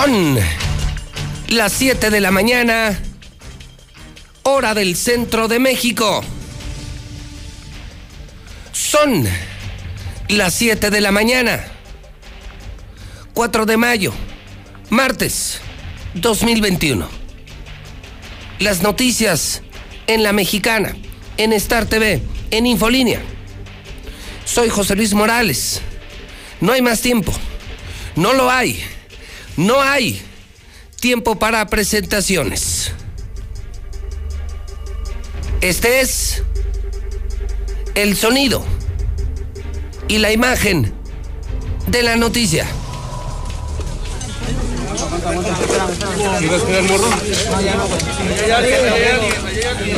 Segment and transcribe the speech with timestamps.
[0.00, 0.38] Son
[1.48, 2.96] las 7 de la mañana,
[4.44, 6.22] hora del centro de México.
[8.70, 9.26] Son
[10.28, 11.66] las 7 de la mañana,
[13.34, 14.12] 4 de mayo,
[14.88, 15.60] martes
[16.14, 17.08] 2021.
[18.60, 19.62] Las noticias
[20.06, 20.94] en la mexicana,
[21.38, 22.22] en Star TV,
[22.52, 23.20] en Infolínea.
[24.44, 25.80] Soy José Luis Morales.
[26.60, 27.32] No hay más tiempo.
[28.14, 28.80] No lo hay.
[29.58, 30.22] No hay
[31.00, 32.92] tiempo para presentaciones.
[35.60, 36.44] Este es
[37.96, 38.62] el sonido
[40.06, 40.94] y la imagen
[41.88, 42.68] de la noticia.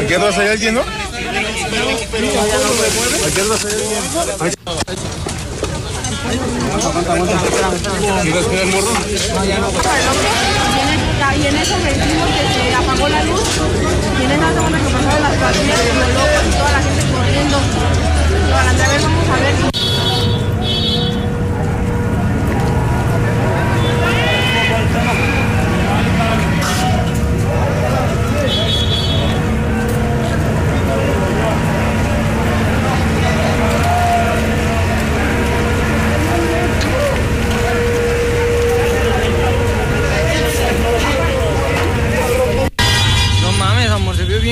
[0.02, 0.80] Aquí atrás hay alguien, ¿no?
[3.26, 5.19] Aquí atrás hay alguien.
[11.40, 13.40] Y en eso sentimos que se apagó la luz
[14.20, 17.58] y en esa zona que pasaron las patrullas como locos y toda la gente corriendo.
[18.52, 19.79] Para ver, vamos a ver.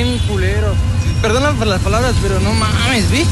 [0.04, 0.74] Bien culero.
[1.20, 3.24] Por las palabras, pero no mames, ¿vi?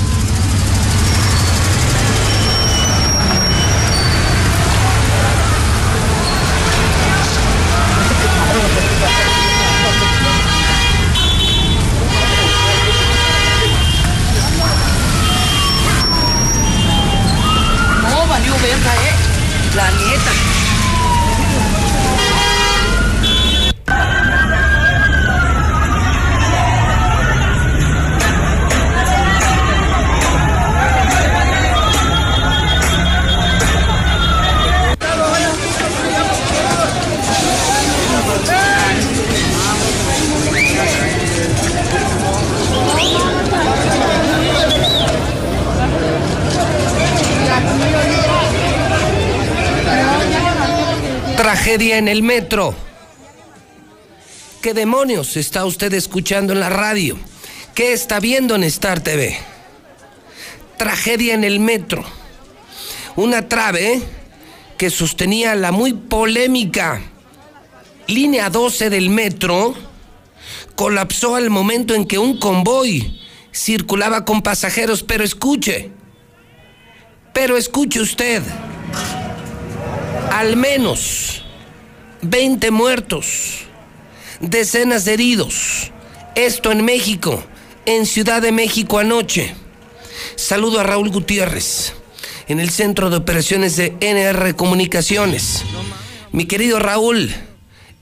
[51.77, 52.75] Tragedia en el metro.
[54.63, 57.19] ¿Qué demonios está usted escuchando en la radio?
[57.75, 59.37] ¿Qué está viendo en Star TV?
[60.79, 62.03] Tragedia en el metro.
[63.17, 64.01] Una trave
[64.79, 67.03] que sostenía la muy polémica
[68.07, 69.75] línea 12 del metro
[70.77, 73.21] colapsó al momento en que un convoy
[73.55, 75.91] circulaba con pasajeros, pero escuche,
[77.35, 78.43] pero escuche usted,
[80.33, 81.43] al menos
[82.23, 83.65] 20 muertos,
[84.41, 85.93] decenas de heridos.
[86.35, 87.43] Esto en México,
[87.87, 89.55] en Ciudad de México anoche.
[90.35, 91.95] Saludo a Raúl Gutiérrez,
[92.49, 95.65] en el Centro de Operaciones de NR Comunicaciones.
[96.33, 97.31] Mi querido Raúl,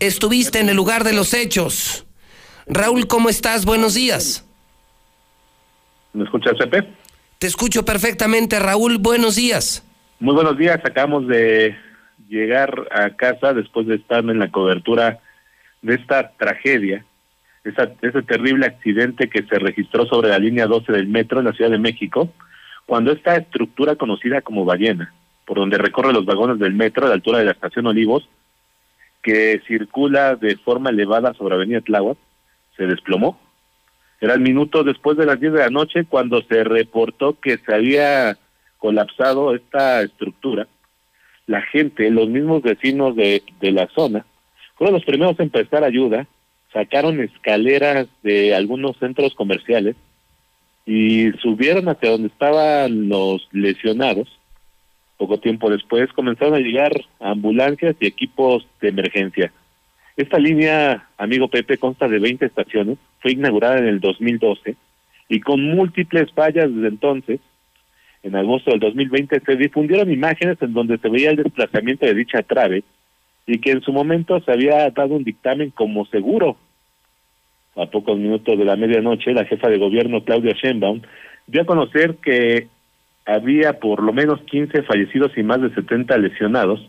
[0.00, 2.06] estuviste en el lugar de los hechos.
[2.66, 3.64] Raúl, ¿cómo estás?
[3.64, 4.44] Buenos días.
[6.12, 6.88] ¿Me escuchas, Pepe?
[7.38, 8.98] Te escucho perfectamente, Raúl.
[8.98, 9.84] Buenos días.
[10.20, 10.81] Muy buenos días.
[10.84, 11.76] Acabamos de
[12.29, 15.21] llegar a casa después de estar en la cobertura
[15.83, 17.05] de esta tragedia,
[17.65, 21.53] esa, ese terrible accidente que se registró sobre la línea 12 del metro en la
[21.53, 22.33] Ciudad de México,
[22.87, 25.12] cuando esta estructura conocida como ballena,
[25.47, 28.29] por donde recorre los vagones del metro a la altura de la estación Olivos,
[29.23, 32.19] que circula de forma elevada sobre Avenida Tláhuac,
[32.77, 33.41] se desplomó.
[34.21, 37.75] Era el minuto después de las 10 de la noche cuando se reportó que se
[37.75, 38.37] había
[38.79, 40.67] colapsado esta estructura.
[41.47, 44.25] La gente, los mismos vecinos de, la zona,
[44.77, 46.27] fueron los primeros en prestar ayuda,
[46.72, 49.97] sacaron escaleras de algunos centros comerciales
[50.87, 54.29] y subieron hacia donde estaban los lesionados.
[55.17, 59.52] Poco tiempo después comenzaron a llegar ambulancias y equipos de emergencia.
[60.17, 64.76] Esta línea, amigo Pepe, consta de 20 estaciones, fue inaugurada en el 2012
[65.29, 67.41] y con múltiples fallas desde entonces.
[68.25, 72.43] En agosto del 2020 se difundieron imágenes en donde se veía el desplazamiento de dicha
[72.43, 72.82] trave
[73.47, 76.56] y que en su momento se había dado un dictamen como seguro.
[77.76, 81.03] A pocos minutos de la medianoche, la jefa de gobierno, Claudia Sheinbaum,
[81.47, 82.69] dio a conocer que
[83.26, 86.88] había por lo menos 15 fallecidos y más de 70 lesionados,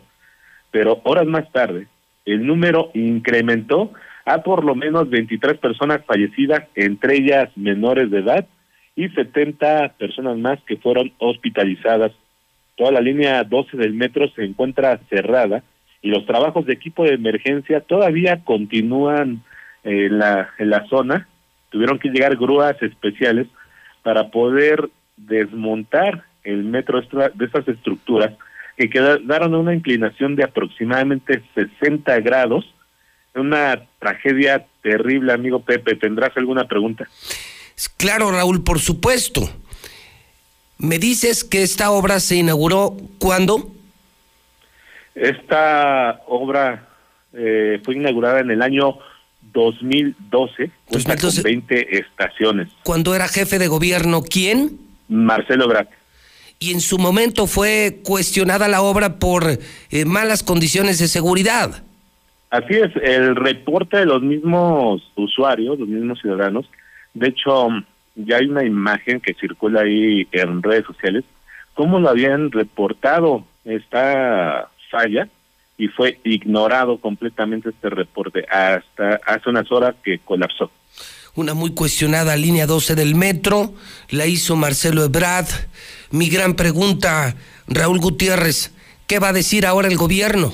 [0.70, 1.86] pero horas más tarde,
[2.24, 3.92] el número incrementó
[4.24, 8.46] a por lo menos 23 personas fallecidas, entre ellas menores de edad,
[8.96, 12.12] y 70 personas más que fueron hospitalizadas.
[12.76, 15.62] Toda la línea 12 del metro se encuentra cerrada
[16.02, 19.42] y los trabajos de equipo de emergencia todavía continúan
[19.84, 21.28] en la, en la zona.
[21.70, 23.46] Tuvieron que llegar grúas especiales
[24.02, 28.32] para poder desmontar el metro de estas estructuras
[28.76, 32.72] que quedaron a una inclinación de aproximadamente 60 grados.
[33.34, 35.96] Una tragedia terrible, amigo Pepe.
[35.96, 37.06] ¿Tendrás alguna pregunta?
[37.96, 39.48] Claro, Raúl, por supuesto.
[40.78, 43.70] Me dices que esta obra se inauguró cuándo?
[45.14, 46.88] Esta obra
[47.32, 48.98] eh, fue inaugurada en el año
[49.52, 51.42] 2012, 2012.
[51.42, 52.68] con 20 estaciones.
[52.82, 54.78] Cuando era jefe de gobierno, ¿quién?
[55.08, 55.88] Marcelo Brac.
[56.58, 59.44] Y en su momento fue cuestionada la obra por
[59.90, 61.82] eh, malas condiciones de seguridad.
[62.50, 66.66] Así es, el reporte de los mismos usuarios, los mismos ciudadanos,
[67.16, 67.68] de hecho,
[68.14, 71.24] ya hay una imagen que circula ahí en redes sociales,
[71.72, 75.26] cómo lo habían reportado esta falla
[75.78, 80.70] y fue ignorado completamente este reporte hasta hace unas horas que colapsó.
[81.34, 83.72] Una muy cuestionada línea 12 del metro,
[84.10, 85.48] la hizo Marcelo Ebrard.
[86.10, 87.34] Mi gran pregunta,
[87.66, 88.74] Raúl Gutiérrez,
[89.06, 90.52] ¿qué va a decir ahora el gobierno?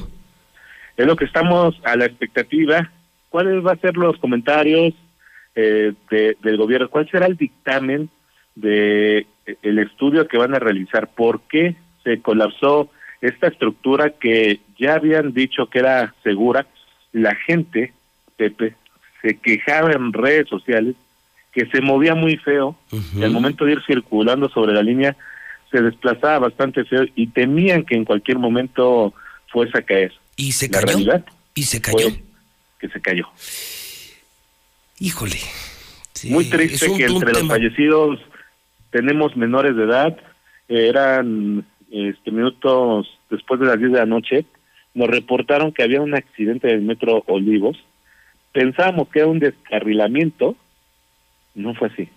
[0.97, 2.89] Es lo que estamos a la expectativa.
[3.31, 4.95] ¿Cuáles van a ser los comentarios
[5.55, 6.89] eh, del gobierno?
[6.89, 8.09] ¿Cuál será el dictamen
[8.55, 11.09] de eh, el estudio que van a realizar?
[11.09, 12.91] ¿Por qué se colapsó
[13.21, 16.67] esta estructura que ya habían dicho que era segura,
[17.13, 17.93] la gente,
[18.37, 18.75] Pepe,
[19.23, 20.97] se quejaba en redes sociales
[21.53, 25.17] que se movía muy feo, y al momento de ir circulando sobre la línea
[25.71, 29.15] se desplazaba bastante feo y temían que en cualquier momento
[29.49, 30.13] fuese a caer.
[30.37, 31.23] ¿Y se cayó?
[31.55, 32.09] ¿Y se cayó?
[32.83, 33.29] que se cayó.
[35.03, 35.35] Híjole.
[36.31, 38.21] muy triste que entre los fallecidos
[38.91, 40.17] tenemos menores de edad,
[40.69, 44.45] eran este, minutos después de las 10 de la noche,
[44.95, 47.77] nos reportaron que había un accidente del metro Olivos.
[48.53, 50.55] Pensábamos que era un descarrilamiento,
[51.57, 52.09] no fue así.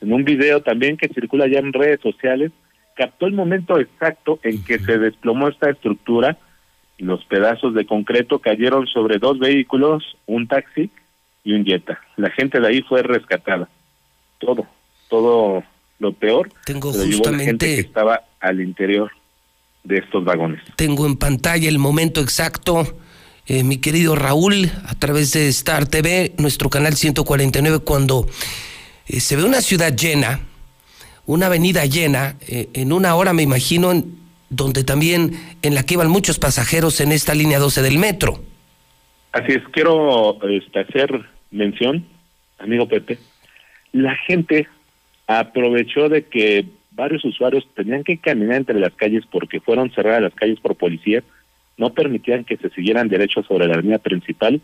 [0.00, 2.50] En un video también que circula ya en redes sociales,
[2.96, 6.36] captó el momento exacto en que se desplomó esta estructura
[6.98, 10.90] y los pedazos de concreto cayeron sobre dos vehículos, un taxi
[11.44, 12.00] y un Jetta.
[12.16, 13.68] La gente de ahí fue rescatada.
[14.38, 14.66] Todo,
[15.08, 15.64] todo
[15.98, 16.50] lo peor.
[16.64, 19.10] Tengo justamente gente que estaba al interior
[19.84, 20.62] de estos vagones.
[20.76, 22.86] Tengo en pantalla el momento exacto,
[23.46, 28.26] eh, mi querido Raúl, a través de Star TV, nuestro canal 149, cuando
[29.08, 30.40] eh, se ve una ciudad llena,
[31.26, 34.04] una avenida llena, eh, en una hora me imagino,
[34.48, 38.44] donde también en la que iban muchos pasajeros en esta línea 12 del metro.
[39.32, 42.04] Así es, quiero este, hacer mención,
[42.58, 43.18] amigo Pepe,
[43.92, 44.66] la gente
[45.26, 50.34] aprovechó de que varios usuarios tenían que caminar entre las calles porque fueron cerradas las
[50.34, 51.22] calles por policía,
[51.76, 54.60] no permitían que se siguieran derechos sobre la avenida principal.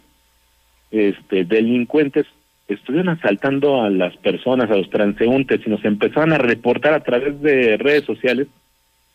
[0.91, 2.27] Este, delincuentes
[2.69, 7.41] estuvieron asaltando a las personas, a los transeúntes, y nos empezaron a reportar a través
[7.41, 8.47] de redes sociales.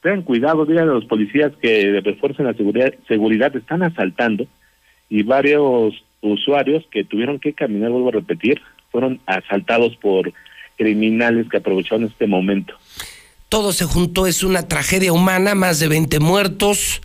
[0.01, 4.47] Tengan cuidado, digan a los policías que refuercen la seguridad, seguridad, están asaltando.
[5.07, 8.61] Y varios usuarios que tuvieron que caminar, vuelvo a repetir,
[8.91, 10.31] fueron asaltados por
[10.77, 12.73] criminales que aprovecharon este momento.
[13.49, 17.01] Todo se juntó, es una tragedia humana, más de 20 muertos.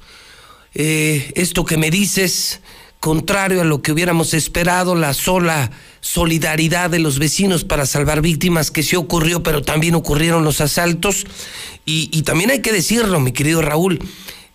[0.75, 2.63] Eh, esto que me dices,
[3.01, 5.71] contrario a lo que hubiéramos esperado, la sola
[6.01, 11.27] solidaridad de los vecinos para salvar víctimas, que sí ocurrió, pero también ocurrieron los asaltos.
[11.85, 13.99] Y, y también hay que decirlo, mi querido Raúl,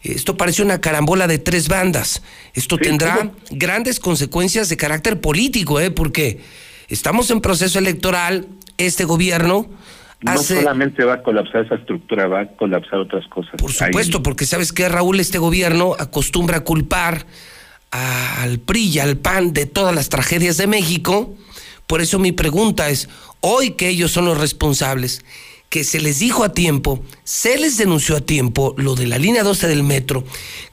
[0.04, 2.22] esto parece una carambola de tres bandas.
[2.54, 5.92] Esto tendrá grandes consecuencias de carácter político, ¿eh?
[5.92, 6.42] porque
[6.90, 9.70] estamos en proceso electoral, este gobierno
[10.24, 13.54] no solamente va a colapsar esa estructura, va a colapsar otras cosas.
[13.58, 17.26] Por supuesto, porque sabes que Raúl, este gobierno acostumbra a culpar
[17.92, 21.36] al PRI y al PAN de todas las tragedias de México.
[21.88, 23.10] Por eso mi pregunta es,
[23.42, 25.26] hoy que ellos son los responsables,
[25.74, 29.42] que se les dijo a tiempo, se les denunció a tiempo lo de la línea
[29.42, 30.24] 12 del metro,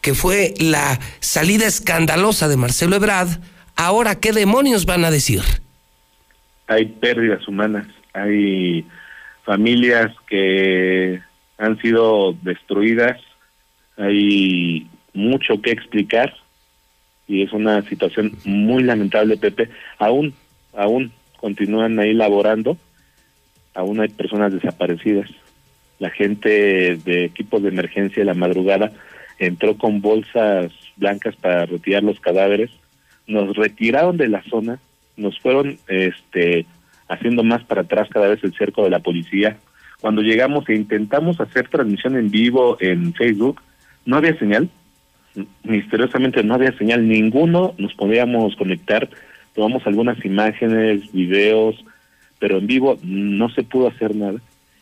[0.02, 3.40] que fue la salida escandalosa de Marcelo Ebrard,
[3.76, 5.40] ahora qué demonios van a decir?
[6.66, 8.85] Hay pérdidas humanas, hay
[9.47, 11.23] familias que
[11.57, 13.19] han sido destruidas,
[13.97, 16.35] hay mucho que explicar
[17.26, 19.71] y es una situación muy lamentable, Pepe.
[19.99, 20.35] Aún,
[20.76, 22.76] aún continúan ahí laborando,
[23.74, 25.30] aún hay personas desaparecidas.
[25.98, 28.92] La gente de equipos de emergencia de la madrugada
[29.38, 32.70] entró con bolsas blancas para retirar los cadáveres,
[33.26, 34.78] nos retiraron de la zona,
[35.16, 36.66] nos fueron este
[37.08, 39.56] haciendo más para atrás cada vez el cerco de la policía.
[40.00, 43.60] Cuando llegamos e intentamos hacer transmisión en vivo en Facebook,
[44.06, 44.68] no había señal.
[45.62, 49.08] misteriosamente no había señal ninguno, nos podíamos conectar,
[49.54, 51.84] tomamos algunas imágenes, videos,
[52.40, 54.40] pero en vivo no se pudo hacer nada.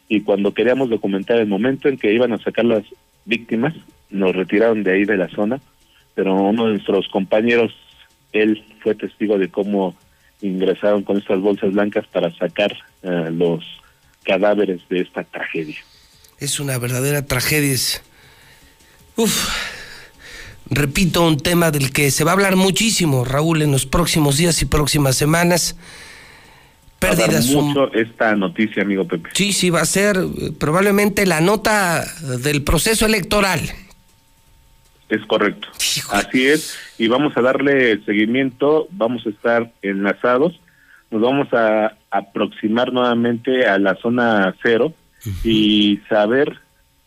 [0.09, 2.85] Y cuando queríamos documentar el momento en que iban a sacar las
[3.27, 3.75] víctimas,
[4.09, 5.61] nos retiraron de ahí de la zona,
[6.15, 7.75] pero uno de nuestros compañeros,
[8.33, 9.95] él fue testigo de cómo
[10.41, 13.65] ingresaron con estas bolsas blancas para sacar eh, los
[14.25, 15.77] cadáveres de esta tragedia.
[16.39, 17.77] Es una verdadera tragedia.
[19.17, 19.49] Uf.
[20.71, 24.61] Repito, un tema del que se va a hablar muchísimo, Raúl, en los próximos días
[24.63, 25.77] y próximas semanas.
[26.99, 29.31] Pérdidas mucho esta noticia, amigo Pepe.
[29.33, 32.05] Sí, sí, va a ser eh, probablemente la nota
[32.43, 33.61] del proceso electoral.
[35.09, 35.69] Es correcto.
[35.97, 36.23] Híjole.
[36.23, 36.77] Así es.
[36.99, 40.61] Y vamos a darle seguimiento, vamos a estar enlazados,
[41.11, 44.93] nos vamos a aproximar nuevamente a la zona cero
[45.45, 46.59] y saber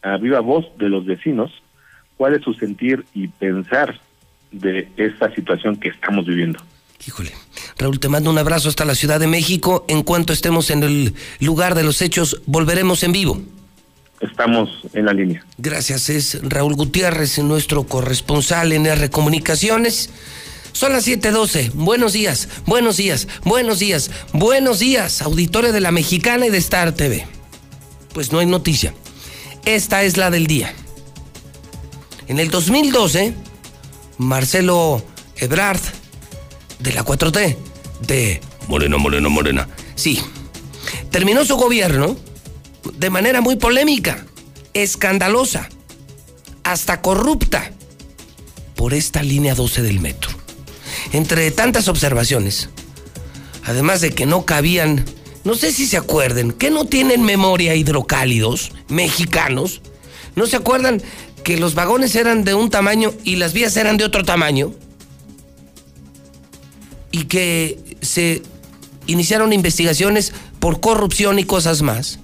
[0.01, 1.51] a viva voz de los vecinos
[2.17, 3.99] cuál es su sentir y pensar
[4.51, 6.59] de esta situación que estamos viviendo.
[7.05, 7.31] Híjole.
[7.81, 9.85] Raúl, te mando un abrazo hasta la Ciudad de México.
[9.87, 13.41] En cuanto estemos en el lugar de los hechos, volveremos en vivo.
[14.19, 15.43] Estamos en la línea.
[15.57, 20.11] Gracias, es Raúl Gutiérrez, nuestro corresponsal en R Comunicaciones.
[20.73, 21.71] Son las 7:12.
[21.73, 26.91] Buenos días, buenos días, buenos días, buenos días, auditorio de la Mexicana y de Star
[26.91, 27.25] TV.
[28.13, 28.93] Pues no hay noticia.
[29.65, 30.71] Esta es la del día.
[32.27, 33.33] En el 2012,
[34.19, 35.03] Marcelo
[35.37, 35.81] Ebrard,
[36.77, 37.70] de la 4T,
[38.07, 40.21] de Morena, Morena, Morena, sí,
[41.09, 42.15] terminó su gobierno
[42.97, 44.25] de manera muy polémica,
[44.73, 45.69] escandalosa,
[46.63, 47.71] hasta corrupta,
[48.75, 50.31] por esta línea 12 del metro.
[51.13, 52.69] Entre tantas observaciones,
[53.63, 55.05] además de que no cabían,
[55.43, 59.81] no sé si se acuerden, que no tienen memoria hidrocálidos mexicanos,
[60.35, 61.01] ¿no se acuerdan
[61.43, 64.73] que los vagones eran de un tamaño y las vías eran de otro tamaño?
[67.11, 68.41] Y que se
[69.07, 72.19] iniciaron investigaciones por corrupción y cosas más.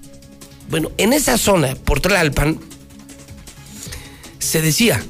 [0.70, 2.60] Bueno, en esa zona, por Tlalpan,
[4.38, 5.02] se decía,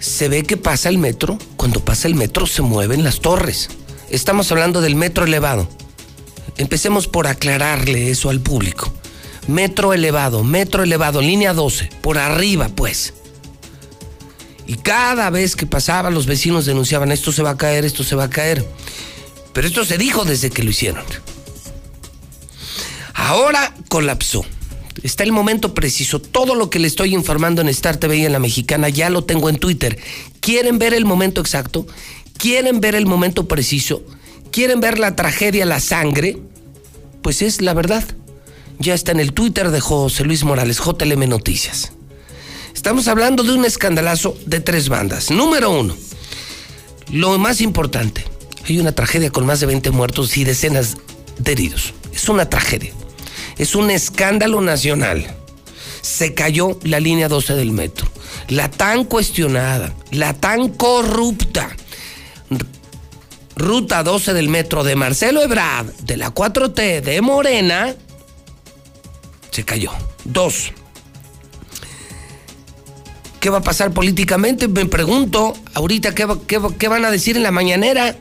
[0.00, 3.68] se ve que pasa el metro, cuando pasa el metro se mueven las torres.
[4.10, 5.68] Estamos hablando del metro elevado.
[6.56, 8.92] Empecemos por aclararle eso al público.
[9.46, 13.14] Metro elevado, metro elevado, línea 12, por arriba pues.
[14.66, 18.14] Y cada vez que pasaba los vecinos denunciaban, esto se va a caer, esto se
[18.14, 18.64] va a caer.
[19.52, 21.04] Pero esto se dijo desde que lo hicieron.
[23.14, 24.44] Ahora colapsó.
[25.02, 26.20] Está el momento preciso.
[26.20, 29.24] Todo lo que le estoy informando en Star TV y en la mexicana ya lo
[29.24, 29.98] tengo en Twitter.
[30.40, 31.86] ¿Quieren ver el momento exacto?
[32.38, 34.02] ¿Quieren ver el momento preciso?
[34.50, 36.38] ¿Quieren ver la tragedia, la sangre?
[37.22, 38.04] Pues es la verdad.
[38.78, 41.92] Ya está en el Twitter de José Luis Morales, JLM Noticias.
[42.82, 45.30] Estamos hablando de un escandalazo de tres bandas.
[45.30, 45.94] Número uno,
[47.12, 48.24] lo más importante,
[48.68, 50.96] hay una tragedia con más de 20 muertos y decenas
[51.38, 51.94] de heridos.
[52.12, 52.92] Es una tragedia.
[53.56, 55.24] Es un escándalo nacional.
[56.00, 58.08] Se cayó la línea 12 del metro.
[58.48, 61.76] La tan cuestionada, la tan corrupta
[63.54, 67.94] ruta 12 del metro de Marcelo Ebrard, de la 4T de Morena,
[69.52, 69.92] se cayó.
[70.24, 70.72] Dos.
[73.42, 74.68] ¿Qué va a pasar políticamente?
[74.68, 78.16] Me pregunto ahorita qué, qué qué van a decir en la mañanera.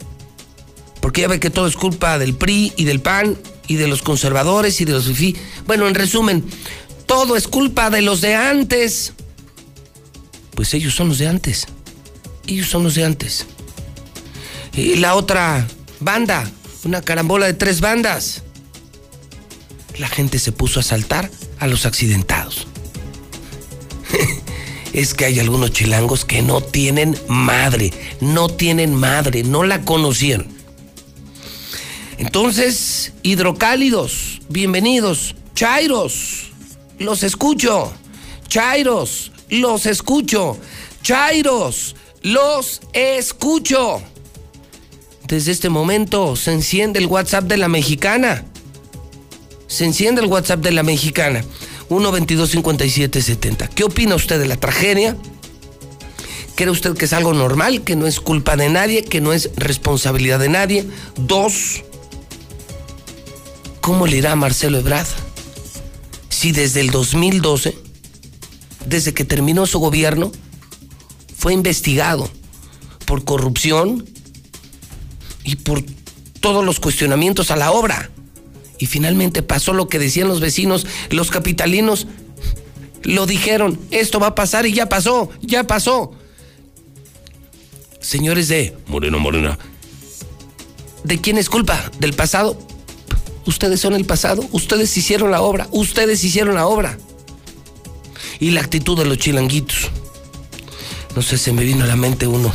[0.99, 3.37] Porque ya ve que todo es culpa del PRI y del PAN
[3.67, 5.37] y de los conservadores y de los FIFI.
[5.67, 6.43] Bueno, en resumen,
[7.05, 9.13] todo es culpa de los de antes.
[10.55, 11.67] Pues ellos son los de antes.
[12.47, 13.45] Ellos son los de antes.
[14.73, 15.67] Y la otra
[15.99, 16.49] banda,
[16.83, 18.41] una carambola de tres bandas.
[19.99, 22.65] La gente se puso a saltar a los accidentados.
[24.93, 30.47] Es que hay algunos chilangos que no tienen madre, no tienen madre, no la conocieron.
[32.17, 35.35] Entonces, hidrocálidos, bienvenidos.
[35.55, 36.51] Chairos,
[36.99, 37.93] los escucho.
[38.47, 40.57] Chairos, los escucho.
[41.01, 44.01] Chairos, los escucho.
[45.27, 48.45] Desde este momento se enciende el WhatsApp de la mexicana.
[49.67, 51.43] Se enciende el WhatsApp de la mexicana.
[51.91, 53.67] 1225770.
[53.69, 55.17] ¿Qué opina usted de la tragedia?
[56.55, 59.49] ¿Cree usted que es algo normal, que no es culpa de nadie, que no es
[59.55, 60.87] responsabilidad de nadie?
[61.17, 61.83] Dos,
[63.81, 65.07] ¿cómo le irá a Marcelo Ebrard?
[66.29, 67.77] Si desde el 2012,
[68.85, 70.31] desde que terminó su gobierno,
[71.35, 72.29] fue investigado
[73.05, 74.07] por corrupción
[75.43, 75.83] y por
[76.39, 78.09] todos los cuestionamientos a la obra.
[78.81, 82.07] Y finalmente pasó lo que decían los vecinos, los capitalinos
[83.03, 86.13] lo dijeron, esto va a pasar y ya pasó, ya pasó.
[87.99, 89.59] señores de Moreno Morena,
[91.03, 91.91] ¿de quién es culpa?
[91.99, 92.57] ¿Del pasado?
[93.45, 96.97] Ustedes son el pasado, ustedes hicieron la obra, ustedes hicieron la obra.
[98.39, 99.91] Y la actitud de los chilanguitos.
[101.15, 102.51] No sé, se me vino a la mente uno,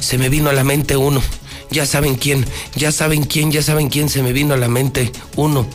[0.00, 1.22] se me vino a la mente uno.
[1.70, 5.12] Ya saben quién, ya saben quién, ya saben quién se me vino a la mente
[5.36, 5.66] uno.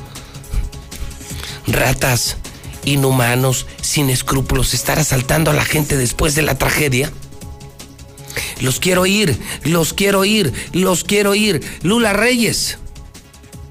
[1.67, 2.37] Ratas,
[2.85, 7.11] inhumanos, sin escrúpulos, estar asaltando a la gente después de la tragedia.
[8.59, 11.61] Los quiero ir, los quiero ir, los quiero ir.
[11.83, 12.77] Lula Reyes.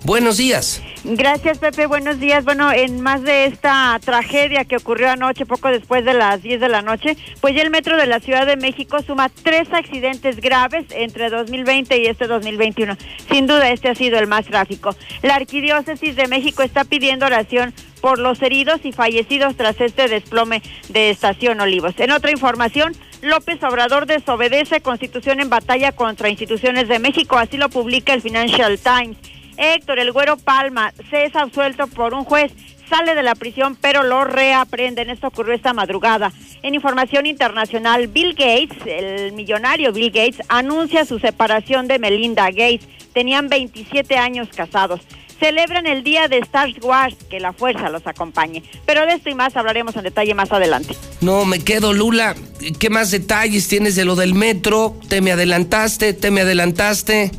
[0.04, 0.80] Buenos días.
[1.04, 1.86] Gracias, Pepe.
[1.86, 2.44] Buenos días.
[2.44, 6.68] Bueno, en más de esta tragedia que ocurrió anoche, poco después de las 10 de
[6.68, 10.86] la noche, pues ya el metro de la Ciudad de México suma tres accidentes graves
[10.90, 12.96] entre 2020 y este 2021.
[13.28, 14.94] Sin duda, este ha sido el más trágico.
[15.22, 20.62] La Arquidiócesis de México está pidiendo oración por los heridos y fallecidos tras este desplome
[20.88, 21.94] de Estación Olivos.
[21.98, 27.70] En otra información, López Obrador desobedece Constitución en batalla contra instituciones de México, así lo
[27.70, 29.16] publica el Financial Times.
[29.62, 32.50] Héctor El Güero Palma se es absuelto por un juez,
[32.90, 35.08] sale de la prisión pero lo reaprenden.
[35.08, 36.32] Esto ocurrió esta madrugada.
[36.62, 42.88] En información internacional, Bill Gates, el millonario Bill Gates, anuncia su separación de Melinda Gates.
[43.14, 45.00] Tenían 27 años casados.
[45.38, 48.62] Celebran el día de Star Wars, que la fuerza los acompañe.
[48.84, 50.96] Pero de esto y más hablaremos en detalle más adelante.
[51.20, 52.34] No, me quedo, Lula.
[52.78, 54.96] ¿Qué más detalles tienes de lo del metro?
[55.08, 56.14] ¿Te me adelantaste?
[56.14, 57.32] ¿Te me adelantaste?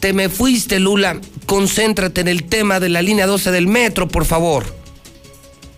[0.00, 1.20] Te me fuiste, Lula.
[1.44, 4.64] Concéntrate en el tema de la línea 12 del metro, por favor.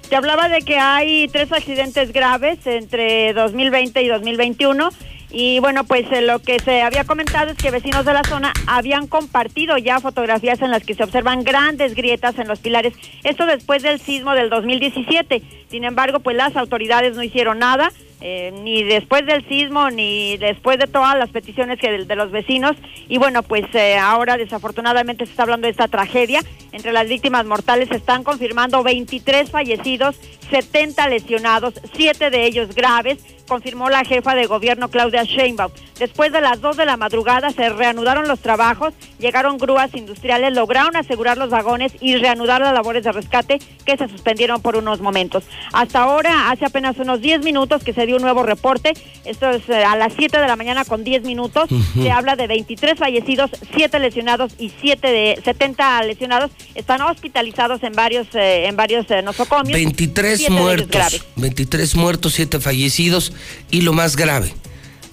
[0.08, 4.90] Te hablaba de que hay tres accidentes graves entre 2020 y 2021.
[5.30, 8.52] Y bueno, pues eh, lo que se había comentado es que vecinos de la zona
[8.66, 12.92] habían compartido ya fotografías en las que se observan grandes grietas en los pilares.
[13.24, 15.42] Esto después del sismo del 2017.
[15.70, 17.90] Sin embargo, pues las autoridades no hicieron nada.
[18.24, 22.76] Eh, ni después del sismo, ni después de todas las peticiones que de, los vecinos.
[23.08, 26.40] Y bueno, pues eh, ahora desafortunadamente se está hablando de esta tragedia.
[26.70, 33.18] Entre las víctimas mortales se están confirmando 23 fallecidos, 70 lesionados, 7 de ellos graves,
[33.46, 35.72] confirmó la jefa de gobierno Claudia Sheinbaum.
[35.98, 40.96] Después de las 2 de la madrugada se reanudaron los trabajos, llegaron grúas industriales, lograron
[40.96, 45.44] asegurar los vagones y reanudar las labores de rescate que se suspendieron por unos momentos.
[45.72, 49.68] Hasta ahora, hace apenas unos 10 minutos que se dio un nuevo reporte, esto es
[49.68, 53.50] eh, a las 7 de la mañana con 10 minutos, se habla de 23 fallecidos,
[53.76, 59.22] 7 lesionados y 7 de 70 lesionados están hospitalizados en varios eh, en varios eh,
[59.22, 59.72] nosocomios.
[59.72, 60.88] 23 siete de ellos muertos.
[60.90, 61.24] graves.
[61.36, 63.31] 23 muertos, 7 fallecidos.
[63.70, 64.54] Y lo más grave,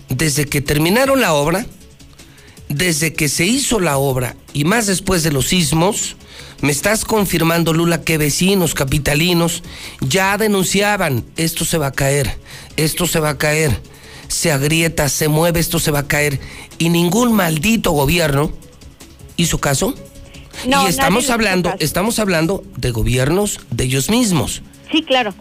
[0.09, 1.65] desde que terminaron la obra,
[2.67, 6.15] desde que se hizo la obra y más después de los sismos,
[6.61, 9.63] me estás confirmando, Lula, que vecinos capitalinos
[10.01, 12.37] ya denunciaban, esto se va a caer,
[12.75, 13.79] esto se va a caer,
[14.27, 16.39] se agrieta, se mueve, esto se va a caer.
[16.77, 18.51] Y ningún maldito gobierno
[19.37, 19.95] hizo caso.
[20.67, 25.33] No, y estamos hablando, estamos hablando de gobiernos de ellos mismos Sí, claro.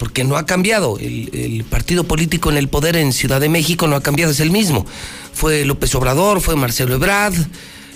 [0.00, 0.98] Porque no ha cambiado.
[0.98, 4.40] El, el partido político en el poder en Ciudad de México no ha cambiado, es
[4.40, 4.86] el mismo.
[5.34, 7.34] Fue López Obrador, fue Marcelo Ebrard,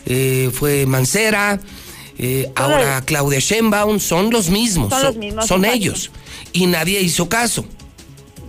[0.04, 1.58] eh, fue Mancera,
[2.18, 4.90] eh, ahora Claudia Sheinbaum, son los mismos.
[4.90, 6.10] Son los mismos, Son ellos.
[6.52, 7.64] Y nadie hizo caso.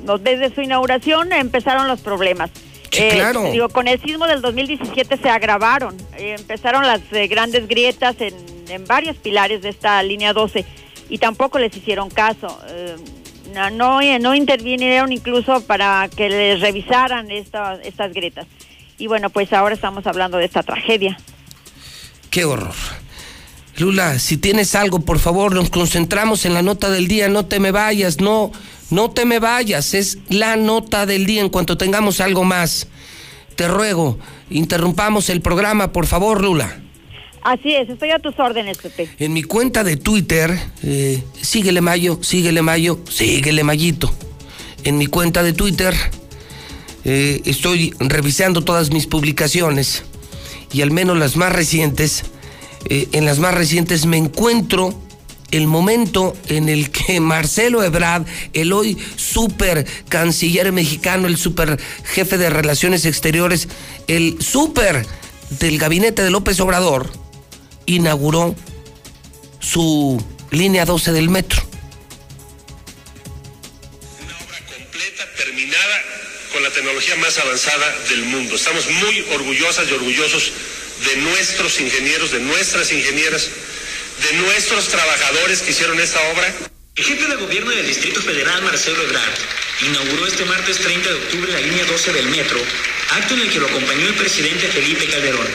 [0.04, 2.52] No, Desde su inauguración empezaron los problemas.
[2.92, 3.52] Sí, claro.
[3.54, 5.96] Digo, con el sismo del 2017 se agravaron.
[6.18, 8.34] Eh, empezaron las eh, grandes grietas en,
[8.68, 10.66] en varios pilares de esta línea 12
[11.08, 12.60] y tampoco les hicieron caso.
[13.72, 18.48] No, no intervinieron incluso para que les revisaran esta- estas grietas.
[18.98, 21.18] Y bueno, pues ahora estamos hablando de esta tragedia.
[22.30, 22.74] Qué horror.
[23.78, 27.28] Lula, si tienes algo, por favor, nos concentramos en la nota del día.
[27.28, 28.52] No te me vayas, no,
[28.90, 29.94] no te me vayas.
[29.94, 32.88] Es la nota del día en cuanto tengamos algo más.
[33.58, 34.18] Te ruego,
[34.50, 36.82] interrumpamos el programa, por favor, Lula.
[37.46, 39.08] Así es, estoy a tus órdenes, Pepe.
[39.20, 44.12] En mi cuenta de Twitter, eh, síguele Mayo, síguele Mayo, síguele Mayito.
[44.84, 45.94] En mi cuenta de Twitter
[47.04, 50.06] eh, estoy revisando todas mis publicaciones
[50.74, 52.24] y al menos las más recientes.
[52.90, 55.00] eh, en las más recientes me encuentro
[55.52, 62.40] el momento en el que Marcelo Ebrard, el hoy super canciller mexicano, el super jefe
[62.40, 63.68] de relaciones exteriores,
[64.08, 65.06] el super
[65.60, 67.25] del gabinete de López Obrador,
[67.86, 68.56] inauguró
[69.60, 71.62] su línea 12 del metro.
[74.24, 76.04] Una obra completa, terminada,
[76.54, 78.56] con la tecnología más avanzada del mundo.
[78.56, 80.52] Estamos muy orgullosas y orgullosos
[81.06, 83.50] de nuestros ingenieros, de nuestras ingenieras,
[84.30, 86.54] de nuestros trabajadores que hicieron esta obra.
[86.96, 89.34] El jefe de gobierno del Distrito Federal, Marcelo Ebrard,
[89.82, 92.58] inauguró este martes 30 de octubre la línea 12 del metro
[93.12, 95.48] acto en el que lo acompañó el presidente Felipe Calderón.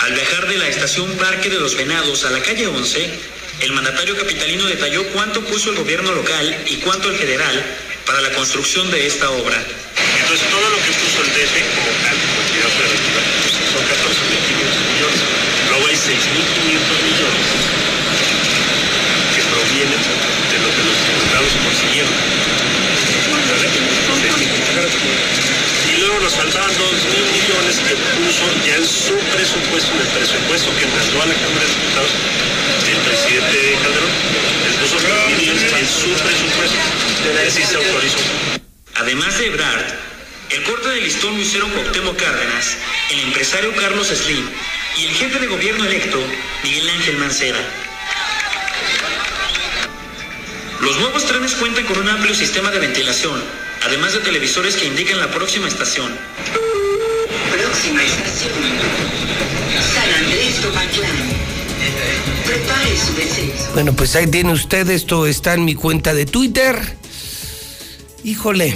[0.00, 3.10] Al viajar de la estación Parque de los Venados a la calle 11,
[3.62, 7.64] el mandatario capitalino detalló cuánto puso el gobierno local y cuánto el federal
[8.04, 9.56] para la construcción de esta obra.
[10.20, 12.44] Entonces, todo lo que puso el DF como tal, como
[12.76, 13.24] preventiva,
[13.72, 13.88] son 14.500
[14.92, 15.20] millones.
[15.70, 16.12] Luego hay 6.500
[17.08, 17.44] millones
[19.32, 22.12] que provienen de lo que los diputados consiguieron.
[26.08, 26.78] Luego nos faltaban 2.000
[27.36, 31.60] millones que puso ya en su presupuesto, en el presupuesto que mandó a la Cámara
[31.60, 32.12] de Diputados
[32.88, 34.14] el presidente Calderón.
[34.64, 36.78] Les puso 2.000 millones en su presupuesto.
[37.46, 38.18] Así se autorizó.
[38.96, 39.84] Además de Ebrard,
[40.50, 42.76] el corte de listón lo hicieron Cuauhtémoc Cárdenas,
[43.10, 44.48] el empresario Carlos Slim
[44.96, 46.18] y el jefe de gobierno electo,
[46.64, 47.60] Miguel Ángel Mancera.
[50.80, 55.18] Los nuevos trenes cuentan con un amplio sistema de ventilación, además de televisores que indican
[55.18, 56.12] la próxima estación.
[57.50, 58.52] Próxima estación.
[59.94, 61.16] San Andrés Tomatlán.
[62.46, 63.72] Prepare su deseo.
[63.74, 66.76] Bueno, pues ahí tiene usted, esto está en mi cuenta de Twitter.
[68.24, 68.74] Híjole,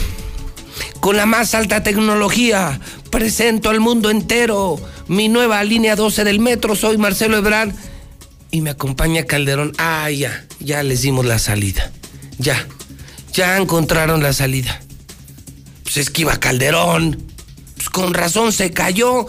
[1.00, 6.76] con la más alta tecnología, presento al mundo entero mi nueva línea 12 del metro,
[6.76, 7.72] soy Marcelo Ebrard
[8.50, 9.72] y me acompaña Calderón.
[9.78, 11.90] Ah, ya, ya les dimos la salida.
[12.38, 12.66] Ya,
[13.32, 14.80] ya encontraron la salida.
[15.92, 17.22] Pues esquiva Calderón.
[17.74, 19.26] Pues con razón se cayó.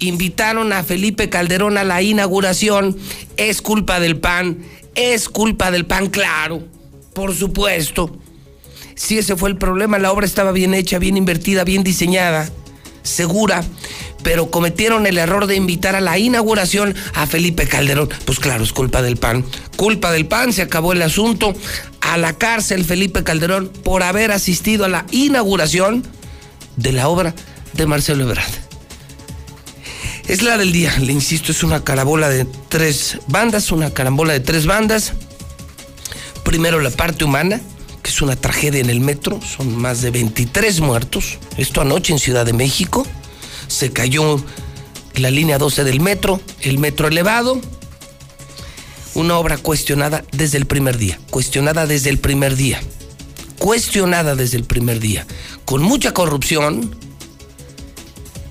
[0.00, 2.98] Invitaron a Felipe Calderón a la inauguración.
[3.36, 4.58] Es culpa del PAN.
[4.96, 6.64] Es culpa del PAN, claro.
[7.14, 8.18] Por supuesto.
[8.96, 12.50] Si ese fue el problema, la obra estaba bien hecha, bien invertida, bien diseñada,
[13.04, 13.62] segura,
[14.22, 18.08] pero cometieron el error de invitar a la inauguración a Felipe Calderón.
[18.24, 19.44] Pues claro, es culpa del PAN.
[19.76, 21.54] Culpa del PAN, se acabó el asunto.
[22.00, 26.04] A la cárcel Felipe Calderón por haber asistido a la inauguración
[26.76, 27.34] de la obra
[27.74, 28.70] de Marcelo Ebrard.
[30.26, 34.40] Es la del día, le insisto, es una carambola de tres bandas, una carambola de
[34.40, 35.12] tres bandas.
[36.44, 37.60] Primero la parte humana,
[38.02, 41.38] que es una tragedia en el metro, son más de 23 muertos.
[41.56, 43.06] Esto anoche en Ciudad de México.
[43.70, 44.42] Se cayó
[45.14, 47.60] la línea 12 del metro, el metro elevado.
[49.14, 52.80] Una obra cuestionada desde el primer día, cuestionada desde el primer día,
[53.58, 55.24] cuestionada desde el primer día,
[55.64, 56.94] con mucha corrupción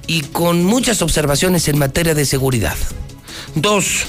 [0.07, 2.75] y con muchas observaciones en materia de seguridad.
[3.55, 4.05] Dos,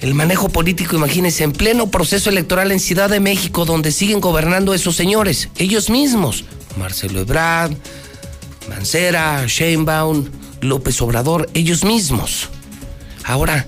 [0.00, 4.74] el manejo político, imagínense, en pleno proceso electoral en Ciudad de México, donde siguen gobernando
[4.74, 6.44] esos señores, ellos mismos,
[6.76, 7.72] Marcelo Ebrard,
[8.68, 10.28] Mancera, Sheinbaum,
[10.60, 12.48] López Obrador, ellos mismos.
[13.24, 13.66] Ahora,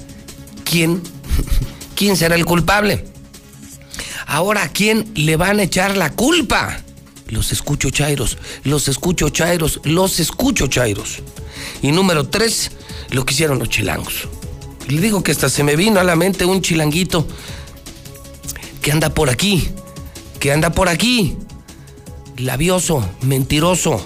[0.65, 1.03] ¿quién,
[1.95, 3.05] quién será el culpable?
[4.27, 6.81] Ahora, ¿a quién le van a echar la culpa?
[7.29, 11.23] Los escucho chairos, los escucho chairos, los escucho chairos.
[11.83, 12.71] Y número tres,
[13.11, 14.29] lo que hicieron los chilangos.
[14.89, 17.27] Le digo que hasta se me vino a la mente un chilanguito
[18.83, 19.69] que anda por aquí,
[20.41, 21.37] que anda por aquí,
[22.37, 24.05] labioso, mentiroso,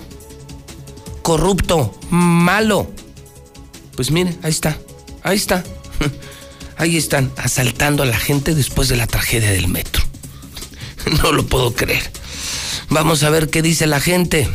[1.28, 2.90] corrupto, malo.
[3.94, 4.78] Pues miren, ahí está,
[5.22, 5.62] ahí está.
[6.78, 10.02] Ahí están asaltando a la gente después de la tragedia del metro.
[11.22, 12.10] No lo puedo creer.
[12.88, 14.48] Vamos a ver qué dice la gente.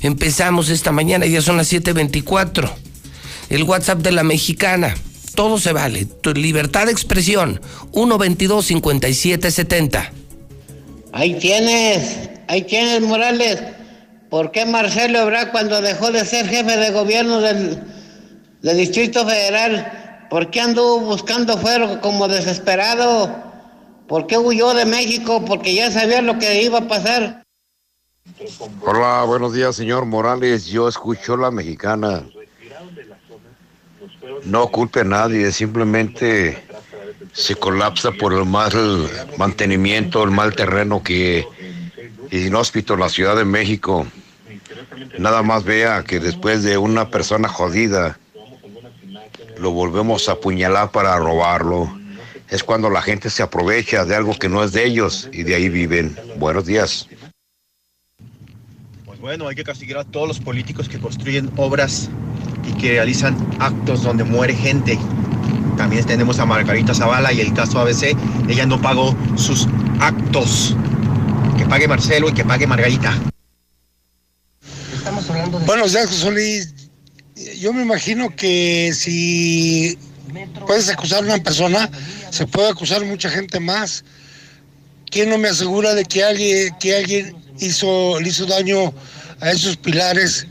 [0.00, 2.72] Empezamos esta mañana, ya son las 7:24.
[3.50, 4.94] El WhatsApp de la mexicana.
[5.34, 6.06] Todo se vale.
[6.06, 7.60] Tu libertad de expresión.
[7.92, 10.12] 122-5770.
[11.12, 13.58] Ahí tienes, ahí tienes, Morales.
[14.30, 17.82] ¿Por qué Marcelo Ebrard cuando dejó de ser jefe de gobierno del,
[18.62, 23.34] del Distrito Federal, por qué anduvo buscando fuero como desesperado?
[24.06, 25.44] ¿Por qué huyó de México?
[25.44, 27.44] Porque ya sabía lo que iba a pasar.
[28.82, 30.66] Hola, buenos días, señor Morales.
[30.66, 32.24] Yo escucho la mexicana.
[34.44, 36.62] No culpe a nadie, simplemente
[37.32, 38.70] se colapsa por el mal
[39.36, 41.46] mantenimiento, el mal terreno que
[42.30, 44.06] inhóspito en la Ciudad de México.
[45.18, 48.18] Nada más vea que después de una persona jodida,
[49.58, 51.92] lo volvemos a apuñalar para robarlo.
[52.48, 55.54] Es cuando la gente se aprovecha de algo que no es de ellos y de
[55.54, 56.16] ahí viven.
[56.38, 57.08] Buenos días.
[59.04, 62.08] Pues bueno, hay que castigar a todos los políticos que construyen obras
[62.66, 64.98] y que realizan actos donde muere gente.
[65.76, 68.16] También tenemos a Margarita Zavala y el caso ABC.
[68.48, 69.68] Ella no pagó sus
[70.00, 70.74] actos.
[71.68, 73.14] Que pague Marcelo y que pague Margarita.
[74.96, 75.66] Estamos hablando de...
[75.66, 76.74] Buenos días, José Luis.
[77.60, 79.98] Yo me imagino que si
[80.66, 81.90] puedes acusar a una persona,
[82.30, 84.02] se puede acusar mucha gente más.
[85.10, 88.94] ¿quién no me asegura de que alguien, que alguien hizo, le hizo daño
[89.40, 90.46] a esos pilares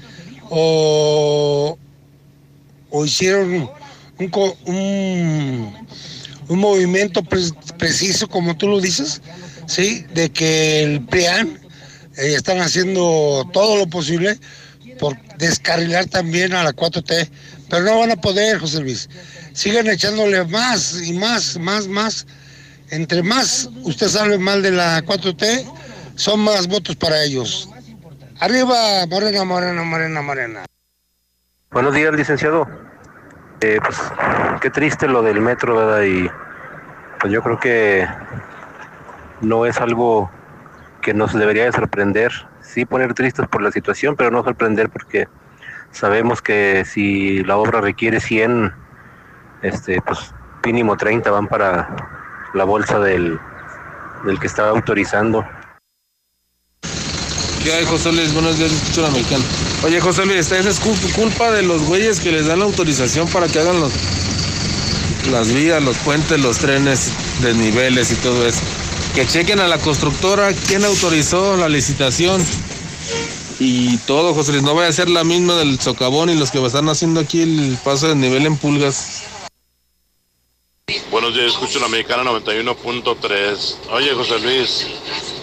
[0.52, 1.80] o,
[2.92, 3.68] o hicieron
[4.20, 4.32] un,
[4.66, 5.88] un,
[6.48, 7.42] un movimiento pre-
[7.80, 9.20] preciso, como tú lo dices,
[9.68, 10.06] ¿sí?
[10.14, 11.60] De que el PRIAN
[12.18, 14.40] eh, están haciendo todo lo posible
[15.00, 17.30] por descarrilar también a la 4T,
[17.70, 19.10] pero no van a poder, José Luis.
[19.54, 22.26] Sigan echándole más y más, más, más.
[22.90, 25.72] Entre más usted sabe mal de la 4T,
[26.16, 27.70] son más votos para ellos.
[28.40, 30.66] Arriba, Morena, Morena, Morena, Morena.
[31.72, 32.68] Buenos días, licenciado.
[33.62, 33.98] Eh, pues
[34.62, 36.04] qué triste lo del metro, ¿verdad?
[36.04, 36.30] Y
[37.20, 38.08] pues yo creo que
[39.42, 40.30] no es algo
[41.02, 42.32] que nos debería de sorprender.
[42.62, 45.28] Sí poner tristes por la situación, pero no sorprender porque
[45.92, 48.74] sabemos que si la obra requiere 100,
[49.62, 50.34] este, pues
[50.66, 51.96] mínimo 30 van para
[52.54, 53.40] la bolsa del,
[54.26, 55.46] del que está autorizando.
[57.64, 58.34] ¿Qué hay, José Luis?
[58.34, 59.44] Buenos días, escucho la mexicana.
[59.84, 63.28] Oye, José Luis, esa es cul- culpa de los güeyes que les dan la autorización
[63.30, 63.94] para que hagan los,
[65.32, 68.62] las vías, los puentes, los trenes, desniveles y todo eso.
[69.18, 72.40] Que chequen a la constructora quién autorizó la licitación
[73.60, 74.64] y todo, José Luis.
[74.64, 77.80] No vaya a ser la misma del socavón y los que están haciendo aquí el
[77.84, 79.24] paso de nivel en pulgas.
[81.10, 83.76] Buenos días, escucho la mexicana 91.3.
[83.90, 84.86] Oye, José Luis,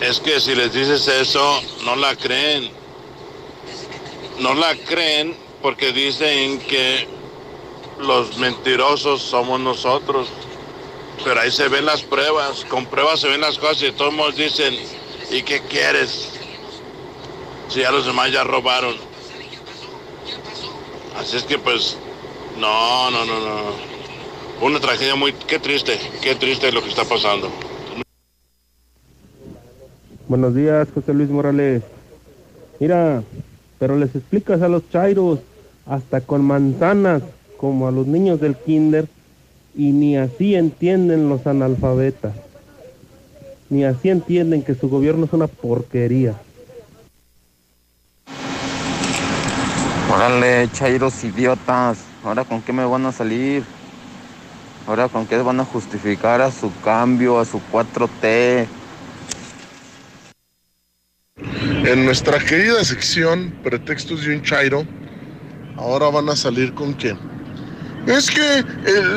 [0.00, 2.70] es que si les dices eso, no la creen.
[4.38, 7.08] No la creen porque dicen que
[7.98, 10.28] los mentirosos somos nosotros.
[11.22, 14.36] Pero ahí se ven las pruebas, con pruebas se ven las cosas y todos modos
[14.36, 14.74] dicen,
[15.30, 16.30] ¿y qué quieres?
[17.68, 18.94] Si ya los demás ya robaron.
[21.16, 21.96] Así es que pues,
[22.58, 23.94] no, no, no, no.
[24.60, 27.50] Una tragedia muy, qué triste, qué triste lo que está pasando.
[30.26, 31.82] Buenos días, José Luis Morales.
[32.80, 33.22] Mira,
[33.78, 35.40] pero les explicas a los chairos,
[35.86, 37.22] hasta con manzanas,
[37.56, 39.06] como a los niños del kinder,
[39.76, 42.34] y ni así entienden los analfabetas.
[43.70, 46.34] Ni así entienden que su gobierno es una porquería.
[50.12, 51.98] Órale, chairos idiotas.
[52.22, 53.64] ¿Ahora con qué me van a salir?
[54.86, 58.66] ¿Ahora con qué van a justificar a su cambio, a su 4T?
[61.86, 64.84] En nuestra querida sección, Pretextos de un Chairo,
[65.76, 67.16] ahora van a salir con que
[68.06, 68.64] es que eh,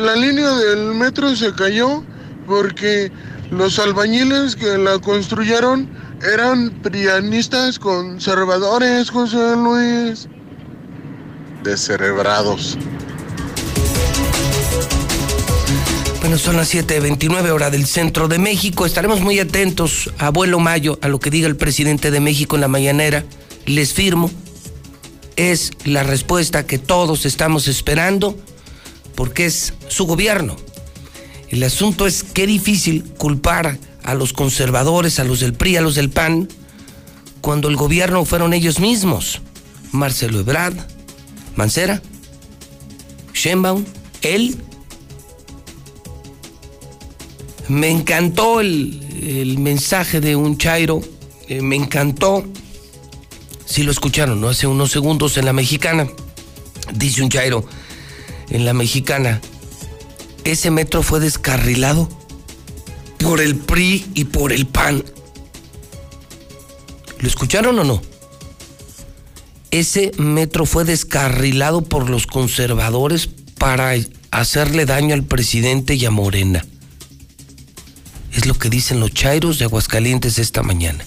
[0.02, 2.04] la línea del metro se cayó
[2.46, 3.12] porque
[3.52, 5.90] los albañiles que la construyeron
[6.34, 10.28] eran prianistas conservadores, José Luis.
[11.64, 12.78] Descerebrados.
[16.22, 18.86] Bueno, son las 7:29 hora del centro de México.
[18.86, 22.68] Estaremos muy atentos, abuelo Mayo, a lo que diga el presidente de México en la
[22.68, 23.24] mañanera.
[23.66, 24.32] Les firmo.
[25.36, 28.36] Es la respuesta que todos estamos esperando
[29.18, 30.56] porque es su gobierno.
[31.50, 35.96] El asunto es qué difícil culpar a los conservadores, a los del PRI, a los
[35.96, 36.48] del PAN,
[37.42, 39.42] cuando el gobierno fueron ellos mismos.
[39.92, 40.78] Marcelo Ebrard,
[41.56, 42.00] Mancera,
[43.34, 43.86] Sheinbaum,
[44.22, 44.56] él
[47.70, 51.02] me encantó el, mensaje de un Chairo,
[51.48, 52.46] eh, me encantó,
[53.66, 54.50] si lo escucharon, ¿no?
[54.50, 56.08] Hace unos segundos en la mexicana,
[56.94, 57.66] dice un Chairo,
[58.50, 59.42] en la mexicana,
[60.44, 62.10] ese metro fue descarrilado
[63.20, 65.04] por el PRI y por el PAN.
[67.20, 68.02] ¿Lo escucharon o no?
[69.72, 73.94] Ese metro fue descarrilado por los conservadores para
[74.32, 76.66] hacerle daño al presidente y a Morena.
[78.32, 81.04] Es lo que dicen los chairos de Aguascalientes esta mañana.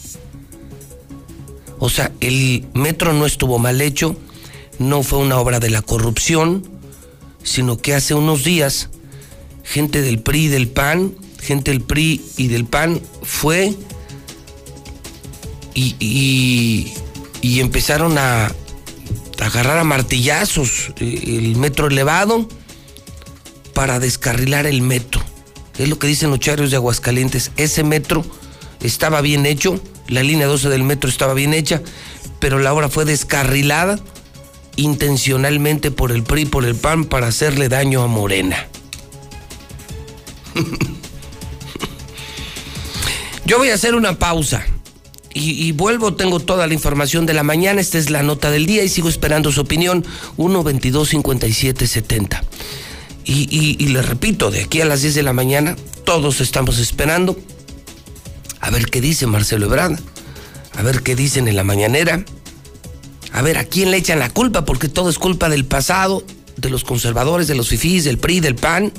[1.79, 4.17] O sea, el metro no estuvo mal hecho,
[4.79, 6.80] no fue una obra de la corrupción,
[7.43, 8.89] sino que hace unos días
[9.65, 13.75] gente del PRI y del PAN, gente del PRI y del PAN fue
[15.75, 16.93] y,
[17.41, 18.53] y, empezaron a,
[19.41, 22.47] agarrar a martillazos el metro elevado
[23.73, 25.23] para descarrilar el metro.
[25.79, 27.53] Es lo que dicen los charios de Aguascalientes.
[27.57, 28.25] Ese metro
[28.83, 31.81] estaba bien hecho, la línea 12 del metro estaba bien hecha,
[32.41, 33.99] pero la obra fue descarrilada
[34.81, 38.67] intencionalmente por el PRI, por el PAN, para hacerle daño a Morena.
[43.45, 44.65] Yo voy a hacer una pausa
[45.33, 48.83] y, vuelvo, tengo toda la información de la mañana, esta es la nota del día
[48.83, 50.05] y sigo esperando su opinión,
[50.37, 52.45] 1 22 57 70.
[53.25, 56.79] Y, y, y les repito, de aquí a las 10 de la mañana, todos estamos
[56.79, 57.37] esperando
[58.61, 59.99] a ver qué dice Marcelo Ebrard.
[60.77, 62.25] A ver qué dicen en la mañanera.
[63.33, 66.25] A ver a quién le echan la culpa, porque todo es culpa del pasado,
[66.57, 68.93] de los conservadores, de los fifís, del PRI, del PAN.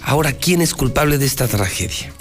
[0.00, 2.12] Ahora, ¿quién es culpable de esta tragedia?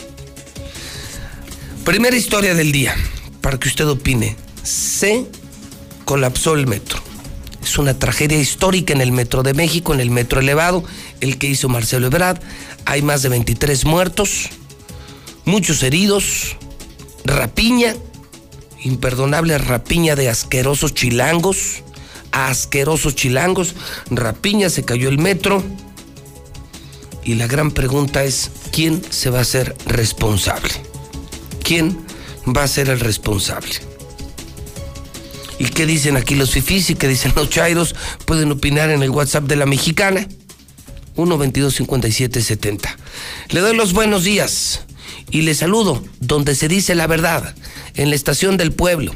[1.86, 2.95] Primera historia del día,
[3.41, 4.36] para que usted opine.
[4.63, 5.25] Se
[6.06, 6.99] colapsó el metro.
[7.63, 10.84] Es una tragedia histórica en el metro de México, en el metro elevado,
[11.21, 12.39] el que hizo Marcelo Ebrard.
[12.86, 14.49] Hay más de 23 muertos,
[15.45, 16.58] muchos heridos,
[17.25, 17.95] rapiña,
[18.84, 21.84] imperdonable rapiña de asquerosos chilangos,
[22.32, 23.76] asquerosos chilangos,
[24.10, 25.63] rapiña, se cayó el metro.
[27.24, 30.72] Y la gran pregunta es, ¿quién se va a ser responsable?
[31.63, 31.98] ¿Quién
[32.48, 33.76] va a ser el responsable?
[35.60, 37.94] ¿Y qué dicen aquí los fifís y qué dicen los chairos?
[38.26, 40.26] Pueden opinar en el WhatsApp de la mexicana.
[41.18, 42.96] 1225770.
[43.50, 44.86] Le doy los buenos días
[45.32, 47.56] y le saludo donde se dice la verdad,
[47.96, 49.13] en la estación del pueblo.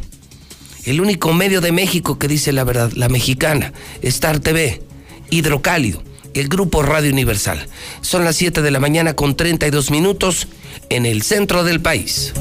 [0.86, 4.82] El único medio de México que dice la verdad, la mexicana, Star TV,
[5.30, 7.68] Hidrocálido, el grupo Radio Universal.
[8.02, 10.48] Son las 7 de la mañana con 32 minutos
[10.90, 12.34] en el centro del país.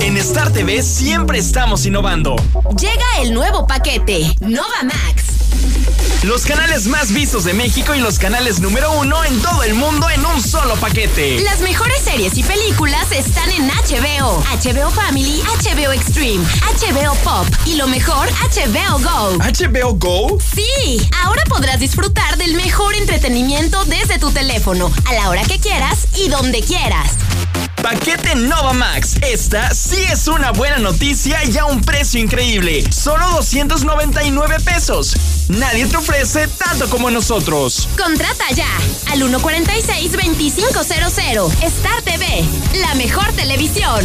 [0.00, 2.36] En Star TV siempre estamos innovando.
[2.78, 5.35] Llega el nuevo paquete, Nova Max.
[6.26, 10.10] Los canales más vistos de México y los canales número uno en todo el mundo
[10.10, 11.38] en un solo paquete.
[11.44, 17.76] Las mejores series y películas están en HBO, HBO Family, HBO Extreme, HBO Pop y
[17.76, 19.38] lo mejor, HBO Go.
[19.38, 20.38] ¿HBO Go?
[20.40, 26.08] Sí, ahora podrás disfrutar del mejor entretenimiento desde tu teléfono, a la hora que quieras
[26.16, 27.12] y donde quieras.
[27.82, 29.16] Paquete Nova Max.
[29.20, 32.84] Esta sí es una buena noticia y a un precio increíble.
[32.92, 35.14] Solo 299 pesos.
[35.48, 37.88] Nadie te ofrece tanto como nosotros.
[37.96, 38.68] Contrata ya
[39.12, 41.62] al 146-2500.
[41.62, 42.44] Star TV,
[42.80, 44.04] la mejor televisión.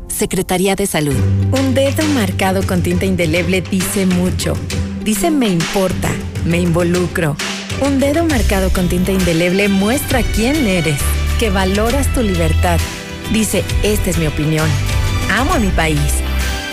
[0.11, 1.15] Secretaría de Salud.
[1.51, 4.55] Un dedo marcado con tinta indeleble dice mucho.
[5.03, 6.09] Dice me importa,
[6.45, 7.35] me involucro.
[7.81, 10.99] Un dedo marcado con tinta indeleble muestra quién eres,
[11.39, 12.79] que valoras tu libertad.
[13.33, 14.69] Dice, esta es mi opinión.
[15.31, 15.99] Amo a mi país.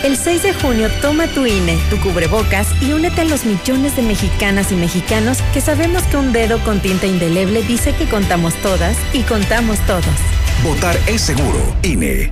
[0.03, 4.01] El 6 de junio toma tu INE, tu cubrebocas y únete a los millones de
[4.03, 8.95] mexicanas y mexicanos que sabemos que un dedo con tinta indeleble dice que contamos todas
[9.13, 10.05] y contamos todos.
[10.63, 11.75] Votar es seguro.
[11.83, 12.31] INE.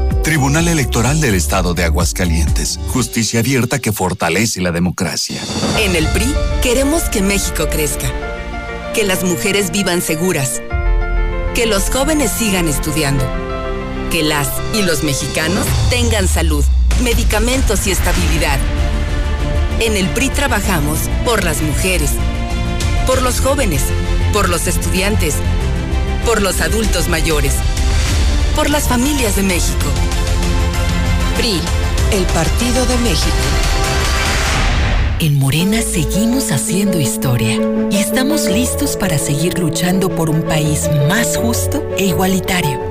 [0.23, 2.79] Tribunal Electoral del Estado de Aguascalientes.
[2.89, 5.41] Justicia abierta que fortalece la democracia.
[5.79, 6.31] En el PRI
[6.61, 8.07] queremos que México crezca,
[8.93, 10.61] que las mujeres vivan seguras,
[11.55, 13.25] que los jóvenes sigan estudiando,
[14.11, 16.63] que las y los mexicanos tengan salud,
[17.03, 18.59] medicamentos y estabilidad.
[19.79, 22.11] En el PRI trabajamos por las mujeres,
[23.07, 23.81] por los jóvenes,
[24.33, 25.33] por los estudiantes,
[26.27, 27.55] por los adultos mayores,
[28.55, 29.85] por las familias de México.
[31.37, 31.59] PRI,
[32.11, 33.35] el Partido de México.
[35.19, 37.59] En Morena seguimos haciendo historia
[37.91, 42.90] y estamos listos para seguir luchando por un país más justo e igualitario.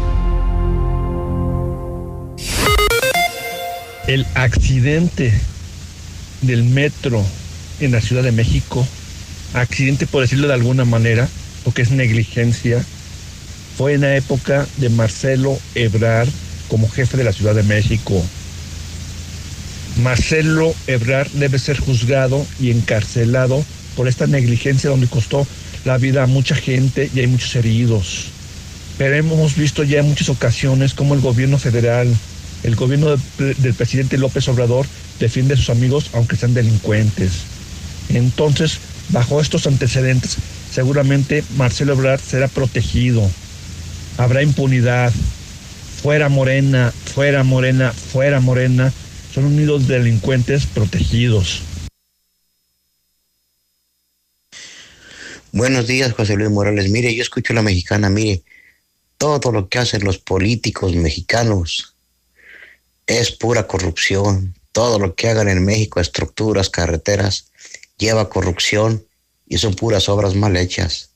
[4.07, 5.33] El accidente
[6.41, 7.23] del metro
[7.79, 8.85] en la Ciudad de México,
[9.53, 11.27] accidente por decirlo de alguna manera,
[11.63, 12.83] porque es negligencia,
[13.77, 16.27] fue en la época de Marcelo Ebrar
[16.67, 18.23] como jefe de la Ciudad de México.
[20.01, 23.63] Marcelo Ebrar debe ser juzgado y encarcelado
[23.95, 25.45] por esta negligencia donde costó
[25.85, 28.27] la vida a mucha gente y hay muchos heridos.
[28.97, 32.07] Pero hemos visto ya en muchas ocasiones cómo el gobierno federal
[32.63, 34.85] el gobierno del presidente López Obrador
[35.19, 37.31] defiende a sus amigos aunque sean delincuentes.
[38.09, 40.37] Entonces, bajo estos antecedentes,
[40.71, 43.29] seguramente Marcelo Obrador será protegido.
[44.17, 45.11] Habrá impunidad.
[46.01, 48.91] Fuera Morena, fuera Morena, fuera Morena.
[49.33, 51.61] Son unidos delincuentes protegidos.
[55.51, 56.89] Buenos días, José Luis Morales.
[56.89, 58.41] Mire, yo escucho a la mexicana, mire,
[59.17, 61.91] todo lo que hacen los políticos mexicanos
[63.07, 64.55] es pura corrupción.
[64.71, 67.51] Todo lo que hagan en México, estructuras, carreteras,
[67.97, 69.05] lleva corrupción
[69.47, 71.09] y son puras obras mal hechas.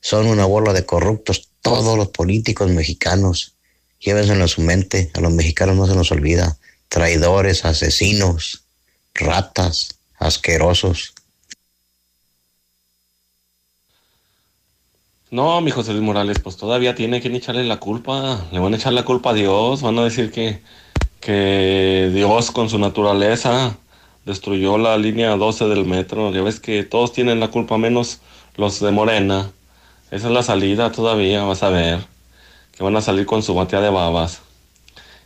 [0.00, 3.54] Son una bola de corruptos todos los políticos mexicanos.
[4.00, 6.56] Llévenselo en su mente, a los mexicanos no se nos olvida.
[6.88, 8.64] Traidores, asesinos,
[9.14, 11.14] ratas, asquerosos.
[15.30, 18.46] No, mi José Luis Morales, pues todavía tiene que echarle la culpa.
[18.50, 20.62] Le van a echar la culpa a Dios, van a decir que
[21.20, 23.76] que Dios con su naturaleza
[24.24, 26.32] destruyó la línea 12 del metro.
[26.32, 28.20] Ya ves que todos tienen la culpa menos
[28.56, 29.50] los de Morena.
[30.10, 32.06] Esa es la salida todavía, vas a ver.
[32.72, 34.40] Que van a salir con su batea de babas.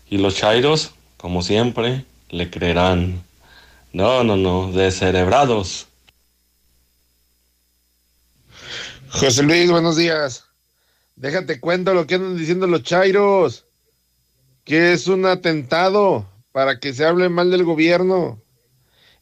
[0.08, 3.22] Y los chairos, como siempre, le creerán.
[3.92, 5.86] No, no, no, descerebrados.
[9.10, 10.46] José Luis, buenos días.
[11.16, 13.66] Déjate cuento lo que andan diciendo los chairos
[14.64, 18.40] que es un atentado para que se hable mal del gobierno.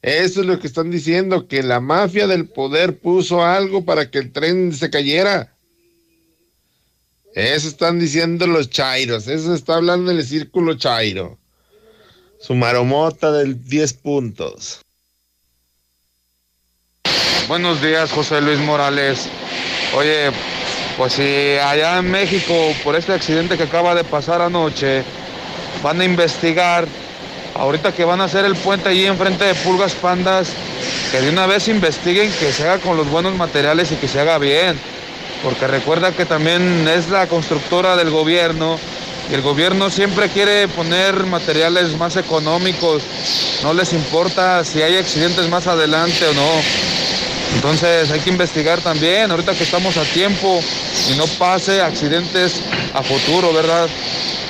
[0.03, 4.18] Eso es lo que están diciendo, que la mafia del poder puso algo para que
[4.18, 5.55] el tren se cayera.
[7.34, 11.38] Eso están diciendo los chairos, eso está hablando el círculo chairo.
[12.41, 14.80] Su maromota del 10 puntos.
[17.47, 19.28] Buenos días, José Luis Morales.
[19.95, 20.30] Oye,
[20.97, 25.05] pues si allá en México, por este accidente que acaba de pasar anoche,
[25.83, 26.87] van a investigar,
[27.55, 30.49] ahorita que van a hacer el puente allí enfrente de Pulgas Pandas,
[31.11, 34.20] que de una vez investiguen que se haga con los buenos materiales y que se
[34.20, 34.78] haga bien,
[35.43, 38.78] porque recuerda que también es la constructora del gobierno
[39.31, 43.03] y el gobierno siempre quiere poner materiales más económicos,
[43.62, 46.51] no les importa si hay accidentes más adelante o no.
[47.55, 50.61] Entonces hay que investigar también, ahorita que estamos a tiempo
[51.12, 52.62] y no pase accidentes
[52.94, 53.88] a futuro, ¿verdad?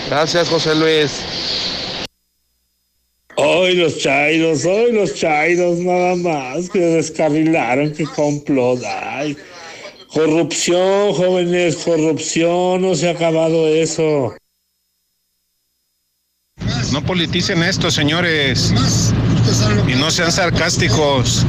[0.08, 1.12] Gracias, José Luis.
[3.36, 8.82] Hoy los chairos, hoy los chairos, nada más, que descarrilaron, que complot.
[8.84, 9.36] Ay,
[10.12, 14.34] corrupción, jóvenes, corrupción, no se ha acabado eso.
[16.92, 18.72] No politicen esto, señores.
[19.86, 21.44] Y no sean sarcásticos.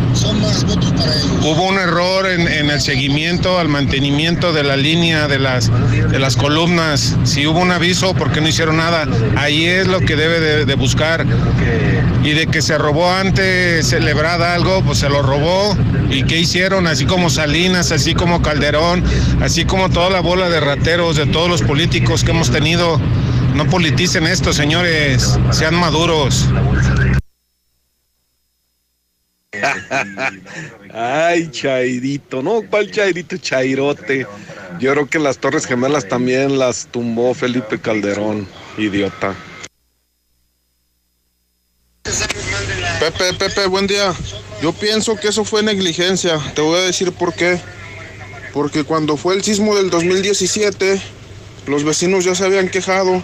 [1.42, 6.36] Hubo un error en, el seguimiento, al mantenimiento de la línea de las, de las
[6.36, 7.16] columnas.
[7.24, 9.08] Si hubo un aviso, ¿por qué no hicieron nada?
[9.38, 11.26] Ahí es lo que debe de, de buscar.
[12.24, 15.76] Y de que se robó antes celebrada algo, pues se lo robó.
[16.10, 16.88] ¿Y qué hicieron?
[16.88, 19.04] Así como Salinas, así como Calderón,
[19.42, 23.00] así como toda la bola de rateros de todos los políticos que hemos tenido.
[23.56, 25.38] No politicen esto, señores.
[25.52, 26.48] Sean maduros.
[30.94, 33.38] Ay, Chairito, no, ¿cuál Chairito?
[33.38, 34.26] Chairote.
[34.80, 38.48] Yo creo que las Torres Gemelas también las tumbó Felipe Calderón,
[38.78, 39.36] idiota.
[43.00, 44.14] Pepe, Pepe, buen día.
[44.62, 46.40] Yo pienso que eso fue negligencia.
[46.56, 47.60] Te voy a decir por qué.
[48.54, 51.02] Porque cuando fue el sismo del 2017,
[51.68, 53.24] los vecinos ya se habían quejado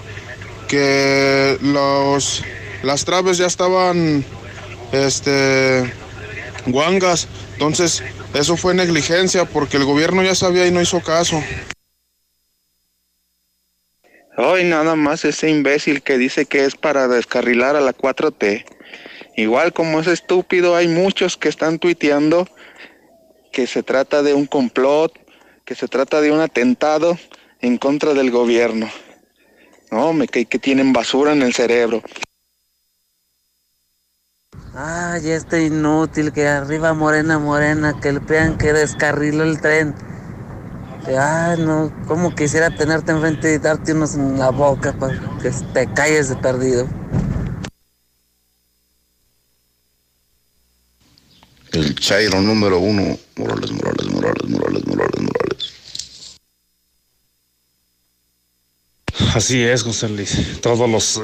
[0.67, 2.43] que los,
[2.83, 4.25] las traves ya estaban
[4.91, 5.91] este,
[6.71, 7.27] guangas.
[7.53, 8.03] Entonces,
[8.33, 11.41] eso fue negligencia porque el gobierno ya sabía y no hizo caso.
[14.37, 18.65] Hoy nada más ese imbécil que dice que es para descarrilar a la 4T.
[19.35, 22.47] Igual como es estúpido, hay muchos que están tuiteando
[23.51, 25.11] que se trata de un complot,
[25.65, 27.17] que se trata de un atentado
[27.61, 28.89] en contra del gobierno.
[29.89, 32.03] No, me que, que tienen basura en el cerebro.
[34.79, 39.95] Ay, este inútil que arriba morena, morena, que le pegan que descarriló el tren.
[41.07, 45.91] Ay, no, como quisiera tenerte enfrente y darte unos en la boca para que te
[45.93, 46.87] calles de perdido.
[51.71, 55.66] El Chairo número uno, Morales, Morales, Morales, Morales, Morales, Morales.
[59.33, 60.61] Así es, José Luis.
[60.61, 61.19] Todos los,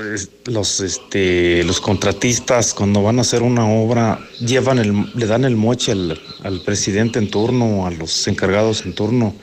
[0.46, 5.56] los, este, los contratistas cuando van a hacer una obra llevan el, le dan el
[5.56, 9.36] moche al, al presidente en turno, a los encargados en turno.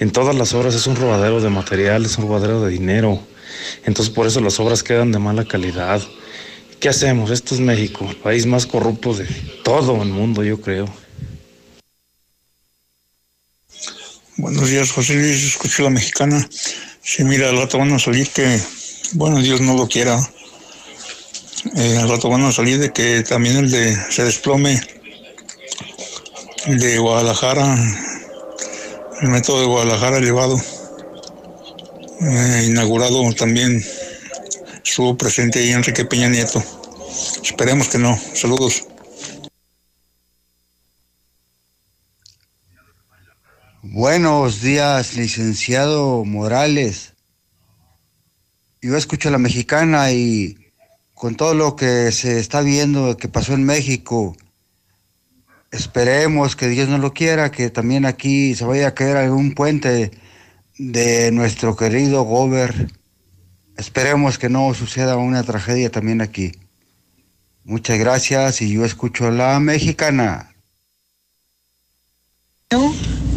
[0.00, 3.20] En todas las obras es un robadero de material, es un robadero de dinero.
[3.84, 6.02] Entonces por eso las obras quedan de mala calidad.
[6.80, 7.30] ¿Qué hacemos?
[7.30, 9.26] Esto es México, el país más corrupto de
[9.62, 10.86] todo el mundo, yo creo.
[14.36, 16.48] Buenos días, José Luis, escucho la mexicana.
[17.06, 18.58] Sí, mira, al rato van a salir que,
[19.12, 20.18] bueno, Dios no lo quiera.
[21.76, 24.80] Eh, al rato van a salir de que también el de se desplome
[26.64, 27.76] el de Guadalajara,
[29.20, 30.58] el método de Guadalajara elevado,
[32.22, 33.84] eh, inaugurado también
[34.82, 36.64] estuvo presente ahí Enrique Peña Nieto.
[37.42, 38.18] Esperemos que no.
[38.32, 38.84] Saludos.
[43.86, 47.12] Buenos días, licenciado Morales.
[48.80, 50.56] Yo escucho a la mexicana y
[51.12, 54.34] con todo lo que se está viendo que pasó en México,
[55.70, 60.12] esperemos que Dios no lo quiera, que también aquí se vaya a caer algún puente
[60.78, 62.90] de nuestro querido Gober
[63.76, 66.52] Esperemos que no suceda una tragedia también aquí.
[67.64, 70.54] Muchas gracias y yo escucho a la mexicana.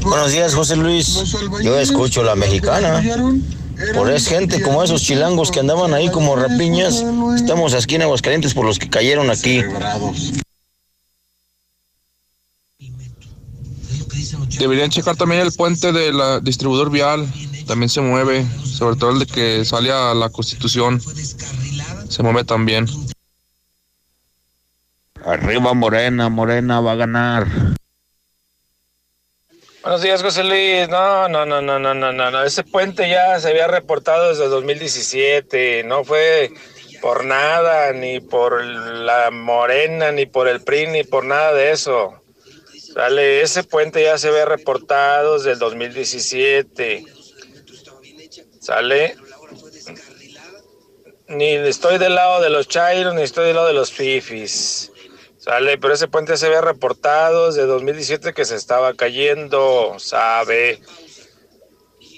[0.10, 1.36] Buenos días, José Luis.
[1.64, 3.04] Yo escucho la mexicana.
[3.94, 7.04] Por es gente como esos chilangos que andaban ahí como rapiñas.
[7.36, 9.62] Estamos aquí en Aguascalientes por los que cayeron aquí.
[14.58, 17.32] Deberían checar también el puente del distribuidor vial
[17.68, 21.02] también se mueve, sobre todo el de que sale a la Constitución,
[22.10, 22.88] se mueve también.
[25.26, 27.77] Arriba Morena, Morena va a ganar.
[29.88, 30.90] Buenos días, José Luis.
[30.90, 32.44] No, no, no, no, no, no, no.
[32.44, 35.86] Ese puente ya se había reportado desde 2017.
[35.86, 36.52] No fue
[37.02, 42.22] por nada, ni por la Morena, ni por el PRI, ni por nada de eso.
[42.96, 47.06] Dale, ese puente ya se había reportado desde el 2017.
[48.60, 49.16] ¿Sale?
[51.30, 54.92] Ni estoy del lado de los Chairos, ni estoy del lado de los Fifis.
[55.48, 55.78] ¿Sale?
[55.78, 60.82] Pero ese puente se había reportado desde 2017 que se estaba cayendo, ¿sabe?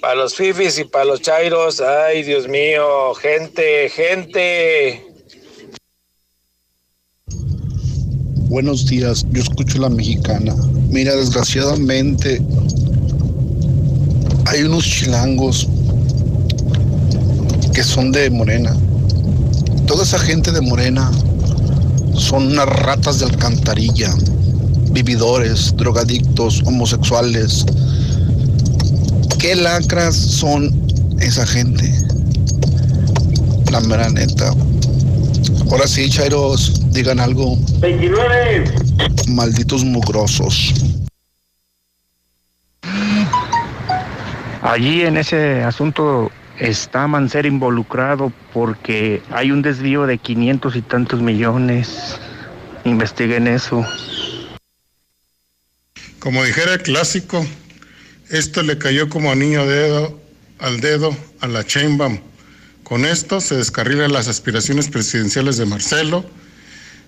[0.00, 5.06] Para los Fifis y para los Chairos, ay Dios mío, gente, gente.
[8.48, 10.52] Buenos días, yo escucho la mexicana.
[10.88, 12.42] Mira, desgraciadamente
[14.46, 15.68] hay unos chilangos
[17.72, 18.76] que son de Morena.
[19.86, 21.12] Toda esa gente de Morena
[22.20, 24.14] son unas ratas de alcantarilla,
[24.92, 27.64] vividores, drogadictos, homosexuales.
[29.38, 30.70] ¿Qué lacras son
[31.18, 31.90] esa gente?
[33.72, 34.52] La mera neta.
[35.70, 37.56] Ahora sí, Chairos, digan algo.
[37.80, 38.64] 29.
[39.28, 40.74] Malditos mugrosos.
[44.62, 46.30] Allí en ese asunto
[46.60, 52.18] está Mancera involucrado porque hay un desvío de 500 y tantos millones.
[52.84, 53.84] Investiguen eso.
[56.18, 57.44] Como dijera el clásico,
[58.28, 60.20] esto le cayó como anillo dedo,
[60.58, 62.20] al dedo a la Chainbaum.
[62.84, 66.24] Con esto se descarrilan las aspiraciones presidenciales de Marcelo,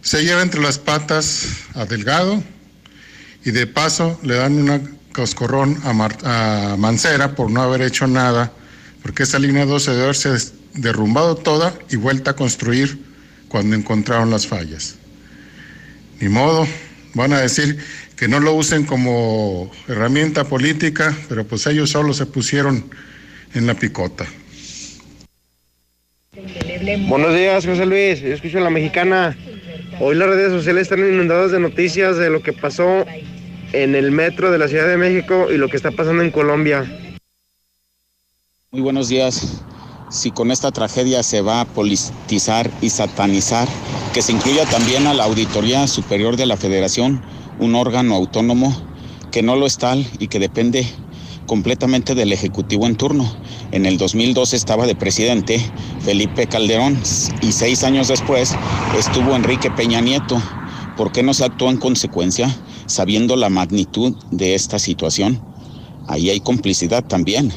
[0.00, 2.42] se lleva entre las patas a Delgado
[3.44, 4.80] y de paso le dan una
[5.12, 8.52] coscorrón a, a Mancera por no haber hecho nada,
[9.02, 10.30] porque esa línea 12 debe haberse
[10.74, 12.98] derrumbado toda y vuelta a construir
[13.48, 14.96] cuando encontraron las fallas.
[16.20, 16.66] Ni modo,
[17.14, 17.78] van a decir
[18.16, 22.88] que no lo usen como herramienta política, pero pues ellos solo se pusieron
[23.54, 24.26] en la picota.
[27.08, 28.20] Buenos días, José Luis.
[28.20, 29.36] Yo escucho a la mexicana.
[30.00, 33.04] Hoy las redes sociales están inundadas de noticias de lo que pasó
[33.72, 36.84] en el metro de la Ciudad de México y lo que está pasando en Colombia.
[38.74, 39.60] Muy buenos días.
[40.08, 43.68] Si con esta tragedia se va a politizar y satanizar,
[44.14, 47.20] que se incluya también a la Auditoría Superior de la Federación,
[47.60, 48.74] un órgano autónomo
[49.30, 50.86] que no lo es tal y que depende
[51.46, 53.30] completamente del Ejecutivo en turno.
[53.72, 55.60] En el 2012 estaba de presidente
[56.00, 56.98] Felipe Calderón
[57.42, 58.54] y seis años después
[58.98, 60.40] estuvo Enrique Peña Nieto.
[60.96, 62.48] ¿Por qué no se actuó en consecuencia,
[62.86, 65.44] sabiendo la magnitud de esta situación?
[66.08, 67.52] Ahí hay complicidad también.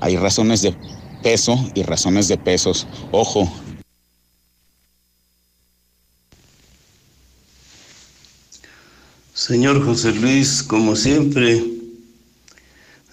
[0.00, 0.74] Hay razones de
[1.22, 2.86] peso y razones de pesos.
[3.10, 3.50] Ojo,
[9.34, 11.64] Señor José Luis, como siempre,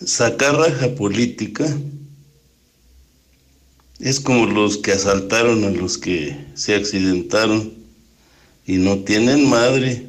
[0.04, 1.66] sacar raja política
[4.00, 7.74] es como los que asaltaron a los que se accidentaron
[8.66, 10.08] y no tienen madre.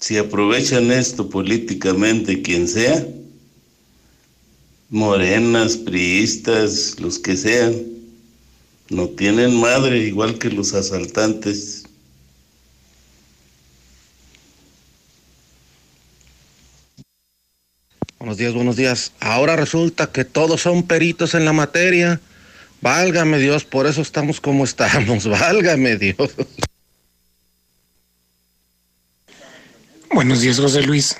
[0.00, 3.06] Si aprovechan esto políticamente, quien sea,
[4.94, 7.74] morenas, priistas, los que sean,
[8.90, 11.82] no tienen madre igual que los asaltantes.
[18.20, 19.12] Buenos días, buenos días.
[19.18, 22.20] Ahora resulta que todos son peritos en la materia.
[22.80, 25.26] Válgame Dios, por eso estamos como estamos.
[25.28, 26.30] Válgame Dios.
[30.12, 31.16] Buenos días, José Luis.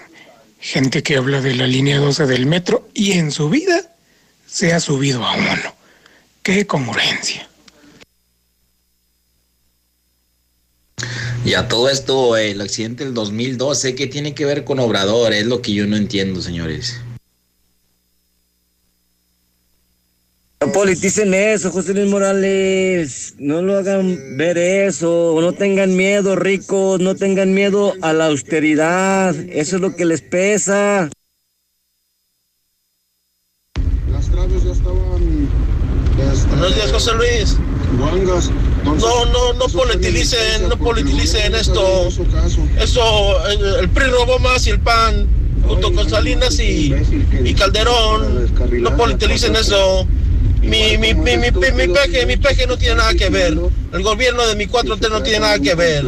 [0.65, 3.83] Gente que habla de la línea 12 del metro y en su vida
[4.47, 5.75] se ha subido a uno.
[6.43, 7.47] ¡Qué congruencia!
[11.45, 15.35] Y a todo esto, el accidente del 2012, ¿qué tiene que ver con Obrador?
[15.35, 16.99] Es lo que yo no entiendo, señores.
[20.65, 23.35] No politicen eso, José Luis Morales.
[23.39, 25.37] No lo hagan ver eso.
[25.39, 27.01] No tengan miedo, ricos.
[27.01, 29.35] No tengan miedo a la austeridad.
[29.51, 31.11] Eso es lo que les pesa.
[34.11, 35.51] Las traves ya estaban.
[36.49, 37.57] Buenos días, José Luis.
[37.99, 38.51] Guangas.
[38.85, 42.09] No, no, no politilicen, no politilicen esto.
[42.81, 45.29] Eso, el, el PRI robó más y el PAN,
[45.67, 46.95] junto con Salinas y,
[47.45, 48.51] y Calderón.
[48.81, 50.09] No politilicen eso.
[50.65, 53.55] Mi, mi, mi, mi, mi, mi peje, mi peje no tiene nada que ver.
[53.93, 56.05] El gobierno de mi 4T no tiene nada que ver.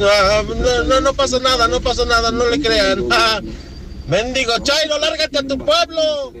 [0.00, 3.04] Ah, No, no, no pasa nada, no pasa nada, no le crean.
[3.10, 3.40] Ah,
[4.06, 6.32] Mendigo Chairo, lárgate a tu pueblo.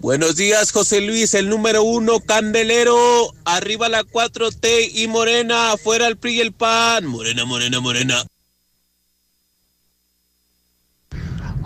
[0.00, 6.16] Buenos días, José Luis, el número uno, Candelero, arriba la 4T y Morena, afuera el
[6.16, 7.04] PRI y el PAN.
[7.06, 8.24] Morena, Morena, Morena.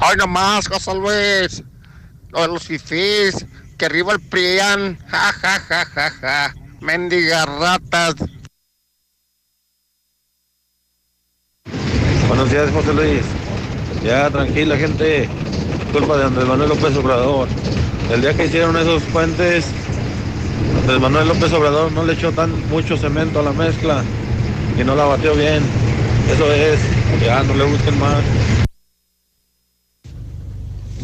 [0.06, 1.62] Hoy nomás, José Luis.
[2.30, 3.46] Lo los fifís.
[3.78, 4.98] Que arriba el PRIAN.
[5.08, 6.54] Ja, ja, ja, ja, ja.
[6.80, 8.14] Mendigas ratas.
[12.28, 13.22] Buenos días, José Luis.
[14.04, 15.26] Ya, tranquila, gente.
[15.92, 17.48] Culpa de Andrés Manuel López Obrador.
[18.12, 19.64] El día que hicieron esos puentes,
[20.80, 24.02] Andrés Manuel López Obrador no le echó tan mucho cemento a la mezcla
[24.78, 25.62] y no la batió bien.
[26.30, 26.78] Eso es.
[27.24, 28.22] Ya, no le busquen más.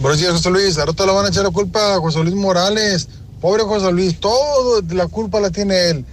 [0.01, 0.78] Buenos días, José Luis.
[0.78, 3.07] Ahora te lo van a echar la culpa a José Luis Morales.
[3.38, 6.07] Pobre José Luis, todo la culpa la tiene él.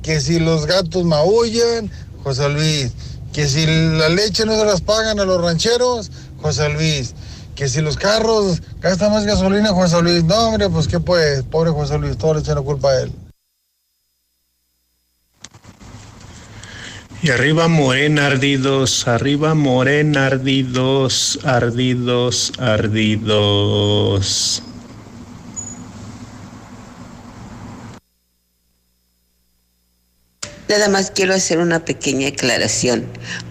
[0.00, 1.90] Que si los gatos maullan,
[2.22, 2.92] José Luis.
[3.32, 7.14] Que si la leche no se las pagan a los rancheros, José Luis.
[7.56, 10.22] Que si los carros gastan más gasolina, José Luis.
[10.22, 13.12] No, hombre, pues qué pues, pobre José Luis, todo le echan la culpa a él.
[17.24, 24.60] Y arriba Morena ardidos, arriba Morena ardidos, ardidos, ardidos.
[30.68, 33.06] Nada más quiero hacer una pequeña aclaración.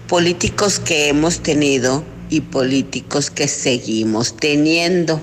[0.06, 5.22] Políticos que hemos tenido y políticos que seguimos teniendo.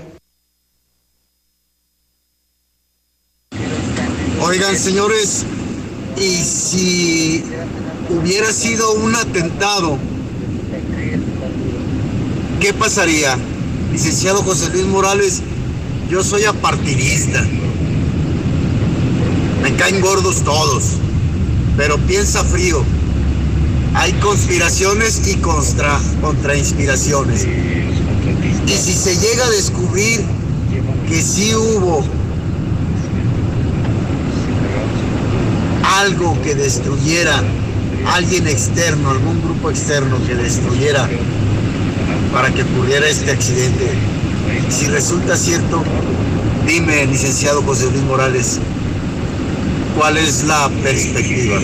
[4.40, 5.44] Oigan, señores,
[6.16, 7.44] y si
[8.10, 9.96] hubiera sido un atentado,
[12.60, 13.36] ¿qué pasaría?
[13.92, 15.42] Licenciado José Luis Morales,
[16.10, 17.44] yo soy apartidista.
[19.62, 20.84] Me caen gordos todos,
[21.76, 22.82] pero piensa frío.
[23.94, 27.46] Hay conspiraciones y contra, contrainspiraciones.
[28.66, 30.20] Y si se llega a descubrir
[31.08, 32.04] que sí hubo
[35.82, 37.42] algo que destruyera,
[38.06, 41.08] alguien externo, algún grupo externo que destruyera
[42.32, 43.88] para que ocurriera este accidente.
[44.68, 45.82] Si resulta cierto,
[46.66, 48.58] dime, licenciado José Luis Morales,
[49.96, 51.60] ¿cuál es la perspectiva?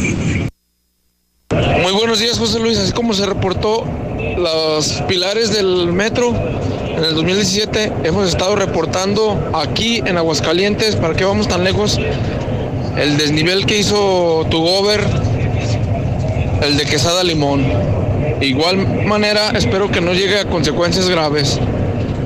[1.83, 2.79] Muy buenos días, José Luis.
[2.79, 3.85] Así como se reportó
[4.37, 6.35] los pilares del metro
[6.97, 11.99] en el 2017, hemos estado reportando aquí en Aguascalientes, ¿para qué vamos tan lejos?
[12.97, 15.07] El desnivel que hizo tu gober,
[16.63, 17.65] el de Quesada Limón.
[18.41, 21.59] Igual manera, espero que no llegue a consecuencias graves,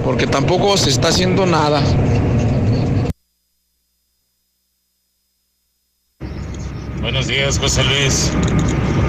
[0.05, 1.83] porque tampoco se está haciendo nada.
[7.01, 8.31] Buenos días, José Luis.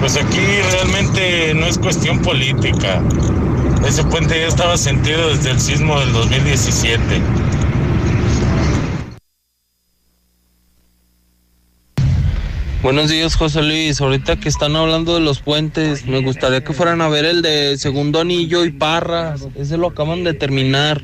[0.00, 0.40] Pues aquí
[0.72, 3.00] realmente no es cuestión política.
[3.86, 7.00] Ese puente ya estaba sentido desde el sismo del 2017.
[12.82, 14.00] Buenos días, José Luis.
[14.00, 17.78] Ahorita que están hablando de los puentes, me gustaría que fueran a ver el de
[17.78, 19.46] Segundo Anillo y Parras.
[19.54, 21.00] Ese lo acaban de terminar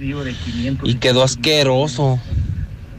[0.82, 2.18] y quedó asqueroso.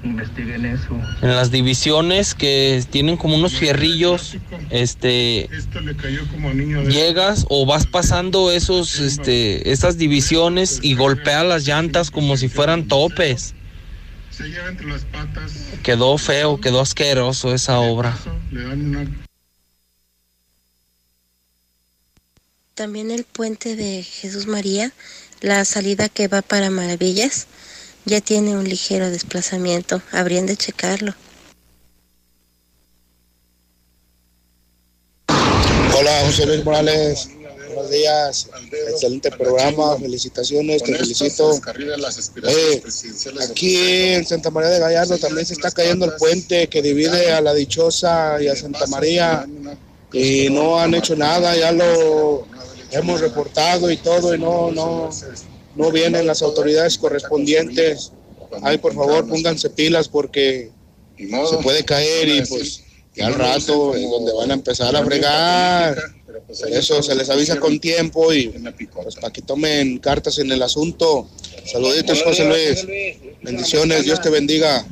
[0.02, 0.98] Investiguen eso.
[1.22, 4.38] En las divisiones que tienen como unos fierrillos,
[4.70, 5.50] este,
[6.88, 12.88] llegas o vas pasando esos, este, esas divisiones y golpea las llantas como si fueran
[12.88, 13.56] topes.
[14.40, 15.52] Se lleva entre las patas,
[15.84, 18.18] Quedó feo, quedó asqueroso esa obra.
[18.52, 19.26] le dan una...
[22.74, 24.94] También el puente de Jesús María,
[25.42, 27.48] la salida que va para Maravillas,
[28.06, 30.02] ya tiene un ligero desplazamiento.
[30.14, 31.14] Habrían de checarlo.
[35.28, 37.30] Hola, José Luis Morales.
[37.80, 38.50] Buenos días.
[38.90, 39.98] Excelente programa.
[39.98, 41.58] Felicitaciones, te felicito.
[42.46, 42.84] Eh,
[43.50, 47.40] aquí en Santa María de Gallardo también se está cayendo el puente que divide a
[47.40, 49.48] la Dichosa y a Santa María
[50.12, 52.46] y no han hecho nada, ya lo
[52.92, 55.10] hemos reportado y todo y no, no,
[55.78, 58.12] no vienen las autoridades correspondientes.
[58.62, 60.70] Ay, por favor, pónganse pilas porque
[61.18, 62.84] se puede caer y pues
[63.16, 66.19] ya al rato es donde van a empezar a fregar.
[66.30, 68.50] Por eso se les avisa con tiempo y
[68.94, 71.30] pues para que tomen cartas en el asunto.
[71.66, 72.86] Saluditos, José Luis.
[73.42, 74.86] Bendiciones, Dios te bendiga.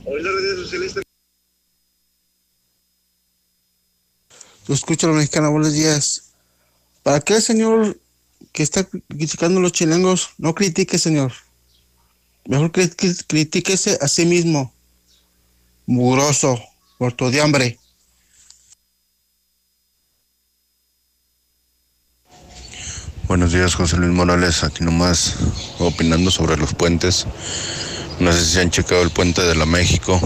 [4.68, 6.24] Lo escucho mexicana, buenos días.
[7.04, 7.98] ¿Para qué el señor
[8.52, 11.34] que está criticando a los chilengos no critique, señor?
[12.46, 14.74] Mejor que, que critíquese a sí mismo.
[15.86, 16.60] Mugroso,
[17.00, 17.80] muerto de hambre.
[23.28, 24.64] Buenos días, José Luis Morales.
[24.64, 25.36] Aquí nomás
[25.80, 27.28] opinando sobre los puentes.
[28.22, 30.18] No sé si han checado el puente de la México,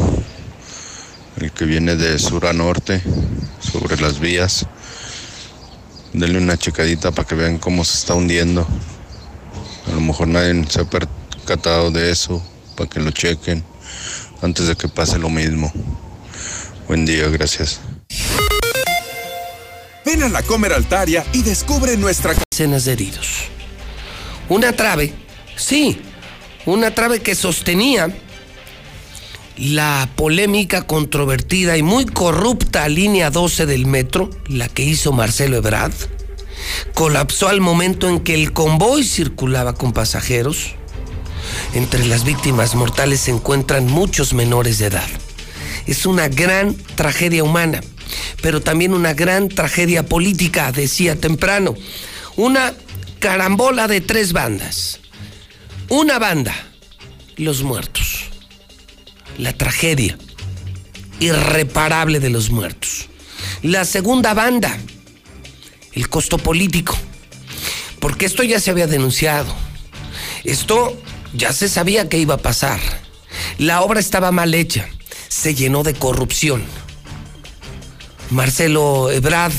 [1.37, 3.01] el que viene de sur a norte,
[3.59, 4.67] sobre las vías.
[6.13, 8.67] Denle una checadita para que vean cómo se está hundiendo.
[9.87, 12.39] A lo mejor nadie se ha percatado de eso,
[12.77, 13.63] para que lo chequen
[14.43, 15.73] antes de que pase lo mismo.
[16.87, 17.79] Buen día, gracias.
[20.11, 22.35] Ven a la Comer Altaria y descubre nuestra...
[22.51, 23.43] Decenas de heridos.
[24.49, 25.13] Una trave,
[25.55, 26.01] sí,
[26.65, 28.13] una trave que sostenía
[29.55, 35.93] la polémica, controvertida y muy corrupta línea 12 del metro, la que hizo Marcelo Ebrard,
[36.93, 40.75] colapsó al momento en que el convoy circulaba con pasajeros.
[41.73, 45.07] Entre las víctimas mortales se encuentran muchos menores de edad.
[45.87, 47.79] Es una gran tragedia humana,
[48.41, 51.75] pero también una gran tragedia política, decía temprano.
[52.35, 52.73] Una
[53.19, 54.99] carambola de tres bandas.
[55.89, 56.55] Una banda,
[57.37, 58.25] los muertos.
[59.37, 60.17] La tragedia
[61.21, 63.07] irreparable de los muertos.
[63.61, 64.77] La segunda banda,
[65.93, 66.97] el costo político.
[67.99, 69.53] Porque esto ya se había denunciado.
[70.43, 70.99] Esto
[71.33, 72.79] ya se sabía que iba a pasar.
[73.59, 74.89] La obra estaba mal hecha.
[75.29, 76.63] Se llenó de corrupción.
[78.31, 79.51] Marcelo Ebrard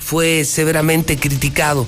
[0.00, 1.86] fue severamente criticado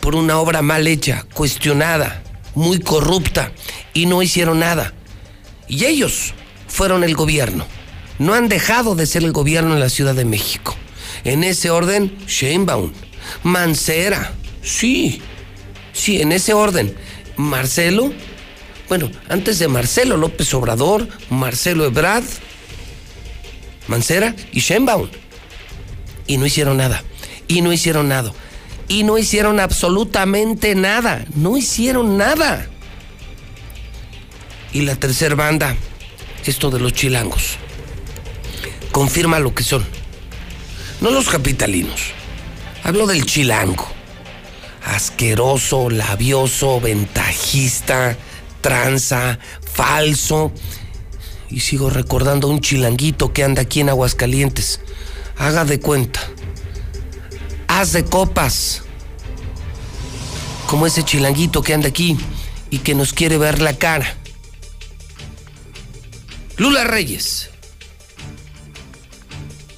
[0.00, 2.24] por una obra mal hecha, cuestionada,
[2.56, 3.52] muy corrupta,
[3.94, 4.92] y no hicieron nada.
[5.68, 6.34] Y ellos
[6.66, 7.64] fueron el gobierno.
[8.18, 10.74] No han dejado de ser el gobierno en la Ciudad de México.
[11.22, 12.92] En ese orden, Sheinbaum,
[13.44, 14.32] Mancera,
[14.62, 15.22] sí,
[15.92, 16.96] sí, en ese orden.
[17.36, 18.12] Marcelo,
[18.88, 22.24] bueno, antes de Marcelo López Obrador, Marcelo Ebrard,
[23.86, 25.21] Mancera y Sheinbaum.
[26.32, 27.04] Y no hicieron nada.
[27.46, 28.32] Y no hicieron nada.
[28.88, 31.26] Y no hicieron absolutamente nada.
[31.34, 32.66] No hicieron nada.
[34.72, 35.76] Y la tercera banda,
[36.46, 37.58] esto de los chilangos,
[38.92, 39.84] confirma lo que son.
[41.02, 42.00] No los capitalinos.
[42.82, 43.86] Hablo del chilango.
[44.86, 48.16] Asqueroso, labioso, ventajista,
[48.62, 49.38] tranza,
[49.70, 50.50] falso.
[51.50, 54.80] Y sigo recordando a un chilanguito que anda aquí en Aguascalientes.
[55.36, 56.20] Haga de cuenta.
[57.68, 58.84] Haz de copas.
[60.66, 62.16] Como ese chilanguito que anda aquí
[62.70, 64.16] y que nos quiere ver la cara.
[66.56, 67.50] Lula Reyes.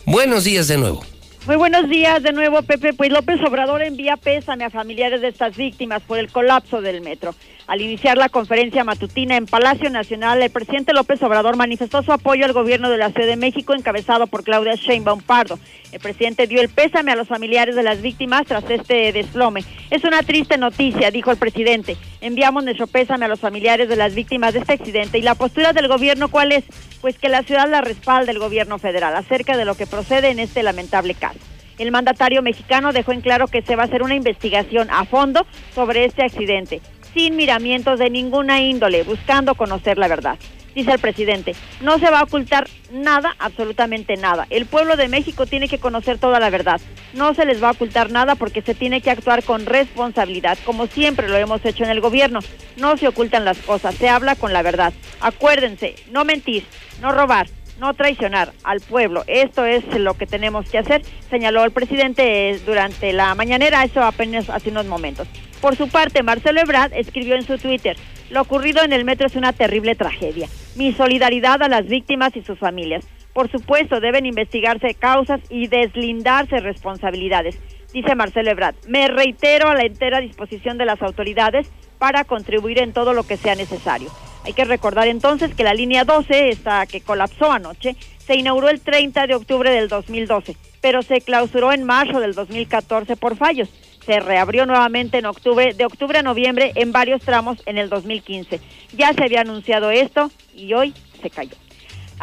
[0.06, 1.04] Buenos días de nuevo.
[1.46, 2.94] Muy buenos días de nuevo, Pepe.
[2.94, 7.34] Pues López Obrador envía pésame a familiares de estas víctimas por el colapso del metro.
[7.66, 12.44] Al iniciar la conferencia matutina en Palacio Nacional, el presidente López Obrador manifestó su apoyo
[12.44, 15.58] al gobierno de la Ciudad de México encabezado por Claudia Sheinbaum Pardo.
[15.90, 19.64] El presidente dio el pésame a los familiares de las víctimas tras este desplome.
[19.90, 21.96] Es una triste noticia, dijo el presidente.
[22.20, 25.72] Enviamos nuestro pésame a los familiares de las víctimas de este accidente y la postura
[25.72, 26.64] del gobierno, ¿cuál es?
[27.00, 30.38] Pues que la ciudad la respalda el gobierno federal acerca de lo que procede en
[30.38, 31.38] este lamentable caso.
[31.78, 35.44] El mandatario mexicano dejó en claro que se va a hacer una investigación a fondo
[35.74, 36.80] sobre este accidente,
[37.14, 40.38] sin miramientos de ninguna índole, buscando conocer la verdad.
[40.74, 44.48] Dice el presidente, no se va a ocultar nada, absolutamente nada.
[44.50, 46.80] El pueblo de México tiene que conocer toda la verdad.
[47.12, 50.88] No se les va a ocultar nada porque se tiene que actuar con responsabilidad, como
[50.88, 52.40] siempre lo hemos hecho en el gobierno.
[52.76, 54.92] No se ocultan las cosas, se habla con la verdad.
[55.20, 56.64] Acuérdense, no mentir,
[57.00, 57.46] no robar,
[57.78, 59.22] no traicionar al pueblo.
[59.28, 64.02] Esto es lo que tenemos que hacer, señaló el presidente eh, durante la mañanera, eso
[64.02, 65.28] apenas hace unos momentos.
[65.64, 67.96] Por su parte, Marcelo Ebrard escribió en su Twitter,
[68.28, 70.46] lo ocurrido en el metro es una terrible tragedia.
[70.76, 73.06] Mi solidaridad a las víctimas y sus familias.
[73.32, 77.58] Por supuesto, deben investigarse causas y deslindarse responsabilidades.
[77.94, 82.92] Dice Marcelo Ebrard, me reitero a la entera disposición de las autoridades para contribuir en
[82.92, 84.10] todo lo que sea necesario.
[84.44, 88.82] Hay que recordar entonces que la línea 12, esta que colapsó anoche, se inauguró el
[88.82, 93.70] 30 de octubre del 2012, pero se clausuró en marzo del 2014 por fallos.
[94.06, 98.60] Se reabrió nuevamente en octubre, de octubre a noviembre en varios tramos en el 2015.
[98.96, 101.63] Ya se había anunciado esto y hoy se cayó.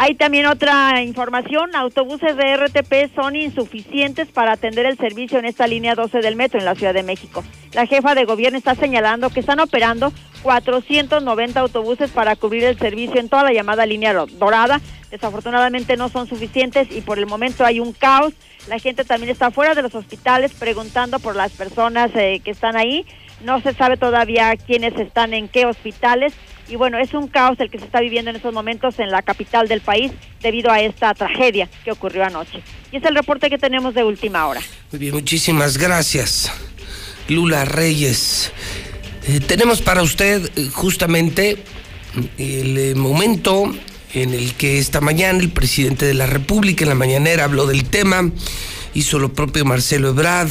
[0.04, 5.68] Hay también otra información, autobuses de RTP son insuficientes para atender el servicio en esta
[5.68, 7.44] línea 12 del metro en la Ciudad de México.
[7.74, 13.20] La jefa de gobierno está señalando que están operando 490 autobuses para cubrir el servicio
[13.20, 14.82] en toda la llamada línea dorada.
[15.12, 18.34] Desafortunadamente no son suficientes y por el momento hay un caos.
[18.68, 22.76] La gente también está fuera de los hospitales preguntando por las personas eh, que están
[22.76, 23.06] ahí.
[23.44, 26.34] No se sabe todavía quiénes están en qué hospitales
[26.72, 29.22] y bueno, es un caos el que se está viviendo en estos momentos en la
[29.22, 32.64] capital del país debido a esta tragedia que ocurrió anoche.
[32.94, 34.62] Y es el reporte que tenemos de última hora.
[34.90, 36.50] Muy bien, muchísimas gracias.
[37.28, 38.54] Lula Reyes.
[39.28, 41.62] Eh, tenemos para usted eh, justamente
[42.38, 43.76] el eh, momento
[44.14, 47.84] en el que esta mañana el presidente de la República en la mañanera habló del
[47.84, 48.32] tema,
[48.94, 50.50] hizo lo propio Marcelo Ebrard,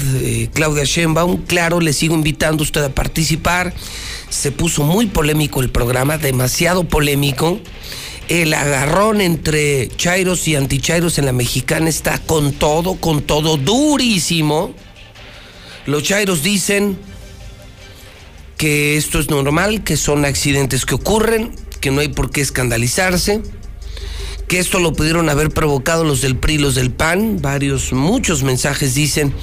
[0.53, 3.75] Claudia Sheinbaum, claro, le sigo invitando a usted a participar
[4.31, 7.61] se puso muy polémico el programa, demasiado polémico.
[8.29, 14.73] El agarrón entre Chairos y antichairos en la mexicana está con todo, con todo, durísimo.
[15.87, 16.97] Los Chairos dicen
[18.57, 23.43] que esto es normal, que son accidentes que ocurren, que no hay por qué escandalizarse,
[24.47, 27.43] que esto lo pudieron haber provocado los del PRI, los del PAN.
[27.43, 29.35] Varios, muchos mensajes dicen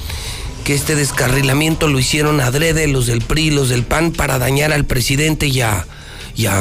[0.68, 4.84] que este descarrilamiento lo hicieron adrede los del PRI, los del PAN, para dañar al
[4.84, 5.88] presidente y a,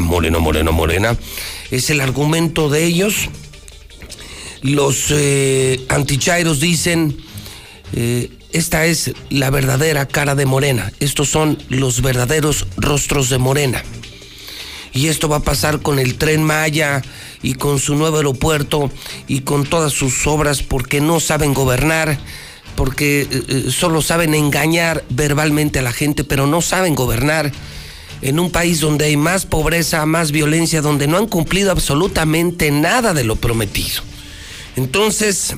[0.01, 1.19] Moreno, Moreno, Morena.
[1.73, 3.29] Es el argumento de ellos.
[4.63, 7.17] Los eh, antichairos dicen,
[7.95, 13.83] eh, esta es la verdadera cara de Morena, estos son los verdaderos rostros de Morena.
[14.93, 17.03] Y esto va a pasar con el tren Maya
[17.43, 18.89] y con su nuevo aeropuerto
[19.27, 22.21] y con todas sus obras porque no saben gobernar
[22.77, 27.51] porque eh, eh, solo saben engañar verbalmente a la gente, pero no saben gobernar
[28.23, 33.15] en un país donde hay más pobreza, más violencia, donde no han cumplido absolutamente nada
[33.15, 34.03] de lo prometido.
[34.77, 35.57] Entonces,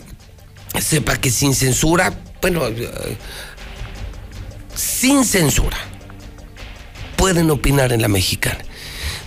[0.81, 3.16] sepa que sin censura, bueno, eh,
[4.75, 5.77] sin censura,
[7.16, 8.64] pueden opinar en la mexicana.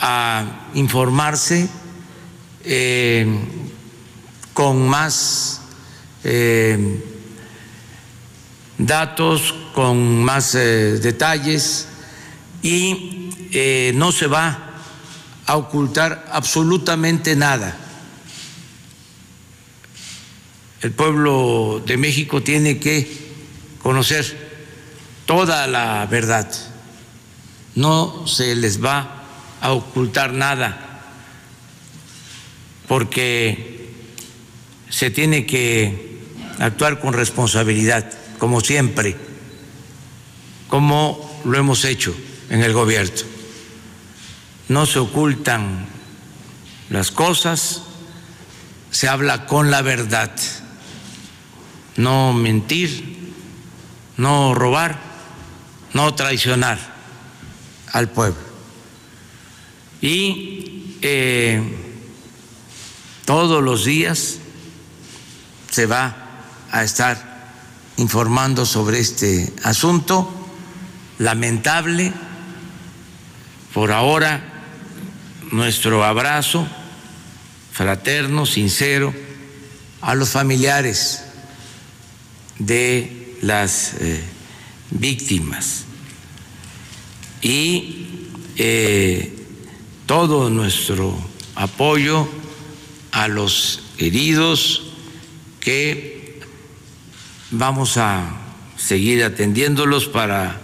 [0.00, 1.68] a informarse
[2.64, 3.24] eh,
[4.52, 5.60] con más
[6.24, 7.00] eh,
[8.78, 11.86] datos, con más eh, detalles
[12.62, 13.30] y
[13.94, 14.72] no se va
[15.46, 17.76] a ocultar absolutamente nada.
[20.80, 23.06] El pueblo de México tiene que
[23.80, 24.45] conocer
[25.26, 26.50] toda la verdad.
[27.74, 29.24] No se les va
[29.60, 31.02] a ocultar nada,
[32.88, 33.90] porque
[34.88, 36.22] se tiene que
[36.58, 39.16] actuar con responsabilidad, como siempre,
[40.68, 42.16] como lo hemos hecho
[42.48, 43.12] en el gobierno.
[44.68, 45.86] No se ocultan
[46.88, 47.82] las cosas,
[48.90, 50.32] se habla con la verdad,
[51.96, 53.32] no mentir,
[54.16, 55.05] no robar
[55.96, 56.78] no traicionar
[57.92, 58.38] al pueblo.
[60.02, 61.62] Y eh,
[63.24, 64.36] todos los días
[65.70, 66.14] se va
[66.70, 67.54] a estar
[67.96, 70.30] informando sobre este asunto
[71.18, 72.12] lamentable.
[73.72, 74.42] Por ahora,
[75.50, 76.68] nuestro abrazo
[77.72, 79.14] fraterno, sincero,
[80.02, 81.22] a los familiares
[82.58, 84.22] de las eh,
[84.90, 85.85] víctimas
[87.42, 88.06] y
[88.56, 89.32] eh,
[90.06, 91.16] todo nuestro
[91.54, 92.28] apoyo
[93.12, 94.82] a los heridos
[95.60, 96.40] que
[97.50, 98.24] vamos a
[98.76, 100.60] seguir atendiéndolos para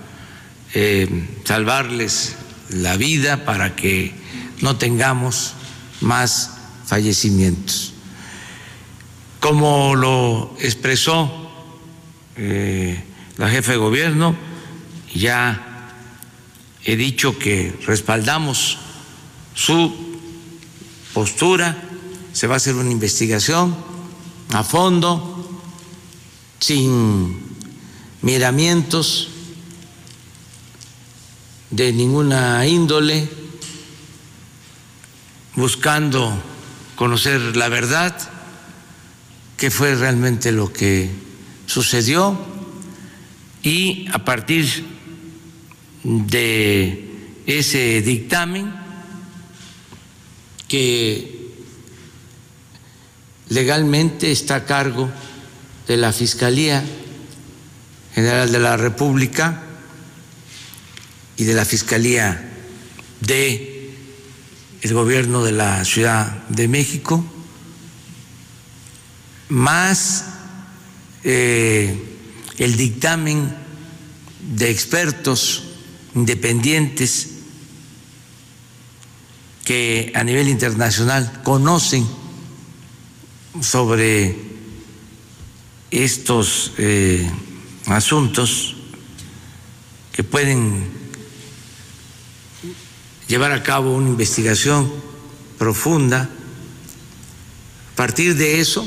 [0.74, 2.36] eh, salvarles
[2.70, 4.12] la vida, para que
[4.60, 5.54] no tengamos
[6.00, 7.92] más fallecimientos.
[9.40, 11.50] Como lo expresó
[12.36, 13.02] eh,
[13.36, 14.36] la jefa de gobierno,
[15.14, 15.71] ya
[16.84, 18.78] he dicho que respaldamos
[19.54, 19.94] su
[21.12, 21.90] postura,
[22.32, 23.76] se va a hacer una investigación
[24.52, 25.60] a fondo,
[26.58, 27.40] sin
[28.22, 29.28] miramientos
[31.70, 33.28] de ninguna índole,
[35.56, 36.32] buscando
[36.96, 38.16] conocer la verdad,
[39.56, 41.10] qué fue realmente lo que
[41.66, 42.36] sucedió
[43.62, 45.01] y a partir
[46.04, 47.08] de
[47.46, 48.72] ese dictamen
[50.68, 51.52] que
[53.48, 55.10] legalmente está a cargo
[55.86, 56.82] de la Fiscalía
[58.14, 59.62] General de la República
[61.36, 62.50] y de la Fiscalía
[63.20, 63.94] de
[64.82, 67.24] el gobierno de la Ciudad de México,
[69.48, 70.24] más
[71.22, 71.96] eh,
[72.58, 73.54] el dictamen
[74.56, 75.71] de expertos
[76.14, 77.28] independientes
[79.64, 82.06] que a nivel internacional conocen
[83.60, 84.36] sobre
[85.90, 87.30] estos eh,
[87.86, 88.76] asuntos
[90.12, 90.90] que pueden
[93.28, 94.92] llevar a cabo una investigación
[95.58, 96.28] profunda.
[97.92, 98.86] A partir de eso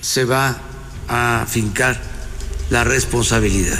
[0.00, 0.60] se va
[1.08, 2.00] a fincar
[2.70, 3.78] la responsabilidad.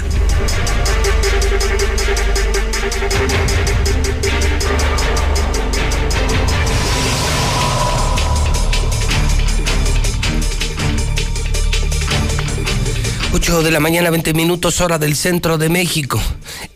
[13.43, 16.23] 8 de la mañana, 20 minutos hora del centro de México.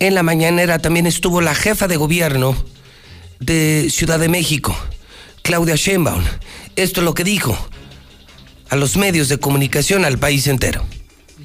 [0.01, 2.57] En la mañanera también estuvo la jefa de gobierno
[3.39, 4.77] de Ciudad de México,
[5.43, 6.25] Claudia Sheinbaum.
[6.75, 7.57] Esto es lo que dijo
[8.69, 10.85] a los medios de comunicación al país entero.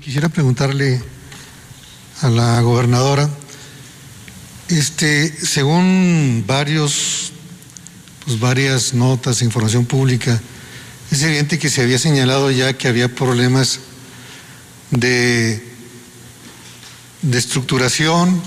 [0.03, 0.99] Quisiera preguntarle
[2.21, 3.29] a la gobernadora,
[4.69, 7.31] este, según varios,
[8.25, 10.41] pues varias notas, información pública,
[11.11, 13.81] es evidente que se había señalado ya que había problemas
[14.91, 15.63] de,
[17.21, 18.41] de estructuración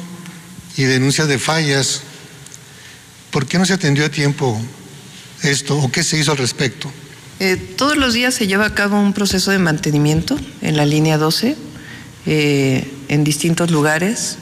[0.76, 2.02] y denuncias de fallas.
[3.30, 4.60] ¿Por qué no se atendió a tiempo
[5.42, 6.90] esto o qué se hizo al respecto?
[7.40, 11.18] Eh, todos los días se lleva a cabo un proceso de mantenimiento en la línea
[11.18, 11.56] 12,
[12.26, 14.38] eh, en distintos lugares.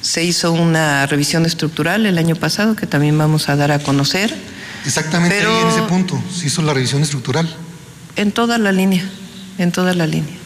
[0.00, 4.34] Se hizo una revisión estructural el año pasado que también vamos a dar a conocer.
[4.86, 7.48] Exactamente ahí en ese punto, se hizo la revisión estructural.
[8.16, 9.08] En toda la línea,
[9.58, 10.43] en toda la línea.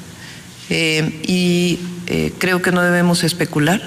[0.70, 1.78] Eh, y
[2.38, 3.82] creo que no debemos especular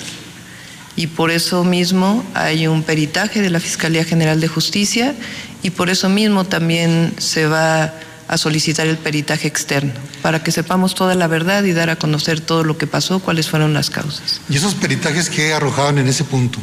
[0.96, 5.16] y por eso mismo hay un peritaje de la Fiscalía General de Justicia
[5.64, 7.94] y por eso mismo también se va
[8.28, 12.40] a solicitar el peritaje externo, para que sepamos toda la verdad y dar a conocer
[12.40, 14.40] todo lo que pasó, cuáles fueron las causas.
[14.50, 16.60] ¿Y esos peritajes qué arrojaban en ese punto?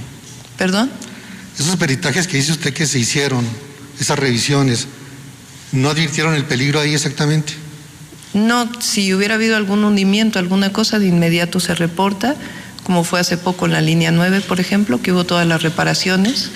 [0.57, 0.91] ¿Perdón?
[1.59, 3.45] Esos peritajes que dice usted que se hicieron,
[4.01, 4.87] esas revisiones,
[5.73, 7.53] ¿no advirtieron el peligro ahí exactamente?
[8.35, 12.37] No, si hubiera habido algún hundimiento, alguna cosa, de inmediato se reporta,
[12.85, 16.51] como fue hace poco en la línea 9, por ejemplo, que hubo todas las reparaciones,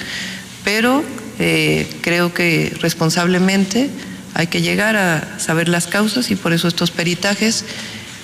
[0.64, 1.02] pero
[1.38, 3.90] eh, creo que responsablemente
[4.34, 7.64] hay que llegar a saber las causas y por eso estos peritajes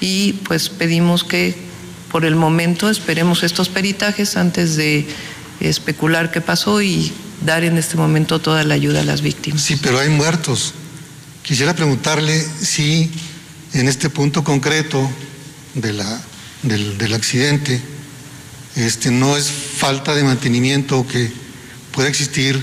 [0.00, 1.54] y pues pedimos que
[2.10, 5.06] por el momento esperemos estos peritajes antes de
[5.60, 7.12] especular qué pasó y
[7.44, 9.60] dar en este momento toda la ayuda a las víctimas.
[9.60, 10.74] Sí, pero hay muertos.
[11.42, 13.10] Quisiera preguntarle si
[13.72, 15.10] en este punto concreto
[15.74, 16.20] de la,
[16.62, 17.80] del, del accidente
[18.76, 21.30] este, no es falta de mantenimiento que
[21.92, 22.62] pueda existir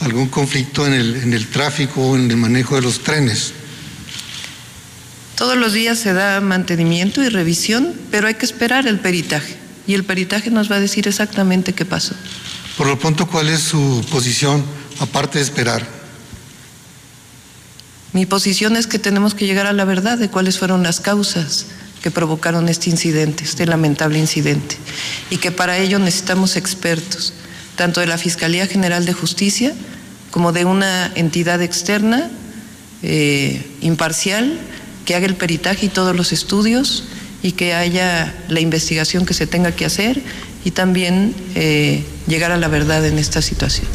[0.00, 3.52] algún conflicto en el, en el tráfico o en el manejo de los trenes.
[5.36, 9.56] Todos los días se da mantenimiento y revisión, pero hay que esperar el peritaje.
[9.86, 12.14] Y el peritaje nos va a decir exactamente qué pasó.
[12.76, 14.64] Por lo pronto, ¿cuál es su posición
[14.98, 16.01] aparte de esperar?
[18.12, 21.66] Mi posición es que tenemos que llegar a la verdad de cuáles fueron las causas
[22.02, 24.76] que provocaron este incidente, este lamentable incidente,
[25.30, 27.32] y que para ello necesitamos expertos,
[27.76, 29.72] tanto de la Fiscalía General de Justicia
[30.30, 32.30] como de una entidad externa,
[33.02, 34.58] eh, imparcial,
[35.06, 37.04] que haga el peritaje y todos los estudios
[37.42, 40.22] y que haya la investigación que se tenga que hacer
[40.64, 43.86] y también eh, llegar a la verdad en esta situación.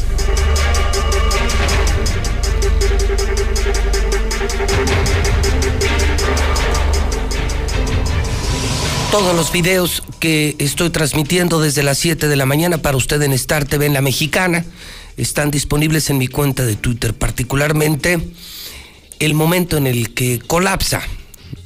[9.10, 13.32] Todos los videos que estoy transmitiendo desde las 7 de la mañana para usted en
[13.32, 14.66] Star TV en la Mexicana
[15.16, 18.20] están disponibles en mi cuenta de Twitter, particularmente
[19.18, 21.00] el momento en el que colapsa,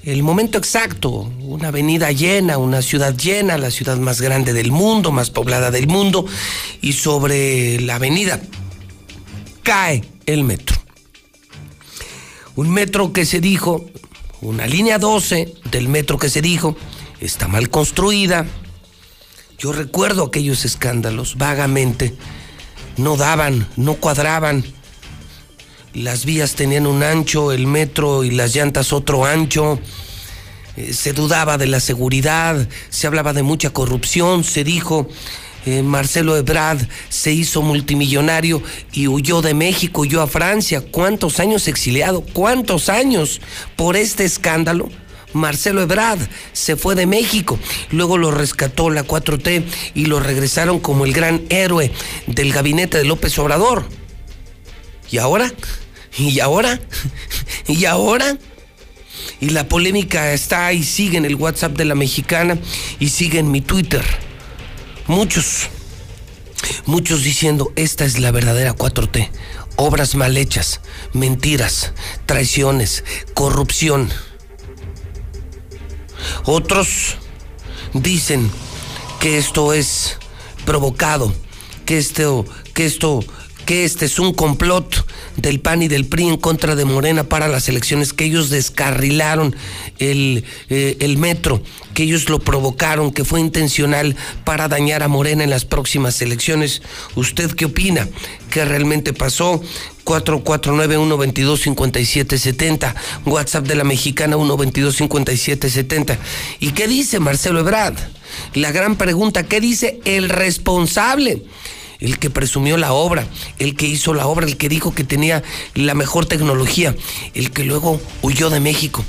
[0.05, 5.11] el momento exacto, una avenida llena, una ciudad llena, la ciudad más grande del mundo,
[5.11, 6.25] más poblada del mundo,
[6.81, 8.41] y sobre la avenida
[9.65, 10.77] cae el metro.
[12.55, 13.85] Un metro que se dijo,
[14.41, 16.77] una línea 12 del metro que se dijo,
[17.27, 18.47] está mal construida.
[19.59, 22.15] Yo recuerdo aquellos escándalos vagamente.
[22.97, 24.65] No daban, no cuadraban.
[25.95, 29.79] Las vías tenían un ancho, el metro y las llantas otro ancho.
[30.77, 35.09] Eh, se dudaba de la seguridad, se hablaba de mucha corrupción, se dijo,
[35.65, 38.63] eh, Marcelo Ebrard se hizo multimillonario
[38.93, 40.81] y huyó de México, huyó a Francia.
[40.81, 42.23] ¿Cuántos años exiliado?
[42.23, 43.41] ¿Cuántos años
[43.77, 44.89] por este escándalo?
[45.33, 46.21] Marcelo Ebrard
[46.53, 47.59] se fue de México,
[47.91, 49.65] luego lo rescató la 4T
[49.95, 51.91] y lo regresaron como el gran héroe
[52.27, 53.87] del gabinete de López Obrador.
[55.11, 55.53] ¿Y ahora?
[56.19, 56.81] ¿Y ahora?
[57.67, 58.39] ¿Y ahora?
[59.41, 62.59] Y la polémica está ahí, sigue en el WhatsApp de la mexicana
[62.99, 64.03] y sigue en mi Twitter.
[65.07, 65.69] Muchos,
[66.87, 69.31] muchos diciendo, esta es la verdadera 4T.
[69.77, 70.81] Obras mal hechas,
[71.13, 71.93] mentiras,
[72.27, 73.05] traiciones,
[73.35, 74.11] corrupción.
[76.45, 77.17] Otros
[77.93, 78.51] dicen
[79.21, 80.19] que esto es
[80.65, 81.33] provocado,
[81.87, 82.45] que esto,
[82.75, 83.21] que esto,
[83.67, 85.07] que este es un complot
[85.37, 89.57] del PAN y del PRI en contra de Morena para las elecciones, que ellos descarrilaron
[89.99, 91.61] el, eh, el metro,
[91.95, 94.15] que ellos lo provocaron, que fue intencional
[94.45, 96.83] para dañar a Morena en las próximas elecciones.
[97.15, 98.09] ¿Usted qué opina?
[98.51, 99.63] ¿Qué realmente pasó?
[100.05, 102.95] 449-122-5770.
[103.25, 106.19] WhatsApp de la mexicana 122-5770.
[106.61, 107.97] ¿Y qué dice Marcelo Ebrard?
[108.55, 111.45] La gran pregunta, ¿qué dice el responsable?
[112.03, 113.27] El que presumió la obra,
[113.61, 116.97] el que hizo la obra, el que dijo que tenía la mejor tecnología,
[117.33, 119.05] el que luego huyó de México,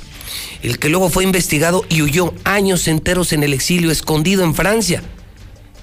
[0.62, 5.02] el que luego fue investigado y huyó años enteros en el exilio, escondido en Francia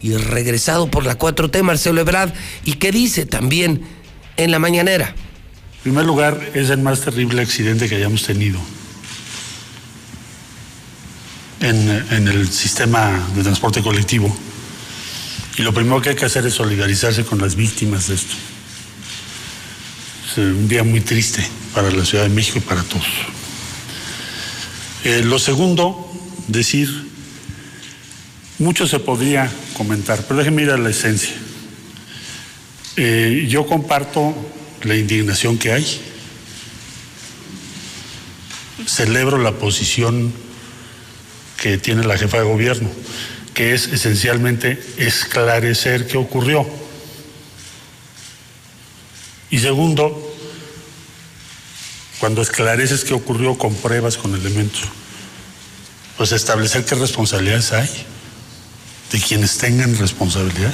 [0.00, 2.32] y regresado por la 4T, Marcelo Ebrard,
[2.64, 3.82] y qué dice también
[4.36, 5.08] en la mañanera.
[5.08, 8.60] En primer lugar, es el más terrible accidente que hayamos tenido
[11.60, 14.34] en, en el sistema de transporte colectivo
[15.60, 18.34] y lo primero que hay que hacer es solidarizarse con las víctimas de esto.
[20.30, 23.04] Es un día muy triste para la Ciudad de México y para todos.
[25.04, 26.10] Eh, lo segundo,
[26.48, 26.88] decir,
[28.58, 31.34] mucho se podría comentar, pero déjenme ir a la esencia.
[32.96, 34.34] Eh, yo comparto
[34.82, 36.00] la indignación que hay.
[38.86, 40.32] Celebro la posición
[41.60, 42.88] que tiene la jefa de gobierno
[43.60, 46.66] que es esencialmente esclarecer qué ocurrió.
[49.50, 50.34] Y segundo,
[52.20, 54.84] cuando esclareces qué ocurrió con pruebas, con elementos,
[56.16, 57.90] pues establecer qué responsabilidades hay
[59.12, 60.72] de quienes tengan responsabilidad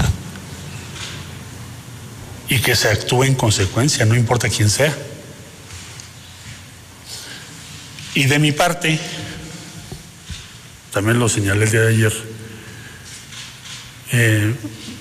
[2.48, 4.96] y que se actúe en consecuencia, no importa quién sea.
[8.14, 9.00] Y de mi parte,
[10.92, 12.35] también lo señalé el día de ayer,
[14.12, 14.54] eh,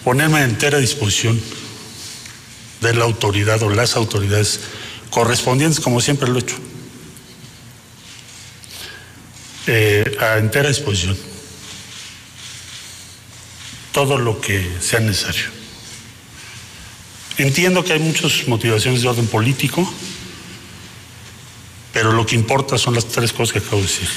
[0.04, 1.40] ponerme a entera disposición
[2.82, 4.60] de la autoridad o las autoridades
[5.10, 6.56] correspondientes, como siempre lo he hecho,
[9.68, 11.18] eh, a entera disposición
[13.96, 15.46] todo lo que sea necesario.
[17.38, 19.90] Entiendo que hay muchas motivaciones de orden político,
[21.94, 24.10] pero lo que importa son las tres cosas que acabo de decir.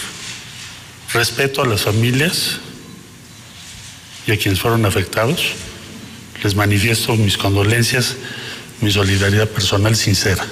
[1.13, 2.59] Respeto a las familias,
[4.29, 5.55] y a quienes fueron afectados.
[6.45, 8.15] Les manifiesto mis condolencias,
[8.81, 10.47] mi solidaridad personal sincera.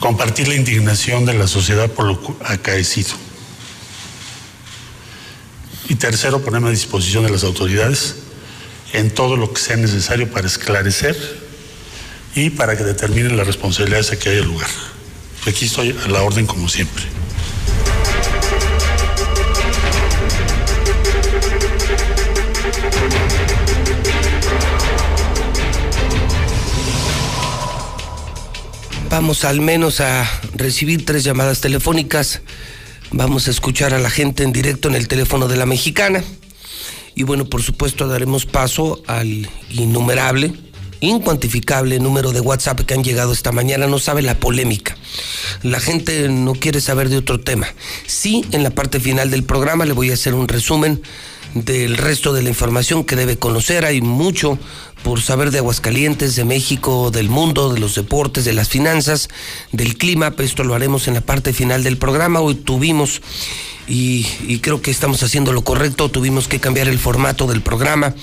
[0.00, 3.10] Compartir la indignación de la sociedad por lo acaecido.
[5.88, 8.16] Y tercero, ponerme a disposición de las autoridades
[8.94, 11.16] en todo lo que sea necesario para esclarecer
[12.34, 14.70] y para que determinen las responsabilidades a que haya lugar.
[15.46, 17.17] Aquí estoy a la orden como siempre.
[29.20, 32.40] Vamos al menos a recibir tres llamadas telefónicas.
[33.10, 36.22] Vamos a escuchar a la gente en directo en el teléfono de la mexicana.
[37.16, 40.52] Y bueno, por supuesto daremos paso al innumerable,
[41.00, 43.88] incuantificable número de WhatsApp que han llegado esta mañana.
[43.88, 44.96] No sabe la polémica.
[45.64, 47.66] La gente no quiere saber de otro tema.
[48.06, 51.02] Sí, en la parte final del programa le voy a hacer un resumen
[51.54, 53.84] del resto de la información que debe conocer.
[53.84, 54.60] Hay mucho
[55.02, 59.28] por saber de Aguascalientes, de México, del mundo, de los deportes, de las finanzas,
[59.72, 60.34] del clima.
[60.38, 62.40] Esto lo haremos en la parte final del programa.
[62.40, 63.22] Hoy tuvimos,
[63.86, 68.14] y, y creo que estamos haciendo lo correcto, tuvimos que cambiar el formato del programa.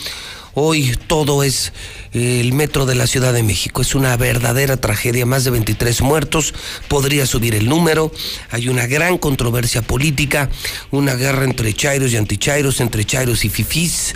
[0.58, 1.74] Hoy todo es
[2.14, 3.82] eh, el metro de la Ciudad de México.
[3.82, 6.54] Es una verdadera tragedia, más de 23 muertos,
[6.88, 8.10] podría subir el número.
[8.52, 10.50] Hay una gran controversia política,
[10.92, 14.16] una guerra entre chairos y antichairos, entre chairos y fifís.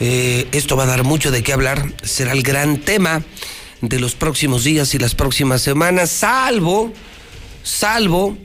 [0.00, 3.22] Eh, esto va a dar mucho de qué hablar, será el gran tema
[3.80, 6.92] de los próximos días y las próximas semanas, salvo,
[7.64, 8.36] salvo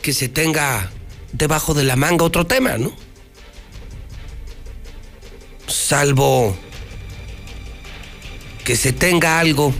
[0.00, 0.90] que se tenga
[1.32, 2.92] debajo de la manga otro tema, ¿no?
[5.66, 6.56] Salvo
[8.64, 9.72] que se tenga algo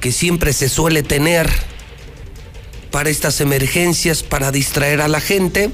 [0.00, 1.50] que siempre se suele tener
[2.90, 5.70] para estas emergencias, para distraer a la gente,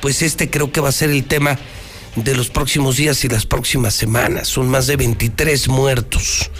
[0.00, 1.58] pues este creo que va a ser el tema
[2.16, 4.48] de los próximos días y las próximas semanas.
[4.48, 6.50] Son más de 23 muertos.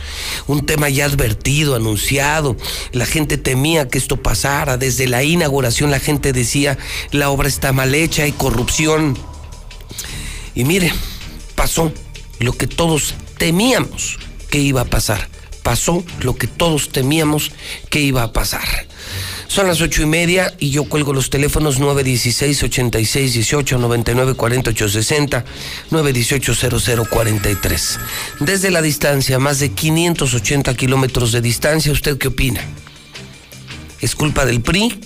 [0.46, 2.56] Un tema ya advertido, anunciado.
[2.92, 4.76] La gente temía que esto pasara.
[4.76, 6.78] Desde la inauguración la gente decía,
[7.10, 9.18] la obra está mal hecha, hay corrupción.
[10.54, 10.92] Y mire,
[11.54, 11.92] pasó
[12.38, 14.18] lo que todos temíamos
[14.50, 15.28] que iba a pasar.
[15.62, 17.52] Pasó lo que todos temíamos
[17.88, 18.86] que iba a pasar.
[19.52, 24.88] Son las ocho y media y yo cuelgo los teléfonos 916 86 18 99 48
[24.88, 25.44] 60
[25.90, 27.98] 918 00 43.
[28.40, 32.62] Desde la distancia, más de 580 kilómetros de distancia, ¿usted qué opina?
[34.00, 34.98] ¿Es culpa del PRI?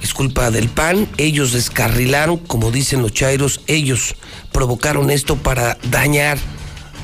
[0.00, 1.06] ¿Es culpa del PAN?
[1.18, 4.14] Ellos descarrilaron, como dicen los chairos, ellos
[4.50, 6.38] provocaron esto para dañar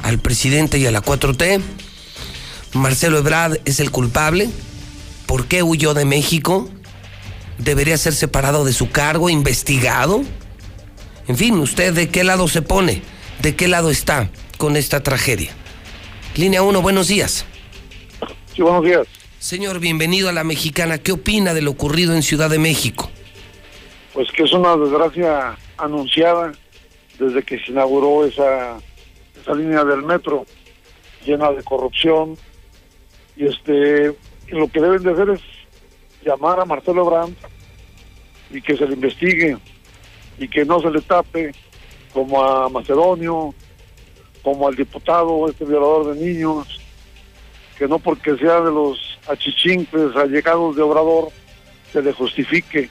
[0.03, 1.61] al presidente y a la 4T.
[2.73, 4.49] Marcelo Ebrard es el culpable.
[5.27, 6.69] ¿Por qué huyó de México?
[7.59, 10.23] ¿Debería ser separado de su cargo, investigado?
[11.27, 13.03] En fin, ¿usted de qué lado se pone?
[13.41, 15.51] ¿De qué lado está con esta tragedia?
[16.37, 17.45] Línea 1, buenos días.
[18.55, 19.07] Sí, buenos días.
[19.39, 20.99] Señor, bienvenido a la mexicana.
[20.99, 23.11] ¿Qué opina de lo ocurrido en Ciudad de México?
[24.13, 26.53] Pues que es una desgracia anunciada
[27.19, 28.79] desde que se inauguró esa,
[29.41, 30.47] esa línea del metro
[31.25, 32.37] llena de corrupción
[33.37, 34.15] y este
[34.49, 35.41] lo que deben de hacer es
[36.25, 37.39] llamar a Marcelo Brandt
[38.51, 39.57] y que se le investigue
[40.39, 41.53] y que no se le tape
[42.13, 43.55] como a Macedonio,
[44.43, 46.81] como al diputado, este violador de niños,
[47.79, 51.29] que no porque sea de los achichincles allegados de Obrador
[51.93, 52.89] se le justifique.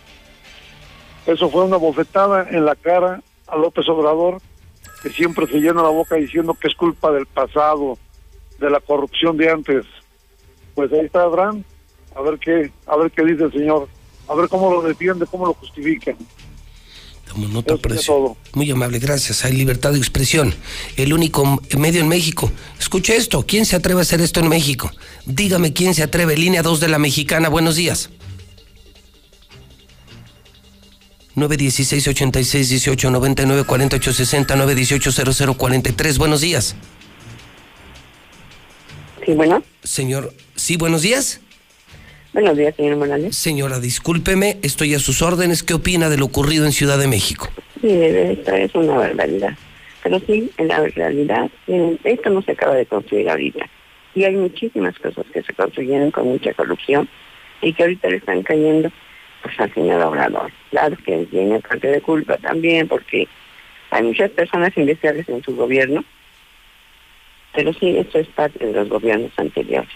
[1.26, 4.41] Eso fue una bofetada en la cara a López Obrador,
[5.02, 7.98] que siempre se llena la boca diciendo que es culpa del pasado,
[8.60, 9.86] de la corrupción de antes.
[10.76, 11.64] Pues ahí está Abraham,
[12.15, 13.88] a ver qué, a ver qué dice el señor,
[14.27, 16.14] a ver cómo lo defiende, cómo lo justifica.
[17.27, 18.38] Tomo nota, precio.
[18.53, 19.45] Muy amable, gracias.
[19.45, 20.53] Hay libertad de expresión.
[20.95, 22.52] El único medio en México.
[22.80, 23.45] Escuche esto.
[23.47, 24.91] ¿Quién se atreve a hacer esto en México?
[25.26, 26.38] Dígame quién se atreve.
[26.38, 27.49] Línea 2 de la Mexicana.
[27.49, 28.11] Buenos días.
[31.35, 36.18] 916 86 18 99 48 60 918 0043.
[36.18, 36.76] Buenos días.
[39.26, 39.64] Sí, bueno.
[39.84, 40.34] Señor,
[40.66, 41.42] sí, buenos días.
[42.34, 43.38] Buenos días, señor Morales.
[43.38, 45.62] Señora, discúlpeme, estoy a sus órdenes.
[45.62, 47.50] ¿Qué opina de lo ocurrido en Ciudad de México?
[47.80, 49.56] Sí, esto es una barbaridad.
[50.04, 51.52] Pero sí, en la realidad,
[52.04, 53.70] esto no se acaba de construir ahorita.
[54.16, 57.08] Y hay muchísimas cosas que se construyeron con mucha corrupción
[57.62, 58.92] y que ahorita le están cayendo
[59.44, 60.52] pues, al señor Obrador.
[60.72, 63.28] Claro que tiene parte de culpa también porque
[63.92, 66.04] hay muchas personas indeseables en su gobierno,
[67.54, 69.90] pero sí, esto es parte de los gobiernos anteriores.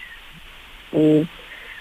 [0.92, 1.28] Y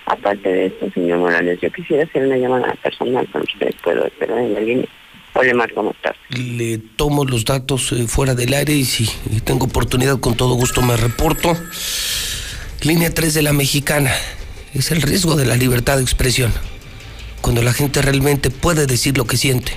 [0.06, 4.40] aparte de esto, señor Morales, yo quisiera hacer una llamada personal con usted, puedo esperar
[4.40, 4.88] en la línea.
[5.34, 6.18] O le marco más tarde.
[6.30, 9.06] Le tomo los datos eh, fuera del aire y si
[9.41, 11.56] tengo oportunidad, con todo gusto me reporto.
[12.81, 14.11] Línea 3 de la mexicana.
[14.73, 16.52] Es el riesgo de la libertad de expresión
[17.41, 19.73] cuando la gente realmente puede decir lo que siente.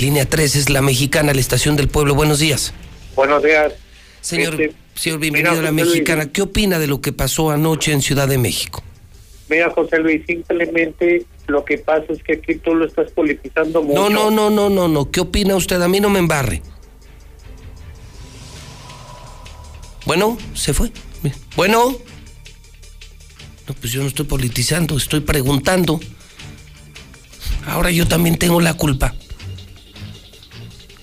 [0.00, 2.14] Línea 3 es la mexicana, la estación del pueblo.
[2.14, 2.72] Buenos días.
[3.16, 3.72] Buenos días.
[4.20, 6.30] Señor, este, señor bienvenido a la mexicana.
[6.32, 8.82] ¿Qué opina de lo que pasó anoche en Ciudad de México?
[9.48, 14.10] Mira, José Luis, simplemente lo que pasa es que aquí tú lo estás politizando mucho.
[14.10, 15.10] No, no, no, no, no, no.
[15.10, 15.80] ¿Qué opina usted?
[15.80, 16.62] A mí no me embarre.
[20.04, 20.90] Bueno, se fue.
[21.56, 21.96] Bueno.
[23.66, 26.00] No, pues yo no estoy politizando, estoy preguntando.
[27.66, 29.14] Ahora yo también tengo la culpa.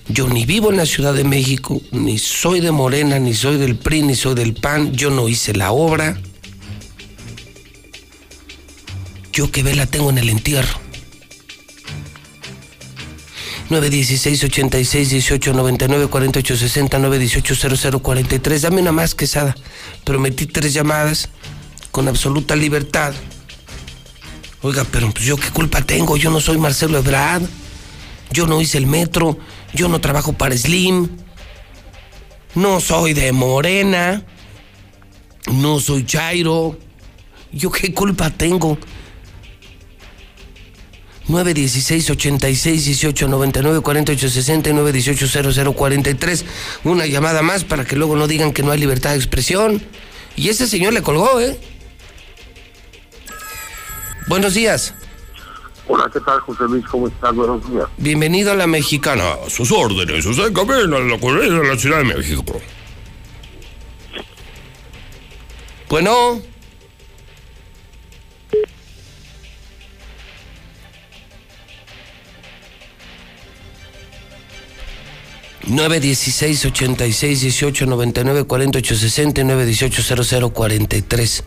[0.08, 3.76] Yo ni vivo en la Ciudad de México, ni soy de Morena, ni soy del
[3.76, 4.92] PRI, ni soy del PAN.
[4.92, 6.20] Yo no hice la obra.
[9.32, 10.80] Yo que la tengo en el entierro.
[13.68, 18.62] 916 86 18 99 48 60 918 0043.
[18.62, 19.56] Dame una más quesada.
[20.04, 21.28] Prometí tres llamadas
[21.90, 23.12] con absoluta libertad.
[24.62, 27.42] Oiga, pero pues yo qué culpa tengo, yo no soy Marcelo Ebrard,
[28.30, 29.38] yo no hice el metro,
[29.74, 31.08] yo no trabajo para Slim,
[32.54, 34.24] no soy de Morena,
[35.52, 36.78] no soy Chairo,
[37.52, 38.78] yo qué culpa tengo.
[41.28, 46.44] 916 86 18 99 48 60 918 0043.
[46.84, 49.82] Una llamada más para que luego no digan que no hay libertad de expresión.
[50.36, 51.58] Y ese señor le colgó, ¿eh?
[54.28, 54.94] Buenos días.
[55.88, 56.84] Hola, ¿qué tal, José Luis?
[56.86, 57.32] ¿Cómo estás?
[57.34, 57.86] Buenos días.
[57.96, 59.36] Bienvenido a la mexicana.
[59.48, 60.26] Sus órdenes.
[60.26, 62.60] Usted camina la corrida de la Ciudad de México.
[65.88, 66.42] Bueno.
[75.68, 80.50] Nueve dieciséis ochenta y seis dieciocho noventa nueve cuarenta ocho sesenta nueve dieciocho cero cero
[80.50, 81.44] cuarenta y tres.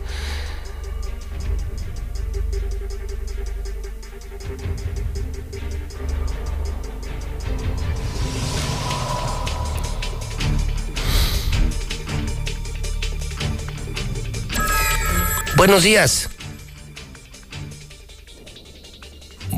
[15.60, 16.30] Buenos días.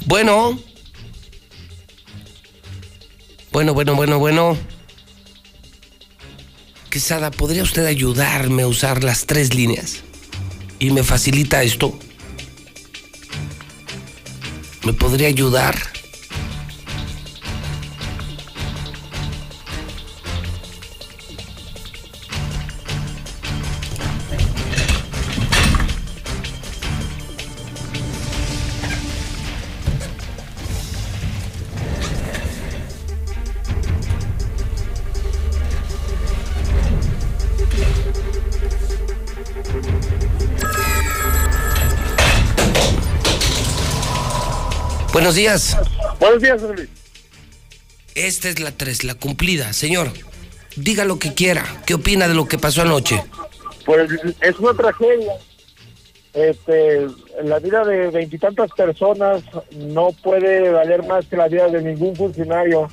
[0.04, 0.58] Bueno.
[3.52, 4.58] Bueno, bueno, bueno, bueno.
[6.90, 10.02] Quesada, ¿podría usted ayudarme a usar las tres líneas?
[10.80, 11.96] Y me facilita esto.
[14.84, 15.91] ¿Me podría ayudar?
[45.32, 45.76] Buenos días.
[46.20, 46.88] Buenos días, Luis.
[48.14, 49.72] Esta es la 3, la cumplida.
[49.72, 50.10] Señor,
[50.76, 51.64] diga lo que quiera.
[51.86, 53.24] ¿Qué opina de lo que pasó anoche?
[53.86, 54.10] Pues
[54.42, 55.32] es una tragedia.
[56.34, 57.06] Este,
[57.44, 59.42] la vida de veintitantas personas
[59.74, 62.88] no puede valer más que la vida de ningún funcionario.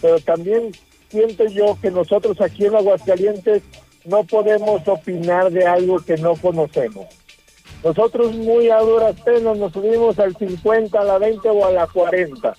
[0.00, 0.74] Pero también
[1.10, 3.62] siento yo que nosotros aquí en Aguascalientes
[4.06, 7.04] no podemos opinar de algo que no conocemos.
[7.84, 11.86] Nosotros muy a duras penas nos subimos al 50, a la 20 o a la
[11.86, 12.56] 40.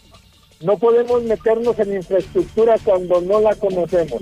[0.62, 4.22] No podemos meternos en infraestructura cuando no la conocemos.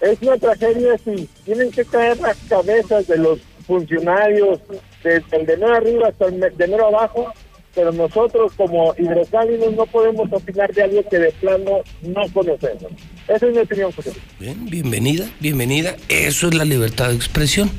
[0.00, 4.60] Es una tragedia si tienen que caer las cabezas de los funcionarios,
[5.02, 7.32] desde el de arriba hasta el de abajo,
[7.74, 12.92] pero nosotros como hidrocálidos no podemos opinar de algo que de plano no conocemos.
[13.28, 14.12] Esa es mi opinión, José.
[14.38, 15.96] Bien, bienvenida, bienvenida.
[16.08, 17.70] Eso es la libertad de expresión.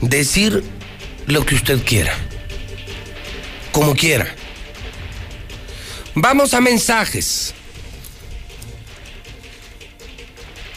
[0.00, 0.62] Decir
[1.26, 2.12] lo que usted quiera.
[3.72, 4.26] Como quiera.
[6.14, 7.54] Vamos a mensajes.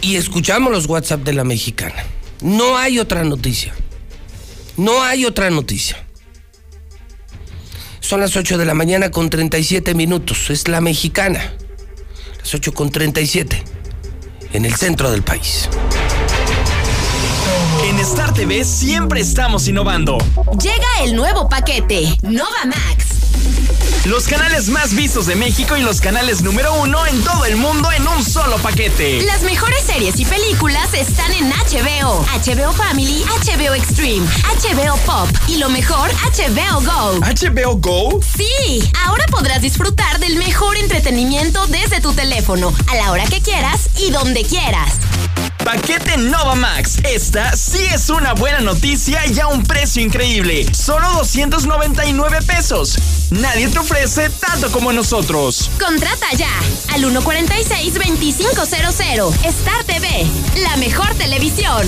[0.01, 2.03] Y escuchamos los WhatsApp de la mexicana.
[2.41, 3.73] No hay otra noticia.
[4.77, 6.05] No hay otra noticia.
[7.99, 10.49] Son las 8 de la mañana con 37 minutos.
[10.51, 11.53] Es la mexicana.
[12.39, 13.63] Las 8 con 37.
[14.53, 15.69] En el centro del país.
[18.06, 20.19] Star TV siempre estamos innovando.
[20.61, 23.05] Llega el nuevo paquete, Nova Max.
[24.06, 27.91] Los canales más vistos de México y los canales número uno en todo el mundo
[27.91, 29.23] en un solo paquete.
[29.23, 35.57] Las mejores series y películas están en HBO, HBO Family, HBO Extreme, HBO Pop y
[35.57, 37.19] lo mejor, HBO Go.
[37.19, 38.19] ¿HBO Go?
[38.38, 43.90] Sí, ahora podrás disfrutar del mejor entretenimiento desde tu teléfono, a la hora que quieras
[43.98, 44.99] y donde quieras.
[45.64, 46.99] Paquete Nova Max.
[47.03, 50.72] Esta sí es una buena noticia y a un precio increíble.
[50.72, 52.99] Solo 299 pesos.
[53.32, 53.94] Nadie te ofrece
[54.41, 55.72] tanto como nosotros.
[55.80, 56.49] Contrata ya
[56.93, 59.45] al 146-2500.
[59.45, 60.27] Star TV,
[60.61, 61.88] la mejor televisión.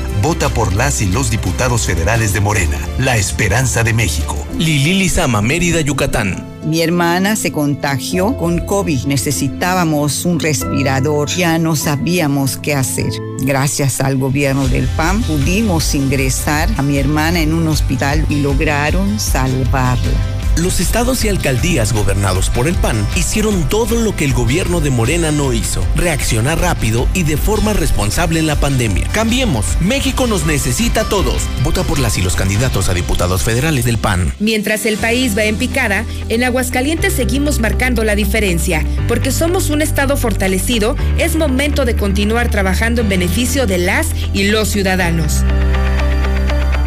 [0.21, 4.37] Vota por las y los diputados federales de Morena, la esperanza de México.
[4.55, 6.45] Lili Lizama, Mérida, Yucatán.
[6.63, 9.05] Mi hermana se contagió con COVID.
[9.05, 11.27] Necesitábamos un respirador.
[11.29, 13.11] Ya no sabíamos qué hacer.
[13.39, 19.19] Gracias al gobierno del PAN pudimos ingresar a mi hermana en un hospital y lograron
[19.19, 20.40] salvarla.
[20.57, 24.89] Los estados y alcaldías gobernados por el PAN hicieron todo lo que el gobierno de
[24.89, 25.85] Morena no hizo.
[25.95, 29.07] Reaccionar rápido y de forma responsable en la pandemia.
[29.13, 29.65] Cambiemos.
[29.79, 31.43] México nos necesita a todos.
[31.63, 34.33] Vota por las y los candidatos a diputados federales del PAN.
[34.39, 38.85] Mientras el país va en picada, en Aguascalientes seguimos marcando la diferencia.
[39.07, 44.43] Porque somos un estado fortalecido, es momento de continuar trabajando en beneficio de las y
[44.45, 45.43] los ciudadanos.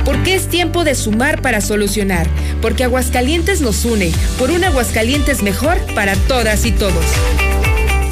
[0.05, 2.27] Porque es tiempo de sumar para solucionar.
[2.61, 4.13] Porque Aguascalientes nos une.
[4.39, 7.05] Por un Aguascalientes mejor para todas y todos.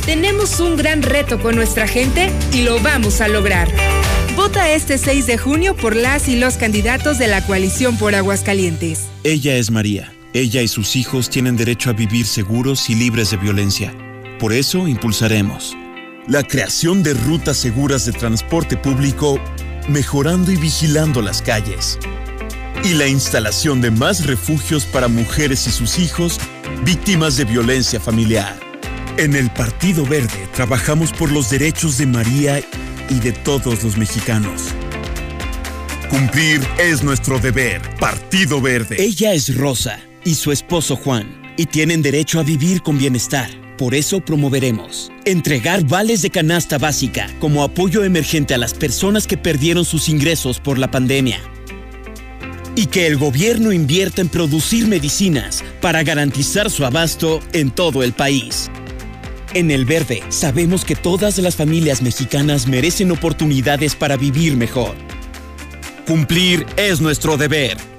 [0.06, 3.68] Tenemos un gran reto con nuestra gente y lo vamos a lograr.
[4.34, 9.06] Vota este 6 de junio por las y los candidatos de la coalición por Aguascalientes.
[9.24, 10.12] Ella es María.
[10.34, 13.94] Ella y sus hijos tienen derecho a vivir seguros y libres de violencia.
[14.40, 15.76] Por eso impulsaremos
[16.28, 19.40] la creación de rutas seguras de transporte público
[19.88, 21.98] mejorando y vigilando las calles.
[22.84, 26.38] Y la instalación de más refugios para mujeres y sus hijos
[26.84, 28.58] víctimas de violencia familiar.
[29.18, 32.60] En el Partido Verde trabajamos por los derechos de María
[33.08, 34.74] y de todos los mexicanos.
[36.08, 37.80] Cumplir es nuestro deber.
[37.98, 38.96] Partido Verde.
[38.98, 43.61] Ella es Rosa y su esposo Juan y tienen derecho a vivir con bienestar.
[43.82, 49.36] Por eso promoveremos entregar vales de canasta básica como apoyo emergente a las personas que
[49.36, 51.40] perdieron sus ingresos por la pandemia.
[52.76, 58.12] Y que el gobierno invierta en producir medicinas para garantizar su abasto en todo el
[58.12, 58.70] país.
[59.52, 64.94] En El Verde sabemos que todas las familias mexicanas merecen oportunidades para vivir mejor.
[66.06, 67.91] Cumplir es nuestro deber.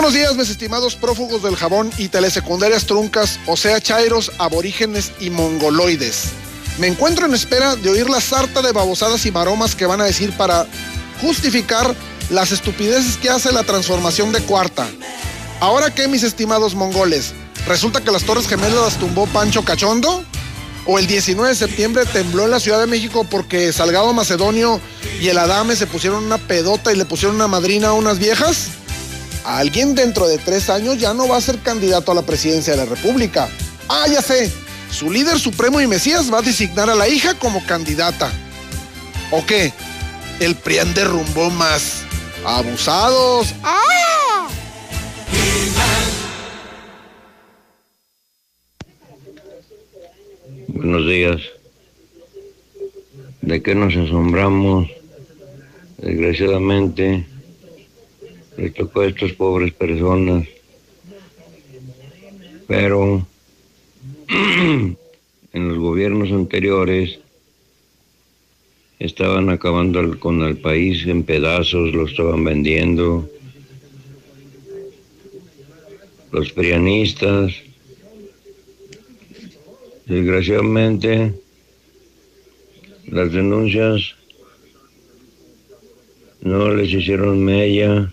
[0.00, 5.28] Buenos días, mis estimados prófugos del jabón y telesecundarias truncas, o sea, chairos, aborígenes y
[5.28, 6.26] mongoloides.
[6.78, 10.04] Me encuentro en espera de oír la sarta de babosadas y maromas que van a
[10.04, 10.68] decir para
[11.20, 11.96] justificar
[12.30, 14.86] las estupideces que hace la transformación de cuarta.
[15.58, 17.34] ¿Ahora qué, mis estimados mongoles?
[17.66, 20.22] ¿Resulta que las Torres Gemelas las tumbó Pancho Cachondo?
[20.86, 24.80] ¿O el 19 de septiembre tembló en la Ciudad de México porque Salgado Macedonio
[25.20, 28.68] y el Adame se pusieron una pedota y le pusieron una madrina a unas viejas?
[29.44, 32.84] Alguien dentro de tres años ya no va a ser candidato a la presidencia de
[32.84, 33.48] la República.
[33.88, 34.50] Ah, ya sé.
[34.90, 38.30] Su líder supremo y Mesías va a designar a la hija como candidata.
[39.30, 39.72] ¿O qué?
[40.40, 42.04] El PRIAN derrumbó más.
[42.44, 43.54] ¡Abusados!
[43.62, 44.48] ¡Ah!
[50.68, 51.40] Buenos días.
[53.42, 54.88] ¿De qué nos asombramos?
[55.98, 57.26] Desgraciadamente,
[58.58, 60.46] le tocó a estas pobres personas.
[62.66, 63.26] Pero
[64.28, 64.98] en
[65.52, 67.20] los gobiernos anteriores
[68.98, 73.30] estaban acabando con el país en pedazos, lo estaban vendiendo.
[76.32, 77.54] Los prianistas,
[80.04, 81.32] desgraciadamente,
[83.06, 84.16] las denuncias
[86.40, 88.12] no les hicieron mella.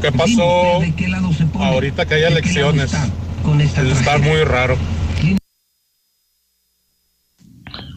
[0.00, 0.80] ¿Por qué pasó
[1.60, 2.92] ahorita que hay elecciones?
[2.92, 4.76] Está muy raro.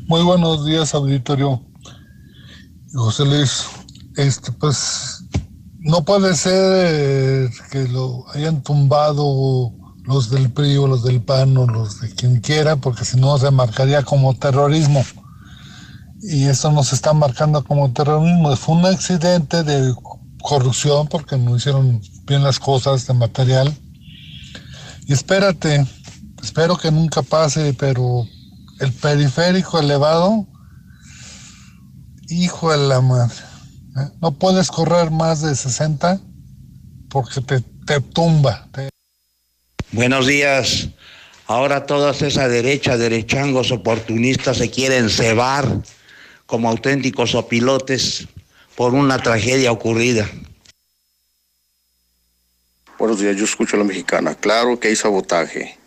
[0.07, 1.61] Muy buenos días, auditorio.
[2.91, 3.67] José Luis,
[4.17, 5.25] este, pues,
[5.77, 9.71] no puede ser eh, que lo hayan tumbado
[10.03, 13.37] los del PRI o los del PAN o los de quien quiera, porque si no
[13.37, 15.05] se marcaría como terrorismo.
[16.23, 18.55] Y eso nos está marcando como terrorismo.
[18.55, 19.93] Fue un accidente de
[20.41, 23.73] corrupción porque no hicieron bien las cosas de material.
[25.07, 25.85] Y espérate,
[26.43, 28.25] espero que nunca pase, pero
[28.79, 30.47] el periférico elevado,
[32.29, 33.35] hijo de la madre,
[33.97, 34.09] ¿eh?
[34.21, 36.19] no puedes correr más de 60
[37.09, 38.67] porque te, te tumba.
[38.71, 38.89] te-
[39.91, 40.87] Buenos días.
[41.47, 45.81] Ahora toda esa derecha, derechangos oportunistas se quieren cebar
[46.45, 48.27] como auténticos opilotes
[48.81, 50.27] por una tragedia ocurrida.
[52.97, 54.33] Buenos días, yo escucho a la mexicana.
[54.33, 55.77] Claro que hay sabotaje.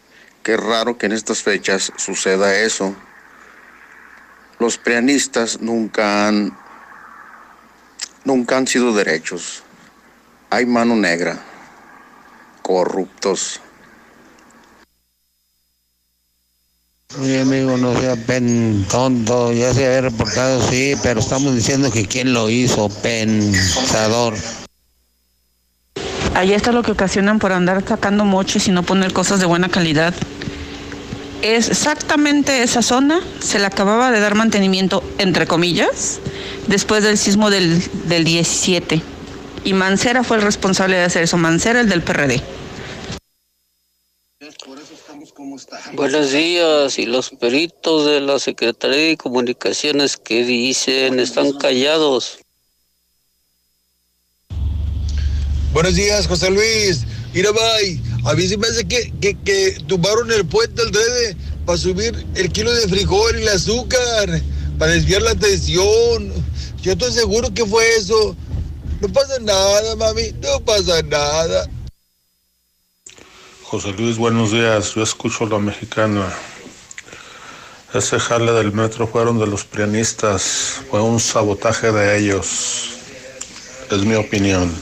[0.45, 2.95] Qué raro que en estas fechas suceda eso.
[4.61, 6.57] Los prianistas nunca han,
[8.23, 9.65] nunca han sido derechos.
[10.51, 11.45] Hay mano negra.
[12.63, 13.61] Corruptos.
[17.21, 22.07] Oye, amigo, no sea pen tonto, ya se había reportado, sí, pero estamos diciendo que
[22.07, 24.35] quién lo hizo, pensador.
[26.35, 29.69] Ahí está lo que ocasionan por andar sacando moches y no poner cosas de buena
[29.69, 30.13] calidad.
[31.43, 36.19] Exactamente esa zona, se le acababa de dar mantenimiento, entre comillas,
[36.67, 39.03] después del sismo del, del 17.
[39.63, 42.43] Y Mancera fue el responsable de hacer eso, Mancera el del PRD.
[45.95, 52.39] Buenos días, y los peritos de la Secretaría de Comunicaciones que dicen están callados.
[55.73, 57.05] Buenos días, José Luis.
[57.33, 58.01] Mira, bye.
[58.27, 61.37] A mí se me hace que, que, que tumbaron el puente al dede
[61.67, 64.41] para subir el kilo de frijol y el azúcar,
[64.79, 66.33] para desviar la atención.
[66.81, 68.37] Yo estoy seguro que fue eso.
[69.01, 71.69] No pasa nada, mami, no pasa nada.
[73.75, 74.95] José Luis, buenos días.
[74.95, 76.33] Yo escucho la mexicana.
[77.93, 80.81] Ese jale del metro fueron de los prianistas.
[80.89, 83.01] Fue un sabotaje de ellos.
[83.91, 84.73] Es mi opinión.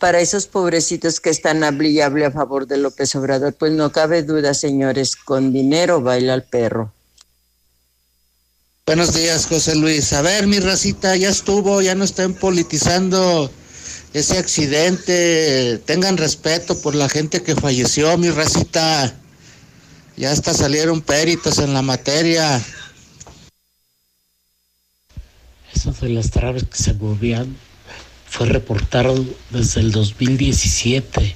[0.00, 4.52] Para esos pobrecitos que están hable a favor de López Obrador, pues no cabe duda,
[4.52, 6.92] señores, con dinero baila el perro.
[8.84, 10.12] Buenos días, José Luis.
[10.12, 13.48] A ver, mi racita, ya estuvo, ya no estén politizando
[14.12, 15.78] ese accidente.
[15.84, 19.14] Tengan respeto por la gente que falleció, mi racita.
[20.16, 22.62] Ya hasta salieron peritos en la materia.
[25.74, 27.56] Eso de las traves que se movían
[28.28, 31.34] fue reportado desde el 2017.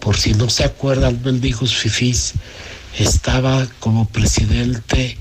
[0.00, 2.34] Por si no se acuerdan, mendigos fifís,
[2.96, 5.18] estaba como presidente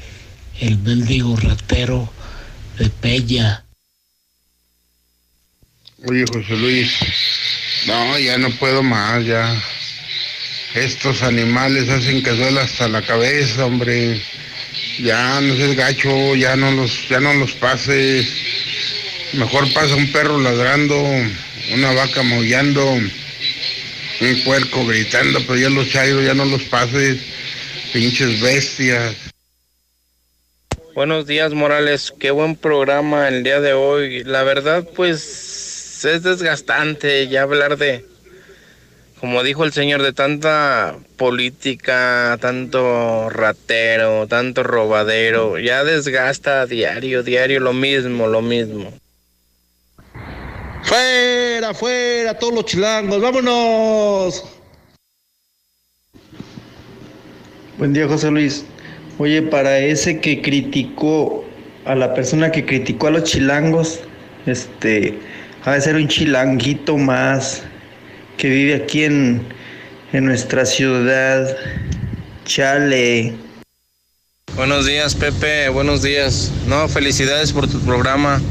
[0.59, 2.09] el mendigo ratero
[2.77, 3.66] de Peña.
[6.05, 6.93] Oye, José Luis,
[7.87, 9.51] no, ya no puedo más, ya.
[10.75, 14.21] Estos animales hacen que duela hasta la cabeza, hombre.
[14.99, 18.27] Ya no seas gacho, ya no los, ya no los pases.
[19.33, 21.03] Mejor pasa un perro ladrando,
[21.73, 27.17] una vaca maullando, un puerco gritando, pero ya los chairos ya no los pases,
[27.91, 29.15] pinches bestias.
[30.93, 32.13] Buenos días, Morales.
[32.19, 34.23] Qué buen programa el día de hoy.
[34.23, 35.46] La verdad, pues
[36.05, 38.05] es desgastante ya hablar de,
[39.19, 45.57] como dijo el señor, de tanta política, tanto ratero, tanto robadero.
[45.59, 48.93] Ya desgasta diario, diario lo mismo, lo mismo.
[50.83, 54.43] Fuera, fuera, todos los chilangos, vámonos.
[57.77, 58.65] Buen día, José Luis.
[59.17, 61.43] Oye, para ese que criticó
[61.85, 63.99] a la persona que criticó a los chilangos,
[64.45, 65.17] este,
[65.67, 67.61] ha de ser un chilanguito más
[68.37, 69.45] que vive aquí en,
[70.13, 71.57] en nuestra ciudad.
[72.45, 73.35] Chale.
[74.55, 75.67] Buenos días, Pepe.
[75.67, 76.53] Buenos días.
[76.67, 78.41] No, felicidades por tu programa.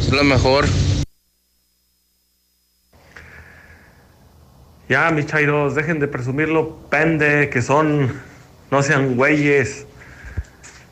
[0.00, 0.66] Es lo mejor.
[4.88, 8.12] Ya, mis chairos, dejen de presumir lo pende que son.
[8.72, 9.86] No sean güeyes.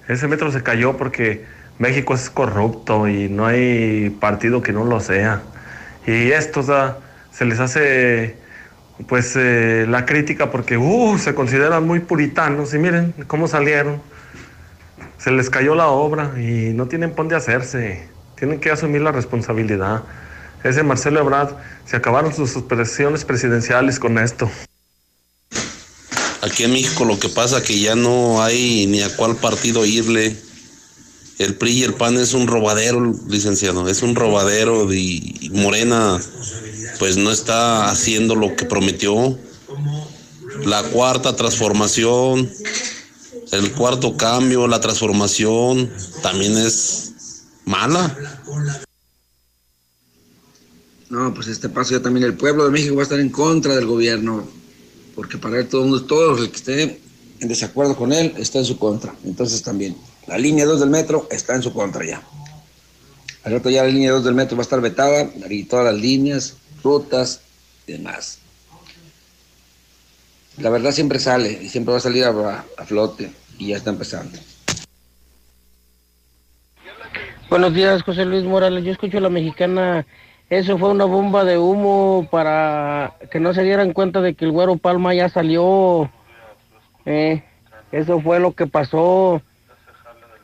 [0.06, 1.44] Ese metro se cayó porque
[1.78, 5.42] México es corrupto y no hay partido que no lo sea.
[6.06, 6.62] Y esto
[7.30, 8.36] se les hace
[9.06, 14.02] pues eh, la crítica porque uh, se consideran muy puritanos y miren cómo salieron.
[15.18, 18.08] Se les cayó la obra y no tienen por de hacerse.
[18.36, 20.02] Tienen que asumir la responsabilidad.
[20.64, 24.50] Ese Marcelo Ebrard, se acabaron sus presiones presidenciales con esto.
[26.42, 30.36] Aquí en México lo que pasa que ya no hay ni a cuál partido irle.
[31.38, 36.20] El PRI y el PAN es un robadero, licenciado, es un robadero y Morena
[36.98, 39.38] pues no está haciendo lo que prometió.
[40.64, 42.50] La cuarta transformación,
[43.52, 45.90] el cuarto cambio, la transformación
[46.22, 48.16] también es mala.
[51.08, 53.76] No, pues este paso ya también el pueblo de México va a estar en contra
[53.76, 54.58] del gobierno
[55.18, 57.00] porque para él todo el mundo, que esté
[57.40, 59.12] en desacuerdo con él está en su contra.
[59.24, 59.96] Entonces también,
[60.28, 62.22] la línea 2 del metro está en su contra ya.
[63.44, 66.00] Al rato ya la línea 2 del metro va a estar vetada y todas las
[66.00, 67.40] líneas, rutas
[67.86, 68.38] y demás.
[70.58, 74.38] La verdad siempre sale y siempre va a salir a, flote y ya está empezando.
[77.48, 78.84] Buenos días, José Luis Morales.
[78.84, 80.06] Yo escucho a la mexicana
[80.50, 84.50] eso fue una bomba de humo para que no se dieran cuenta de que el
[84.50, 86.10] güero Palma ya salió.
[87.04, 87.42] Eh,
[87.92, 89.42] eso fue lo que pasó.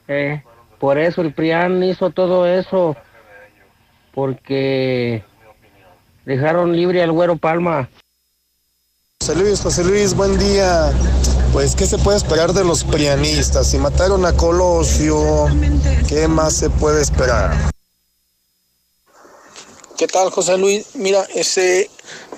[0.08, 0.42] Eh,
[0.78, 2.96] por eso el PRIAN hizo todo eso.
[4.12, 5.24] Porque
[6.24, 7.88] dejaron libre al güero Palma.
[9.20, 10.92] José Luis, José Luis, buen día.
[11.52, 13.70] Pues, ¿qué se puede esperar de los prianistas?
[13.70, 15.46] Si mataron a Colosio,
[16.08, 17.52] ¿qué más se puede esperar?
[19.96, 20.96] ¿Qué tal, José Luis?
[20.96, 21.88] Mira, ese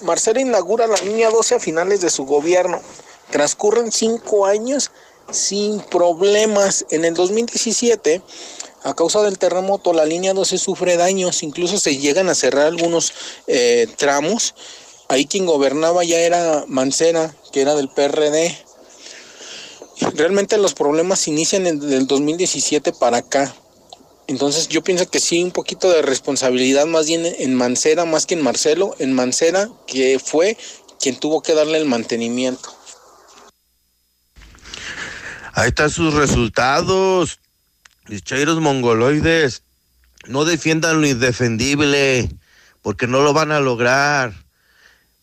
[0.03, 2.81] Marcelo inaugura la línea 12 a finales de su gobierno.
[3.31, 4.93] Transcurren cinco años
[5.31, 6.87] sin problemas.
[6.91, 8.23] En el 2017,
[8.83, 13.13] a causa del terremoto, la línea 12 sufre daños, incluso se llegan a cerrar algunos
[13.47, 14.55] eh, tramos.
[15.09, 18.57] Ahí quien gobernaba ya era Mancera, que era del PRD.
[20.15, 23.57] Realmente los problemas inician desde el 2017 para acá
[24.27, 28.35] Entonces yo pienso que sí, un poquito de responsabilidad más bien en Mancera, más que
[28.35, 30.57] en Marcelo, en Mancera, que fue
[31.01, 32.76] quien tuvo que darle el mantenimiento.
[35.57, 37.39] Ahí están sus resultados.
[38.09, 39.63] Mis chairos mongoloides,
[40.27, 42.29] no defiendan lo indefendible,
[42.83, 44.35] porque no lo van a lograr.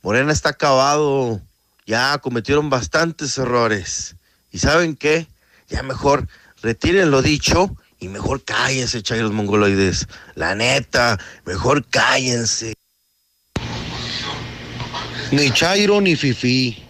[0.01, 1.39] Morena está acabado.
[1.85, 4.15] Ya cometieron bastantes errores.
[4.51, 5.27] ¿Y saben qué?
[5.69, 6.27] Ya mejor
[6.63, 10.07] retiren lo dicho y mejor cállense, chairos mongoloides.
[10.33, 12.73] La neta, mejor cállense.
[15.31, 16.83] Ni Chairo ni Fifi,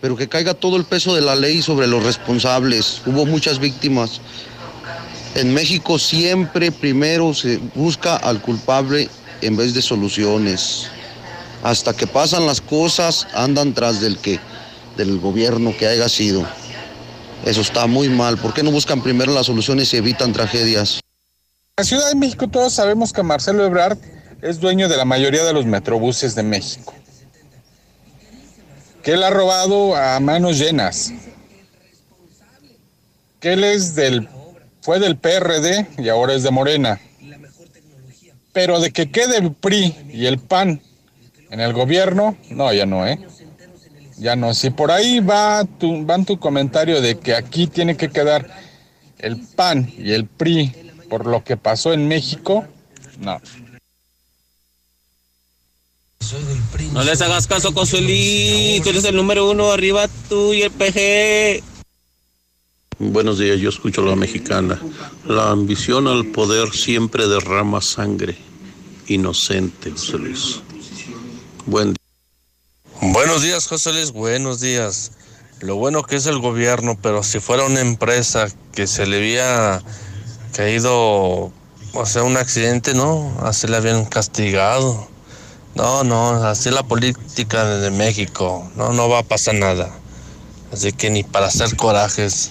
[0.00, 3.02] pero que caiga todo el peso de la ley sobre los responsables.
[3.06, 4.20] Hubo muchas víctimas.
[5.34, 9.08] En México siempre primero se busca al culpable
[9.42, 10.88] en vez de soluciones.
[11.62, 14.38] Hasta que pasan las cosas, andan tras del que,
[14.96, 16.46] del gobierno que haya sido.
[17.44, 18.38] Eso está muy mal.
[18.38, 21.00] ¿Por qué no buscan primero las soluciones y evitan tragedias?
[21.78, 23.98] En la Ciudad de México todos sabemos que Marcelo Ebrard
[24.42, 26.94] es dueño de la mayoría de los metrobuses de México.
[29.06, 31.12] Que él ha robado a manos llenas.
[33.38, 34.28] Que él es del,
[34.80, 37.00] fue del PRD y ahora es de Morena.
[38.52, 40.82] Pero de que quede el PRI y el PAN
[41.50, 43.20] en el gobierno, no, ya no, ¿eh?
[44.18, 44.54] Ya no.
[44.54, 48.50] Si por ahí va tu, van tu comentario de que aquí tiene que quedar
[49.18, 50.74] el PAN y el PRI
[51.08, 52.66] por lo que pasó en México,
[53.20, 53.40] no.
[56.92, 58.84] No les hagas caso, Consuelito.
[58.84, 61.62] Tú eres el número uno, arriba tú y el PG.
[62.98, 64.80] Buenos días, yo escucho a la mexicana.
[65.26, 68.36] La ambición al poder siempre derrama sangre.
[69.06, 70.60] Inocente, José Luis.
[71.66, 73.12] Buen día.
[73.12, 74.12] Buenos días, José Luis.
[74.12, 75.12] Buenos días.
[75.60, 79.82] Lo bueno que es el gobierno, pero si fuera una empresa que se le había
[80.54, 81.52] caído,
[81.92, 85.08] o sea, un accidente, no, así le habían castigado.
[85.76, 88.66] No, no, así la política de México.
[88.76, 89.94] No, no va a pasar nada.
[90.72, 92.50] Así que ni para hacer corajes.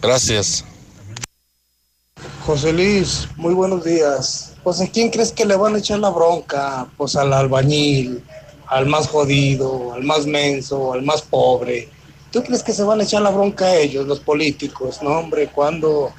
[0.00, 0.64] Gracias.
[2.46, 4.54] José Luis, muy buenos días.
[4.62, 6.86] Pues ¿a quién crees que le van a echar la bronca?
[6.96, 8.24] Pues al albañil,
[8.68, 11.88] al más jodido, al más menso, al más pobre.
[12.30, 15.00] ¿Tú crees que se van a echar la bronca a ellos, los políticos?
[15.02, 16.12] No, hombre, ¿cuándo?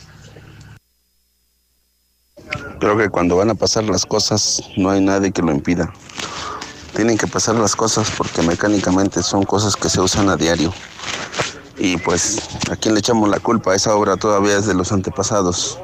[2.79, 5.93] Creo que cuando van a pasar las cosas no hay nadie que lo impida.
[6.95, 10.73] Tienen que pasar las cosas porque mecánicamente son cosas que se usan a diario.
[11.77, 12.39] Y pues,
[12.71, 13.75] ¿a quién le echamos la culpa?
[13.75, 15.77] Esa obra todavía es de los antepasados.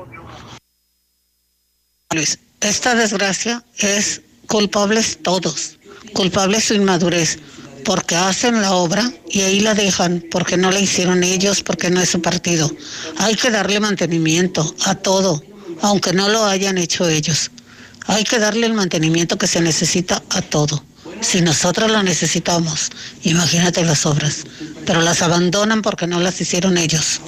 [2.11, 5.77] Luis, esta desgracia es culpables todos,
[6.13, 7.39] culpables su inmadurez,
[7.83, 11.99] porque hacen la obra y ahí la dejan, porque no la hicieron ellos, porque no
[11.99, 12.69] es su partido.
[13.17, 15.43] Hay que darle mantenimiento a todo,
[15.81, 17.51] aunque no lo hayan hecho ellos.
[18.07, 20.83] Hay que darle el mantenimiento que se necesita a todo.
[21.21, 22.91] Si nosotros lo necesitamos,
[23.23, 24.45] imagínate las obras,
[24.85, 27.21] pero las abandonan porque no las hicieron ellos.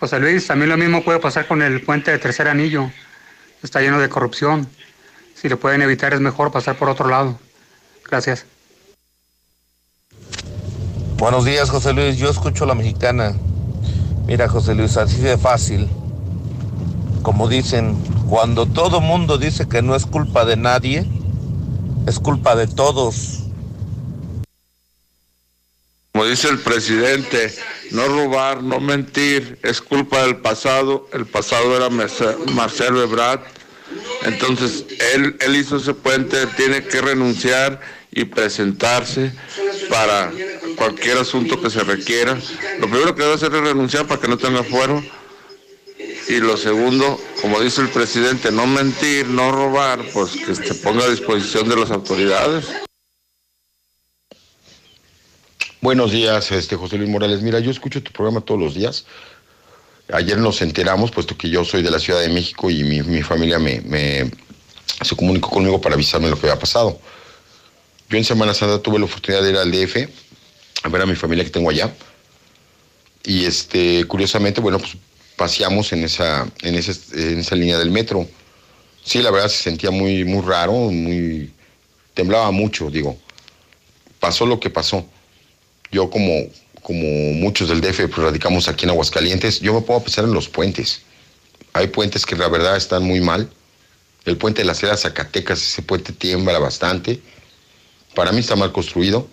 [0.00, 2.90] José Luis, también lo mismo puede pasar con el puente de tercer anillo.
[3.62, 4.68] Está lleno de corrupción.
[5.34, 7.38] Si lo pueden evitar es mejor pasar por otro lado.
[8.08, 8.44] Gracias.
[11.18, 12.16] Buenos días, José Luis.
[12.16, 13.34] Yo escucho a la mexicana.
[14.26, 15.88] Mira, José Luis, así de fácil.
[17.22, 17.96] Como dicen,
[18.28, 21.06] cuando todo mundo dice que no es culpa de nadie,
[22.06, 23.40] es culpa de todos.
[26.12, 27.54] Como dice el presidente,
[27.90, 31.08] no robar, no mentir, es culpa del pasado.
[31.12, 31.88] El pasado era
[32.52, 33.40] Marcelo Ebrard.
[34.24, 34.84] Entonces,
[35.14, 37.80] él, él hizo ese puente, tiene que renunciar
[38.10, 39.32] y presentarse
[39.88, 40.30] para
[40.76, 42.38] cualquier asunto que se requiera.
[42.78, 45.02] Lo primero que debe hacer es renunciar para que no tenga fuero.
[46.28, 51.04] Y lo segundo, como dice el presidente, no mentir, no robar, pues que se ponga
[51.04, 52.66] a disposición de las autoridades.
[55.80, 57.42] Buenos días, este José Luis Morales.
[57.42, 59.04] Mira, yo escucho tu programa todos los días.
[60.12, 63.22] Ayer nos enteramos, puesto que yo soy de la Ciudad de México y mi, mi
[63.22, 64.30] familia me,
[65.02, 67.00] se comunicó conmigo para avisarme lo que había pasado.
[68.08, 70.08] Yo en Semana Santa tuve la oportunidad de ir al DF
[70.82, 71.92] a ver a mi familia que tengo allá.
[73.24, 74.96] Y este, curiosamente, bueno, pues
[75.36, 78.28] paseamos en esa, en esa, en esa línea del metro.
[79.04, 81.52] Sí, la verdad se sentía muy, muy raro, muy
[82.14, 83.16] temblaba mucho, digo.
[84.20, 85.06] Pasó lo que pasó
[85.92, 86.32] yo como,
[86.82, 90.48] como muchos del DF pues, radicamos aquí en Aguascalientes, yo me puedo pensar en los
[90.48, 91.02] puentes.
[91.74, 93.48] Hay puentes que la verdad están muy mal.
[94.24, 97.20] El puente de la Sierra Zacatecas, ese puente tiembla bastante.
[98.14, 99.28] Para mí está mal construido.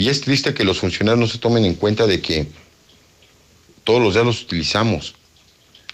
[0.00, 2.46] Y es triste que los funcionarios no se tomen en cuenta de que
[3.84, 5.14] todos los días los utilizamos.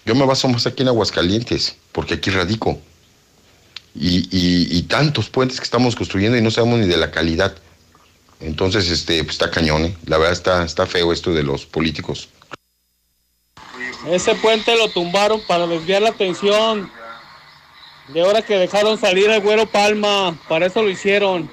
[0.05, 2.79] Yo me baso más aquí en Aguascalientes, porque aquí radico.
[3.93, 7.57] Y, tantos puentes que estamos construyendo y no sabemos ni de la calidad.
[8.39, 9.97] Entonces, este, pues está cañón, ¿eh?
[10.05, 12.29] La verdad está, está feo esto de los políticos.
[14.09, 16.89] Ese puente lo tumbaron para desviar la atención.
[18.07, 21.51] De ahora que dejaron salir al güero Palma, para eso lo hicieron.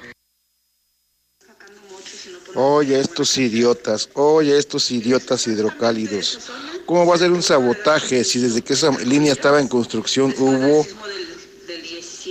[2.55, 6.39] Oye, estos idiotas, oye, estos idiotas hidrocálidos.
[6.85, 10.87] ¿Cómo va a ser un sabotaje si desde que esa línea estaba en construcción hubo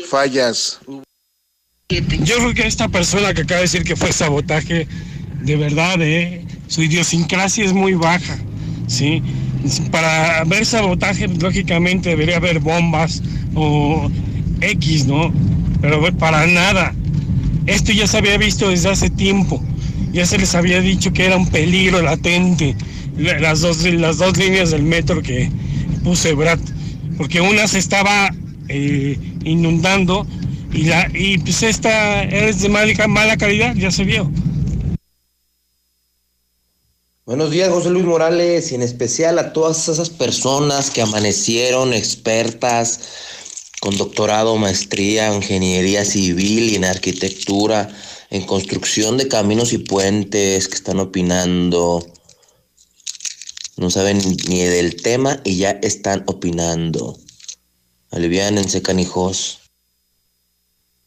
[0.08, 0.80] fallas?
[1.88, 4.88] Yo creo que esta persona que acaba de decir que fue sabotaje,
[5.42, 6.46] de verdad, ¿eh?
[6.68, 8.38] su idiosincrasia es muy baja,
[8.86, 9.22] ¿sí?
[9.90, 13.22] Para ver sabotaje, lógicamente debería haber bombas
[13.54, 14.10] o
[14.62, 15.32] X, ¿no?
[15.82, 16.94] Pero para nada.
[17.66, 19.62] Esto ya se había visto desde hace tiempo.
[20.14, 22.76] Ya se les había dicho que era un peligro latente
[23.16, 25.50] las dos, las dos líneas del metro que
[26.04, 26.60] puse Brad,
[27.18, 28.30] porque una se estaba
[28.68, 30.24] eh, inundando
[30.72, 34.30] y, la, y pues esta es de mala, mala calidad, ya se vio.
[37.26, 43.00] Buenos días, José Luis Morales, y en especial a todas esas personas que amanecieron expertas
[43.80, 47.88] con doctorado, maestría, ingeniería civil y en arquitectura,
[48.34, 52.04] en construcción de caminos y puentes, que están opinando.
[53.76, 57.16] No saben ni del tema y ya están opinando.
[58.10, 59.60] Aliviánense, canijos.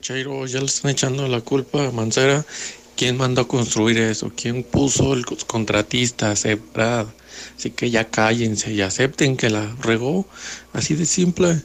[0.02, 2.46] Chairo, ya le están echando la culpa a Mancera
[2.96, 4.32] ¿Quién mandó a construir eso?
[4.34, 6.34] ¿Quién puso el contratista?
[6.36, 7.08] Sebrad.
[7.58, 10.26] Así que ya cállense y acepten que la regó.
[10.72, 11.62] Así de simple.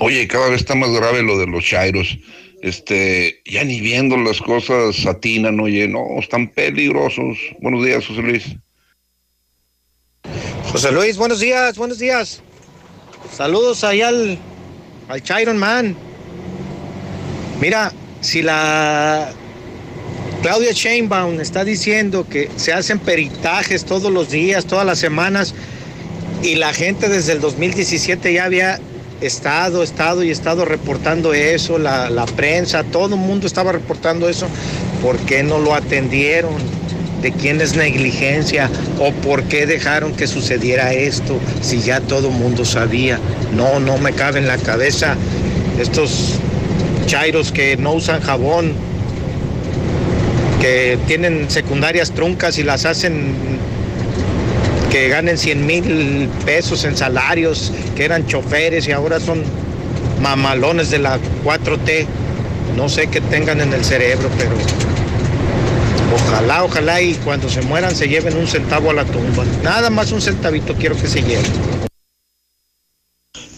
[0.00, 2.18] Oye, cada vez está más grave lo de los chairos.
[2.64, 7.36] Este, ya ni viendo las cosas atinan, oye, no, están peligrosos.
[7.60, 8.56] Buenos días, José Luis.
[10.72, 12.40] José Luis, buenos días, buenos días.
[13.30, 14.38] Saludos ahí al,
[15.08, 15.94] al Chiron Man.
[17.60, 17.92] Mira,
[18.22, 19.30] si la
[20.40, 25.54] Claudia Sheinbaum está diciendo que se hacen peritajes todos los días, todas las semanas,
[26.42, 28.80] y la gente desde el 2017 ya había
[29.26, 34.46] estado, estado y estado reportando eso, la, prensa, todo el mundo estaba reportando eso,
[35.02, 36.54] ¿por qué no lo atendieron?
[37.22, 38.68] ¿De quién es negligencia?
[38.98, 43.18] ¿O por qué dejaron que sucediera esto si ya todo el mundo sabía?
[43.56, 45.16] No, no me cabe en la cabeza
[45.78, 46.38] estos
[47.06, 48.72] chairos que no usan jabón,
[50.60, 53.34] que tienen secundarias truncas y las hacen
[54.94, 59.42] que ganen 100 mil pesos en salarios, que eran choferes y ahora son
[60.20, 62.06] mamalones de la 4T.
[62.76, 64.54] No sé qué tengan en el cerebro, pero
[66.14, 69.44] ojalá, ojalá y cuando se mueran se lleven un centavo a la tumba.
[69.64, 71.50] Nada más un centavito quiero que se lleven.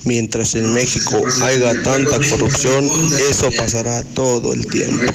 [0.04, 2.88] Mientras en México haya tanta corrupción,
[3.28, 5.12] eso pasará todo el tiempo.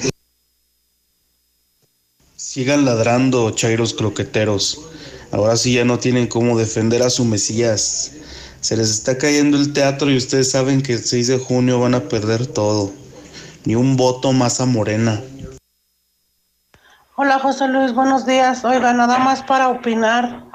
[2.35, 4.90] Sigan ladrando, chairos croqueteros.
[5.31, 8.11] Ahora sí ya no tienen cómo defender a su Mesías.
[8.59, 11.95] Se les está cayendo el teatro y ustedes saben que el 6 de junio van
[11.95, 12.91] a perder todo.
[13.63, 15.21] Ni un voto más a Morena.
[17.15, 18.65] Hola José Luis, buenos días.
[18.65, 20.45] Oiga, nada más para opinar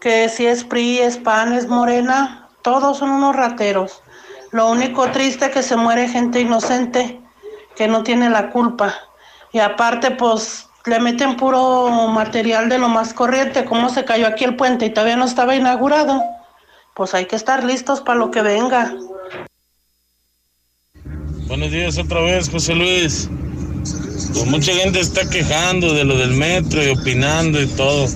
[0.00, 4.02] que si es PRI, es PAN, es Morena, todos son unos rateros.
[4.50, 7.20] Lo único triste es que se muere gente inocente
[7.74, 8.94] que no tiene la culpa.
[9.52, 14.44] Y aparte, pues le meten puro material de lo más corriente, como se cayó aquí
[14.44, 16.22] el puente y todavía no estaba inaugurado.
[16.94, 18.94] Pues hay que estar listos para lo que venga.
[21.48, 23.28] Buenos días otra vez, José Luis.
[24.32, 28.06] Pues mucha gente está quejando de lo del metro y opinando y todo.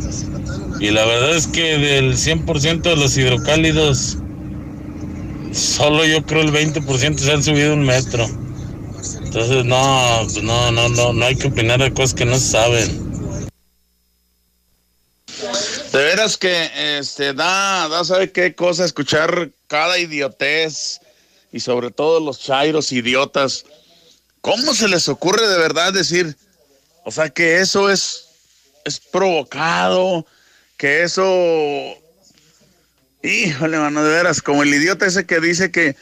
[0.78, 4.18] Y la verdad es que del 100% de los hidrocálidos,
[5.52, 8.26] solo yo creo el 20% se han subido un metro.
[9.32, 12.48] Entonces, no, pues no, no, no, no hay que opinar de cosas que no se
[12.48, 13.20] saben.
[15.92, 21.00] De veras que este da, da sabe qué cosa escuchar cada idiotez
[21.52, 23.64] y sobre todo los chairos idiotas.
[24.40, 26.36] ¿Cómo se les ocurre de verdad decir,
[27.04, 28.24] o sea, que eso es,
[28.84, 30.26] es provocado,
[30.76, 31.22] que eso,
[33.22, 35.94] híjole, mano, de veras, como el idiota ese que dice que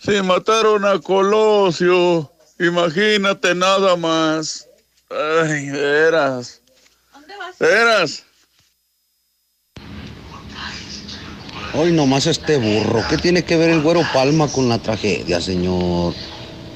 [0.00, 2.29] si mataron a Colosio,
[2.60, 4.66] imagínate nada más.
[5.10, 6.60] Ay, de veras.
[7.58, 8.22] De veras.
[11.72, 13.02] Hoy nomás este burro.
[13.08, 16.14] ¿Qué tiene que ver el güero Palma con la tragedia, señor?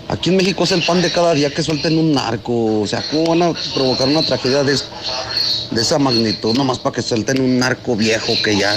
[0.09, 2.83] Aquí en México es el pan de cada día que suelten un narco.
[2.83, 4.79] O sea, ¿cómo van a provocar una tragedia de,
[5.71, 6.57] de esa magnitud?
[6.57, 8.77] Nomás para que suelten un narco viejo que ya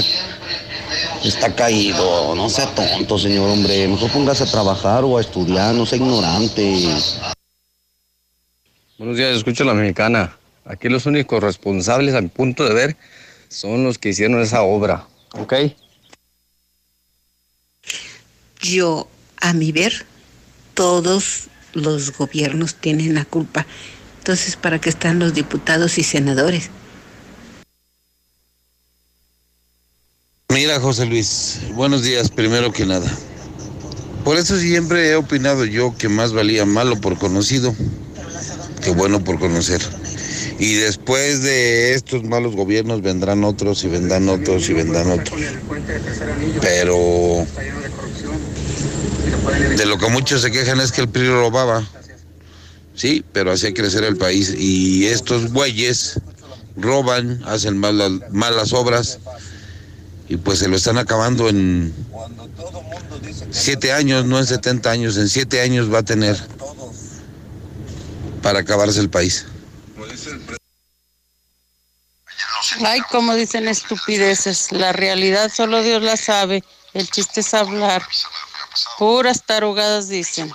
[1.23, 2.35] está caído.
[2.35, 3.87] No sea tonto, señor hombre.
[3.87, 6.95] Mejor póngase a trabajar o a estudiar, no sea ignorante.
[8.97, 10.37] Buenos días, escucho a la mexicana.
[10.65, 12.97] Aquí los únicos responsables, a mi punto de ver,
[13.47, 15.07] son los que hicieron esa obra.
[15.33, 15.53] ¿Ok?
[18.61, 19.07] Yo,
[19.39, 20.05] a mi ver,
[20.73, 23.65] todos los gobiernos tienen la culpa.
[24.19, 26.69] Entonces, ¿para qué están los diputados y senadores?
[30.53, 33.05] Mira, José Luis, buenos días, primero que nada.
[34.23, 37.75] Por eso siempre he opinado yo que más valía malo por conocido
[38.81, 39.81] que bueno por conocer.
[40.57, 45.39] Y después de estos malos gobiernos vendrán otros y vendrán otros y vendrán otros.
[46.61, 47.45] Pero
[49.77, 51.85] de lo que muchos se quejan es que el PRI robaba.
[52.95, 54.55] Sí, pero hacía crecer el país.
[54.57, 56.21] Y estos bueyes
[56.77, 59.19] roban, hacen malas, malas obras
[60.29, 61.93] y pues se lo están acabando en
[63.51, 66.37] siete años, no en 70 años, en siete años va a tener
[68.41, 69.45] para acabarse el país.
[72.85, 76.63] Ay, como dicen estupideces, la realidad solo Dios la sabe,
[76.93, 78.03] el chiste es hablar.
[78.97, 80.51] Puras tarugadas dicen.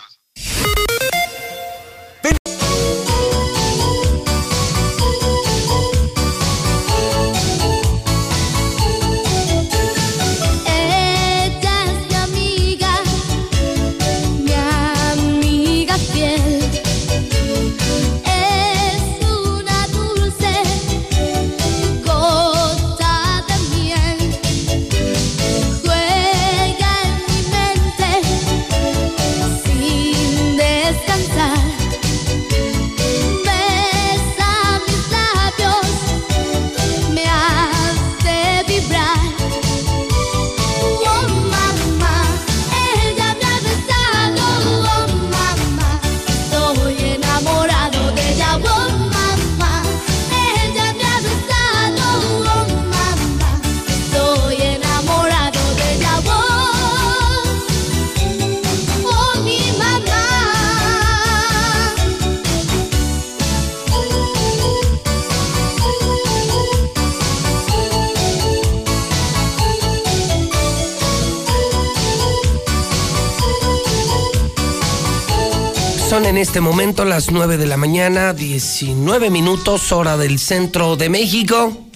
[76.53, 81.87] Este momento las 9 de la mañana, 19 minutos, hora del centro de México.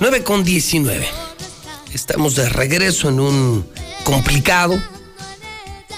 [0.00, 1.06] 9 con 19.
[1.92, 3.66] Estamos de regreso en un
[4.02, 4.82] complicado,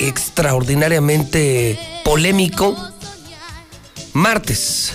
[0.00, 2.76] extraordinariamente polémico,
[4.12, 4.94] martes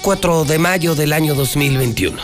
[0.00, 2.18] 4 de mayo del año 2021.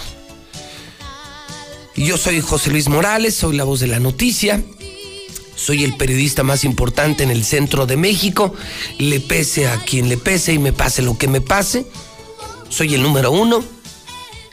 [1.97, 4.62] Yo soy José Luis Morales, soy la voz de la noticia.
[5.65, 8.55] Soy el periodista más importante en el centro de México.
[8.99, 11.86] Le pese a quien le pese y me pase lo que me pase.
[12.69, 13.65] Soy el número uno.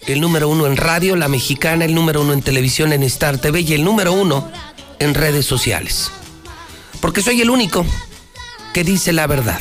[0.08, 3.60] El número uno en radio, la mexicana, el número uno en televisión, en Star TV
[3.60, 4.50] y el número uno
[5.00, 6.12] en redes sociales.
[7.02, 7.86] Porque soy el único
[8.74, 9.60] que dice la verdad.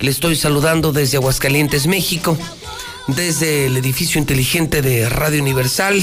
[0.00, 2.38] Le estoy saludando desde Aguascalientes, México,
[3.06, 6.02] desde el edificio inteligente de Radio Universal.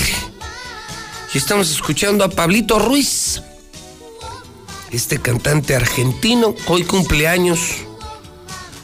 [1.33, 3.41] Y estamos escuchando a Pablito Ruiz
[4.91, 7.59] este cantante argentino, hoy cumpleaños,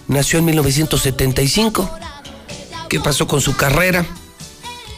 [0.08, 1.90] nació en 1975.
[2.90, 4.06] ¿Qué pasó con su carrera?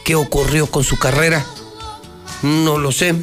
[0.04, 1.44] ¿Qué ocurrió con su carrera?
[2.42, 3.14] No lo sé,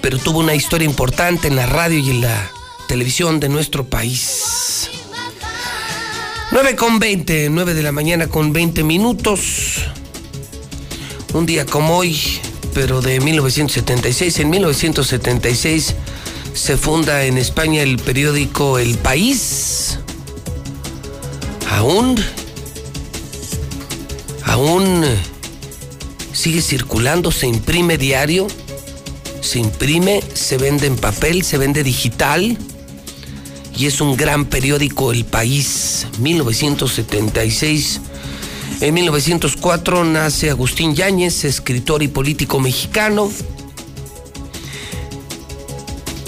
[0.00, 2.50] pero tuvo una historia importante en la radio y en la
[2.86, 4.90] televisión de nuestro país.
[6.52, 9.84] 9 con 20, 9 de la mañana con 20 minutos.
[11.32, 12.40] Un día como hoy,
[12.74, 14.38] pero de 1976.
[14.40, 15.94] En 1976
[16.54, 19.98] se funda en España el periódico El País.
[21.70, 22.16] Aún,
[24.44, 25.04] aún
[26.32, 28.46] sigue circulando, se imprime diario,
[29.40, 32.58] se imprime, se vende en papel, se vende digital
[33.76, 38.00] y es un gran periódico El País, 1976.
[38.80, 43.30] En 1904 nace Agustín Yáñez, escritor y político mexicano.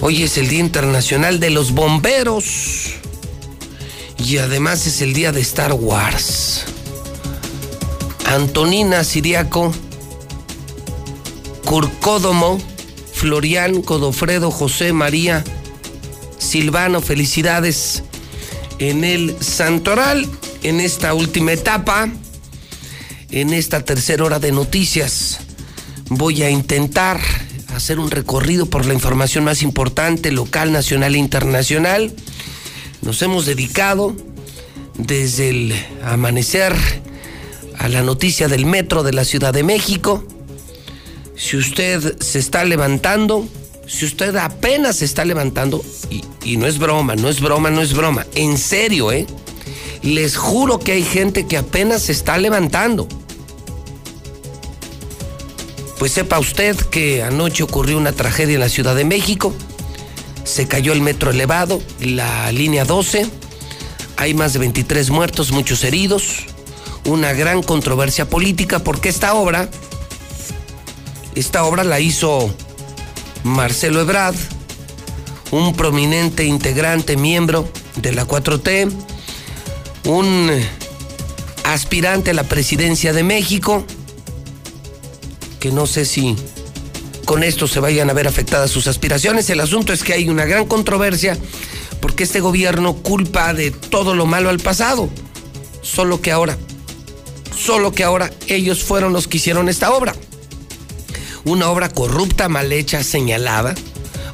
[0.05, 2.95] Hoy es el Día Internacional de los Bomberos.
[4.19, 6.65] Y además es el día de Star Wars.
[8.27, 9.73] Antonina Siriaco,
[11.65, 12.61] Curcódomo,
[13.15, 15.45] Florian, Godofredo, José, María,
[16.37, 18.03] Silvano, felicidades.
[18.81, 20.29] en el Santoral,
[20.65, 22.09] en esta última etapa,
[23.31, 25.39] en esta tercera hora de noticias.
[26.09, 27.21] Voy a intentar
[27.75, 32.13] hacer un recorrido por la información más importante, local, nacional e internacional.
[33.03, 34.15] Nos hemos dedicado
[34.97, 35.75] desde el
[36.05, 36.75] amanecer
[37.79, 40.25] a la noticia del metro de la Ciudad de México.
[41.37, 43.49] Si usted se está levantando,
[43.87, 47.81] si usted apenas se está levantando, y, y no es broma, no es broma, no
[47.83, 49.27] es broma, en serio, ¿eh?
[50.03, 53.09] Les juro que hay gente que apenas se está levantando.
[56.03, 59.55] Pues sepa usted que anoche ocurrió una tragedia en la Ciudad de México.
[60.43, 63.31] Se cayó el metro elevado, la línea 12.
[64.17, 66.47] Hay más de 23 muertos, muchos heridos.
[67.05, 69.71] Una gran controversia política porque esta obra,
[71.37, 72.53] esta obra la hizo
[73.45, 74.35] Marcelo Ebrard,
[75.53, 78.91] un prominente integrante, miembro de la 4T,
[80.07, 80.51] un
[81.63, 83.87] aspirante a la presidencia de México,
[85.63, 86.35] que no sé si
[87.25, 89.49] con esto se vayan a ver afectadas sus aspiraciones.
[89.49, 91.39] El asunto es que hay una gran controversia
[92.01, 95.09] porque este gobierno culpa de todo lo malo al pasado.
[95.81, 96.59] Solo que ahora,
[97.57, 100.17] solo que ahora ellos fueron los que hicieron esta obra.
[101.45, 103.77] Una obra corrupta, mal hecha, señalada.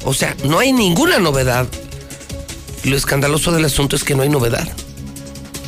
[0.05, 1.67] O sea, no hay ninguna novedad.
[2.85, 4.67] Lo escandaloso del asunto es que no hay novedad.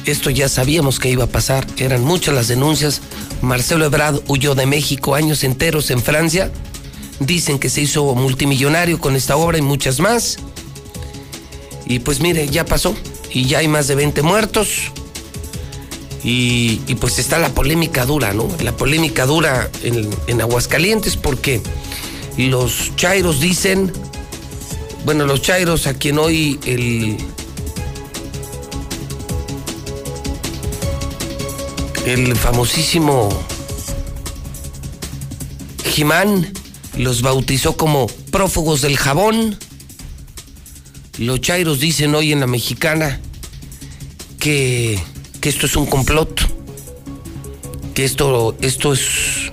[0.06, 1.66] Esto ya sabíamos que iba a pasar.
[1.78, 3.02] Eran muchas las denuncias.
[3.42, 6.52] Marcelo Ebrard huyó de México años enteros en Francia.
[7.20, 10.38] Dicen que se hizo multimillonario con esta obra y muchas más.
[11.86, 12.96] Y pues mire, ya pasó.
[13.32, 14.92] Y ya hay más de 20 muertos.
[16.24, 18.48] Y, pues está la polémica dura, ¿no?
[18.62, 21.62] La polémica dura en, en Aguascalientes porque
[22.38, 23.92] los chairos dicen,
[25.06, 27.18] bueno, los chairos a quien hoy el,
[32.06, 33.30] el famosísimo
[35.86, 36.52] Jimán
[36.98, 39.58] los bautizó como prófugos del jabón.
[41.18, 43.20] Los chairos dicen hoy en la mexicana
[44.40, 45.00] que,
[45.40, 46.42] que esto es un complot,
[47.94, 49.52] que esto, esto es,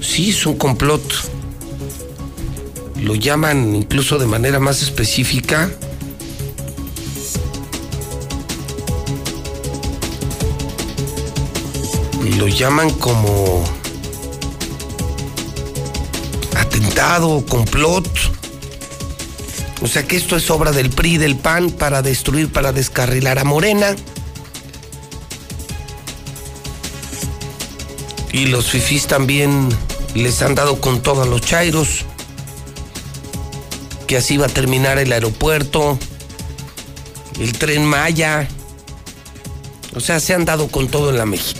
[0.00, 1.02] sí, es un complot.
[3.02, 5.70] Lo llaman incluso de manera más específica
[12.42, 13.62] lo llaman como
[16.56, 18.08] atentado, complot.
[19.80, 23.44] O sea que esto es obra del PRI, del PAN, para destruir, para descarrilar a
[23.44, 23.94] Morena.
[28.32, 29.68] Y los fifís también
[30.16, 32.04] les han dado con todo a los chairos.
[34.08, 35.96] Que así va a terminar el aeropuerto,
[37.38, 38.48] el tren Maya.
[39.94, 41.51] O sea, se han dado con todo en la mexicana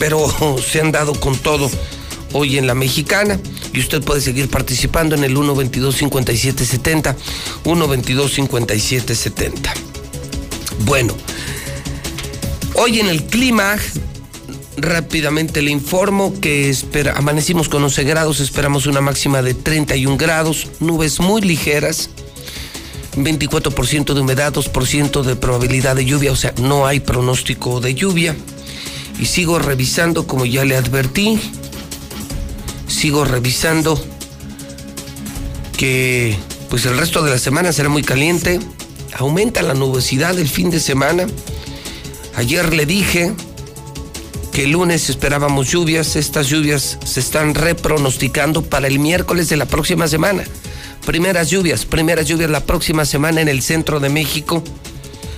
[0.00, 0.26] pero
[0.66, 1.70] se han dado con todo
[2.32, 3.38] hoy en la mexicana
[3.72, 7.14] y usted puede seguir participando en el 122-5770,
[7.62, 9.52] 122-5770.
[10.86, 11.14] Bueno,
[12.74, 13.76] hoy en el clima,
[14.76, 20.66] rápidamente le informo que espera, amanecimos con 11 grados, esperamos una máxima de 31 grados,
[20.80, 22.10] nubes muy ligeras.
[23.16, 28.36] 24% de humedad, 2% de probabilidad de lluvia, o sea, no hay pronóstico de lluvia
[29.20, 31.38] y sigo revisando como ya le advertí.
[32.88, 34.02] Sigo revisando
[35.76, 36.36] que
[36.70, 38.58] pues el resto de la semana será muy caliente.
[39.16, 41.26] Aumenta la nubosidad el fin de semana.
[42.34, 43.34] Ayer le dije
[44.52, 46.16] que el lunes esperábamos lluvias.
[46.16, 50.44] Estas lluvias se están repronosticando para el miércoles de la próxima semana.
[51.04, 54.64] Primeras lluvias, primeras lluvias la próxima semana en el centro de México.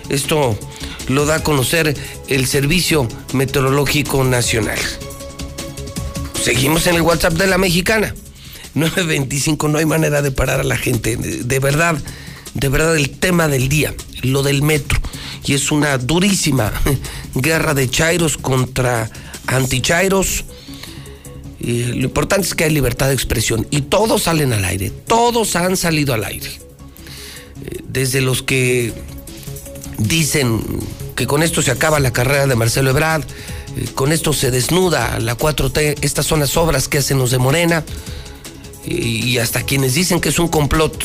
[0.08, 0.56] Esto
[1.08, 1.96] lo da a conocer
[2.28, 4.78] el Servicio Meteorológico Nacional.
[6.42, 8.14] Seguimos en el WhatsApp de la mexicana.
[8.74, 11.16] 925, no hay manera de parar a la gente.
[11.16, 11.96] De verdad,
[12.54, 14.98] de verdad el tema del día, lo del metro.
[15.44, 16.72] Y es una durísima
[17.34, 19.10] guerra de chairos contra
[19.46, 20.44] antichairos.
[21.60, 25.54] Y lo importante es que hay libertad de expresión y todos salen al aire, todos
[25.54, 26.50] han salido al aire.
[27.86, 28.92] Desde los que
[30.02, 30.62] dicen
[31.16, 33.24] que con esto se acaba la carrera de Marcelo Ebrard,
[33.76, 37.38] eh, con esto se desnuda la 4T, estas son las obras que hacen los de
[37.38, 37.84] Morena,
[38.84, 41.04] y, hasta quienes dicen que es un complot,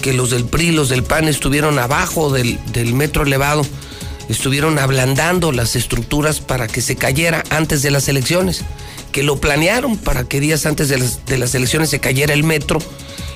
[0.00, 3.66] que los del PRI, los del PAN estuvieron abajo del, del metro elevado,
[4.30, 8.64] estuvieron ablandando las estructuras para que se cayera antes de las elecciones,
[9.12, 12.44] que lo planearon para que días antes de las, de las elecciones se cayera el
[12.44, 12.78] metro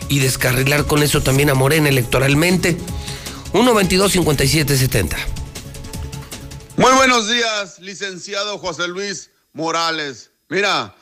[0.08, 2.78] y descarrilar con eso también a Morena electoralmente
[3.56, 5.16] 122-5770.
[6.76, 10.30] Muy buenos días, licenciado José Luis Morales.
[10.50, 10.94] Mira,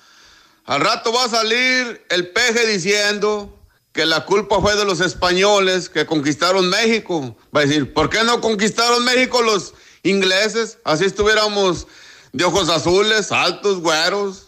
[0.65, 3.59] al rato va a salir el peje diciendo
[3.93, 7.37] que la culpa fue de los españoles que conquistaron México.
[7.55, 9.75] Va a decir, ¿por qué no conquistaron México los
[10.05, 10.79] ingleses?
[10.85, 11.89] Así estuviéramos
[12.33, 14.47] de ojos azules, altos, güeros,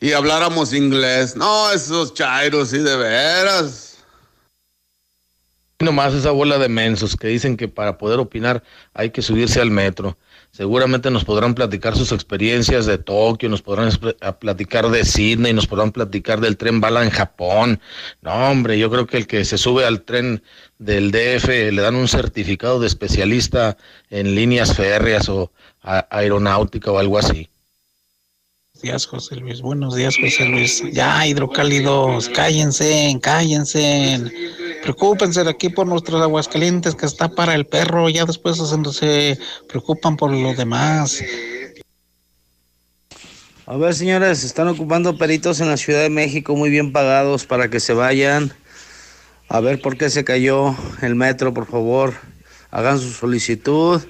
[0.00, 1.36] y habláramos inglés.
[1.36, 3.91] No, esos chairos, sí, de veras.
[5.82, 8.62] Nomás esa bola de mensos que dicen que para poder opinar
[8.94, 10.16] hay que subirse al metro.
[10.52, 13.90] Seguramente nos podrán platicar sus experiencias de Tokio, nos podrán
[14.38, 17.80] platicar de Sydney, nos podrán platicar del tren bala en Japón.
[18.20, 20.44] No, hombre, yo creo que el que se sube al tren
[20.78, 23.76] del DF le dan un certificado de especialista
[24.08, 25.50] en líneas férreas o
[25.82, 27.48] aeronáutica o algo así.
[28.82, 29.60] Días, José Luis.
[29.60, 30.82] Buenos días, José Luis.
[30.92, 34.20] Ya, hidrocálidos, cállense, cállense.
[34.82, 38.08] Preocúpense de aquí por nuestros aguascalientes que está para el perro.
[38.08, 39.38] Ya después se
[39.68, 41.22] preocupan por los demás.
[43.66, 47.70] A ver, señores, están ocupando peritos en la Ciudad de México muy bien pagados para
[47.70, 48.52] que se vayan.
[49.48, 52.14] A ver por qué se cayó el metro, por favor.
[52.72, 54.02] Hagan su solicitud.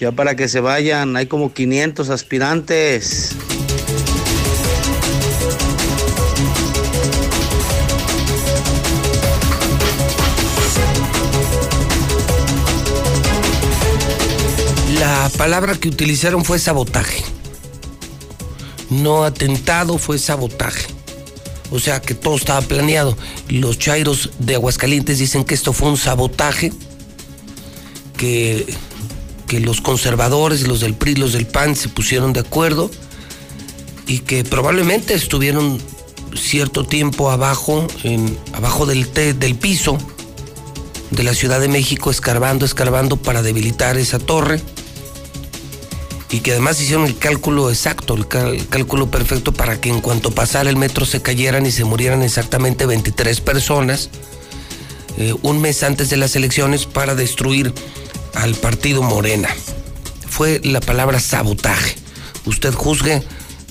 [0.00, 3.36] Ya para que se vayan, hay como 500 aspirantes.
[15.36, 17.22] Palabra que utilizaron fue sabotaje.
[18.90, 20.86] No atentado, fue sabotaje.
[21.70, 23.16] O sea que todo estaba planeado.
[23.48, 26.72] Los chairos de Aguascalientes dicen que esto fue un sabotaje,
[28.16, 28.66] que,
[29.48, 32.90] que los conservadores, los del PRI, los del PAN se pusieron de acuerdo
[34.06, 35.80] y que probablemente estuvieron
[36.36, 39.98] cierto tiempo abajo, en, abajo del, te- del piso
[41.10, 44.60] de la Ciudad de México, escarbando, escarbando para debilitar esa torre
[46.36, 48.28] y que además hicieron el cálculo exacto, el,
[48.68, 52.84] cálculo perfecto para que en cuanto pasara el metro se cayeran y se murieran exactamente
[52.84, 54.10] 23 personas
[55.16, 57.72] eh, un mes antes de las elecciones para destruir
[58.34, 59.48] al partido Morena.
[60.28, 61.96] Fue la palabra sabotaje.
[62.44, 63.22] Usted juzgue,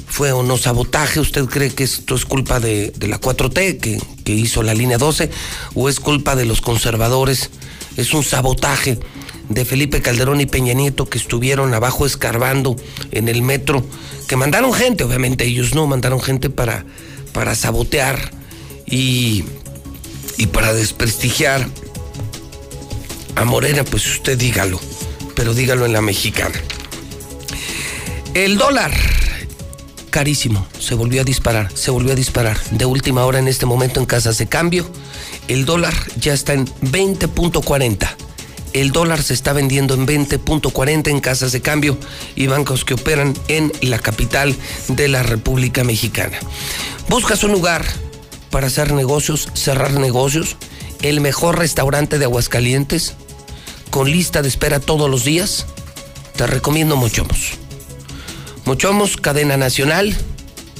[0.08, 4.02] fue o no sabotaje, usted cree que esto es culpa de, de la 4T que,
[4.24, 5.30] que hizo la línea 12
[5.76, 7.52] o es culpa de los conservadores,
[7.96, 8.98] es un sabotaje
[9.50, 12.76] de Felipe Calderón y Peña Nieto que estuvieron abajo escarbando
[13.12, 13.84] en el metro,
[14.28, 16.86] que mandaron gente, obviamente ellos no, mandaron gente para,
[17.34, 18.32] para sabotear
[18.86, 19.44] y,
[20.38, 21.68] y para desprestigiar
[23.36, 24.80] a Morena, pues usted dígalo,
[25.36, 26.56] pero dígalo en la mexicana.
[28.34, 28.92] El dólar,
[30.10, 32.58] carísimo, se volvió a disparar, se volvió a disparar.
[32.72, 34.86] De última hora en este momento en casas de cambio,
[35.48, 38.25] el dólar ya está en 20.40.
[38.76, 41.98] El dólar se está vendiendo en 20.40 en casas de cambio
[42.36, 44.54] y bancos que operan en la capital
[44.90, 46.38] de la República Mexicana.
[47.08, 47.86] ¿Buscas un lugar
[48.50, 50.58] para hacer negocios, cerrar negocios?
[51.02, 53.14] ¿El mejor restaurante de Aguascalientes?
[53.92, 55.68] ¿Con lista de espera todos los días?
[56.36, 57.54] Te recomiendo Mochomos.
[58.66, 60.14] Mochomos, cadena nacional,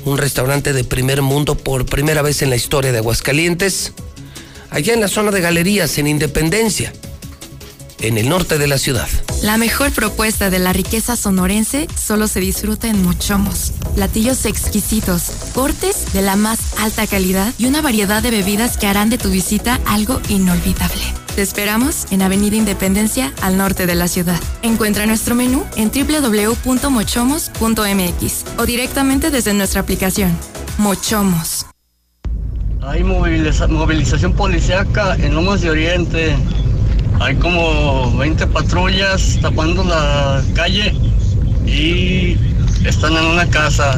[0.04, 3.94] un restaurante de primer mundo por primera vez en la historia de Aguascalientes,
[4.70, 6.92] allá en la zona de galerías en Independencia,
[8.08, 9.08] en el norte de la ciudad.
[9.42, 13.74] La mejor propuesta de la riqueza sonorense solo se disfruta en Mochomos.
[13.96, 19.10] Platillos exquisitos, cortes de la más alta calidad y una variedad de bebidas que harán
[19.10, 21.02] de tu visita algo inolvidable.
[21.36, 24.40] Te esperamos en Avenida Independencia, al norte de la ciudad.
[24.62, 30.38] Encuentra nuestro menú en www.mochomos.mx o directamente desde nuestra aplicación.
[30.78, 31.66] Mochomos.
[32.82, 36.36] Hay moviliza- movilización policíaca en Lomas de Oriente.
[37.20, 40.92] Hay como 20 patrullas tapando la calle
[41.66, 42.38] y
[42.86, 43.96] están en una casa.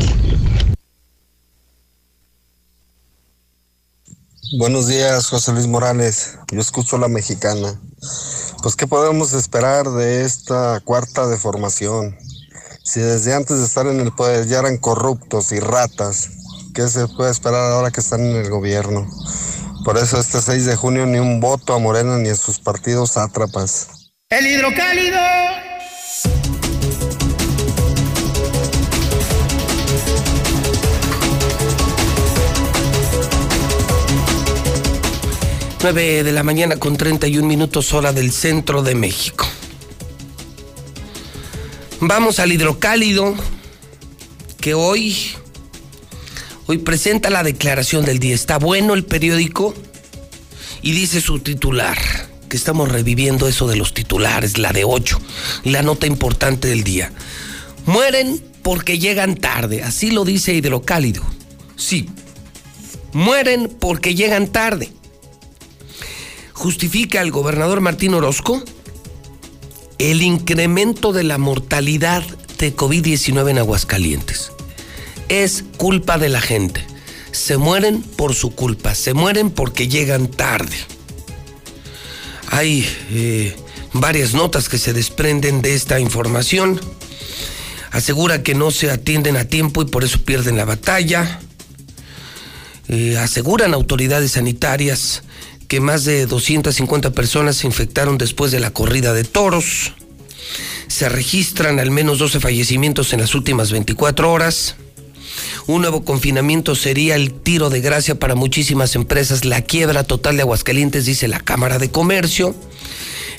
[4.59, 6.37] Buenos días, José Luis Morales.
[6.51, 7.79] Yo escucho la mexicana.
[8.61, 12.17] Pues, ¿qué podemos esperar de esta cuarta deformación?
[12.83, 16.29] Si desde antes de estar en el poder ya eran corruptos y ratas,
[16.73, 19.09] ¿qué se puede esperar ahora que están en el gobierno?
[19.87, 23.11] Por eso este 6 de junio ni un voto a Morena ni a sus partidos
[23.11, 24.11] sátrapas.
[24.29, 25.17] El hidrocálido.
[35.81, 39.47] Nueve de la mañana con 31 minutos hora del centro de México.
[42.01, 43.35] Vamos al hidrocálido
[44.59, 45.15] que hoy
[46.67, 48.35] hoy presenta la declaración del día.
[48.35, 49.73] Está bueno el periódico
[50.81, 51.97] y dice su titular.
[52.47, 55.19] que estamos reviviendo eso de los titulares, la de 8,
[55.65, 57.11] la nota importante del día.
[57.85, 61.23] Mueren porque llegan tarde, así lo dice Hidrocálido.
[61.75, 62.09] Sí,
[63.11, 64.93] mueren porque llegan tarde.
[66.53, 68.63] Justifica el gobernador Martín Orozco
[69.97, 72.23] el incremento de la mortalidad
[72.59, 74.51] de COVID-19 en Aguascalientes.
[75.29, 76.85] Es culpa de la gente.
[77.31, 80.75] Se mueren por su culpa, se mueren porque llegan tarde.
[82.49, 83.55] Hay eh,
[83.93, 86.79] varias notas que se desprenden de esta información.
[87.91, 91.39] Asegura que no se atienden a tiempo y por eso pierden la batalla.
[92.87, 95.23] Eh, aseguran autoridades sanitarias
[95.67, 99.93] que más de 250 personas se infectaron después de la corrida de toros.
[100.87, 104.75] Se registran al menos 12 fallecimientos en las últimas 24 horas.
[105.67, 110.43] Un nuevo confinamiento sería el tiro de gracia para muchísimas empresas, la quiebra total de
[110.43, 112.55] Aguascalientes, dice la Cámara de Comercio.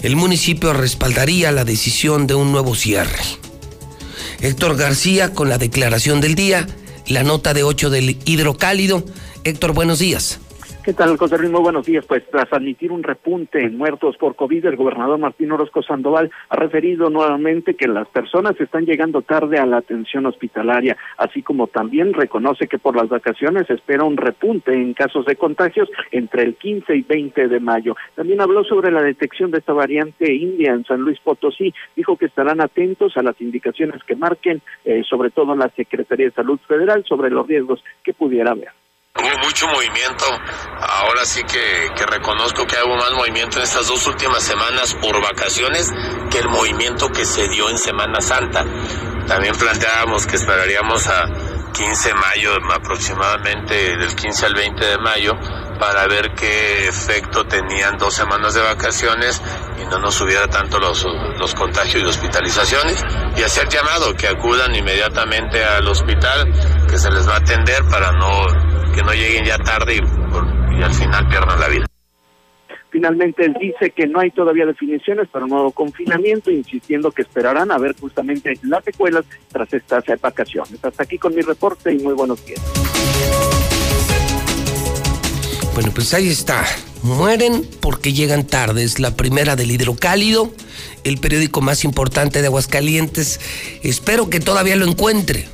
[0.03, 3.19] El municipio respaldaría la decisión de un nuevo cierre.
[4.43, 6.67] Héctor García con la declaración del día,
[7.07, 9.07] la nota de 8 del hidrocálido.
[9.45, 10.39] Héctor, buenos días.
[10.89, 11.51] ¿Qué tal, José Luis?
[11.51, 12.07] Muy buenos días.
[12.07, 16.57] Pues tras admitir un repunte en muertos por COVID, el gobernador Martín Orozco Sandoval ha
[16.57, 22.15] referido nuevamente que las personas están llegando tarde a la atención hospitalaria, así como también
[22.15, 26.97] reconoce que por las vacaciones espera un repunte en casos de contagios entre el 15
[26.97, 27.95] y 20 de mayo.
[28.15, 31.75] También habló sobre la detección de esta variante india en San Luis Potosí.
[31.97, 36.33] Dijo que estarán atentos a las indicaciones que marquen, eh, sobre todo la Secretaría de
[36.33, 38.71] Salud Federal, sobre los riesgos que pudiera haber.
[39.15, 40.27] Hubo mucho movimiento,
[40.81, 45.91] ahora sí que, reconozco que hubo más movimiento en estas dos últimas semanas por vacaciones
[46.31, 48.65] que el movimiento que se dio en Semana Santa.
[49.27, 51.25] También planteábamos que esperaríamos a
[51.73, 55.33] 15 de mayo aproximadamente, del 15 al 20 de mayo,
[55.81, 59.43] para ver qué efecto tenían dos semanas de vacaciones
[59.81, 61.05] y no nos subiera tanto los,
[61.39, 63.05] los contagios y hospitalizaciones
[63.37, 66.53] y hacer llamado que acudan inmediatamente al hospital
[66.89, 68.68] que se les va a atender para no
[68.99, 71.87] que no lleguen ya tarde y, y al final pierdan la vida.
[72.91, 77.71] Finalmente, él dice que no hay todavía definiciones para un nuevo confinamiento, insistiendo que esperarán
[77.71, 80.85] a ver justamente las secuelas tras estas vacaciones.
[80.85, 82.61] Hasta aquí con mi reporte y muy buenos días.
[85.75, 86.65] Bueno, pues ahí está.
[87.05, 88.83] Mueren porque llegan tarde.
[88.83, 90.51] Es la primera del hidrocálido,
[91.05, 93.39] el periódico más importante de Aguascalientes.
[93.85, 95.47] Espero que todavía lo encuentre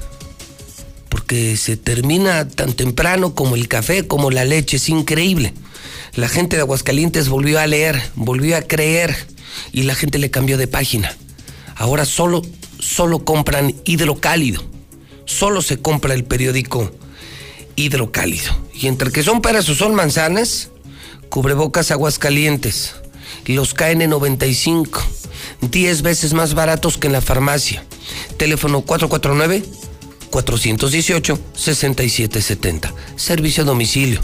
[1.25, 5.55] porque se termina tan temprano como el café, como la leche, es increíble.
[6.17, 9.17] La gente de Aguascalientes volvió a leer, volvió a creer
[9.73, 11.17] y la gente le cambió de página.
[11.77, 12.43] Ahora solo,
[12.79, 14.63] solo compran hidrocálido,
[15.25, 16.93] solo se compra el periódico
[17.75, 18.55] hidrocálido.
[18.75, 20.69] Y entre que son peras o son manzanas,
[21.31, 22.97] cubrebocas Aguascalientes,
[23.47, 25.01] los KN95,
[25.63, 27.83] 10 veces más baratos que en la farmacia.
[28.37, 29.63] Teléfono 449
[30.35, 32.93] 418-6770.
[33.17, 34.21] Servicio a domicilio.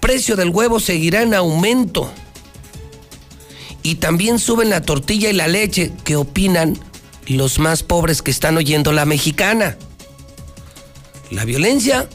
[0.00, 2.10] precio del huevo seguirá en aumento.
[3.82, 5.92] Y también suben la tortilla y la leche.
[6.04, 6.78] ¿Qué opinan
[7.26, 9.76] los más pobres que están oyendo la mexicana?
[11.32, 12.10] La violencia,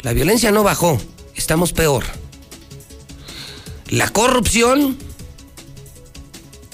[0.00, 0.98] la violencia no bajó,
[1.34, 2.04] estamos peor.
[3.90, 4.96] La corrupción,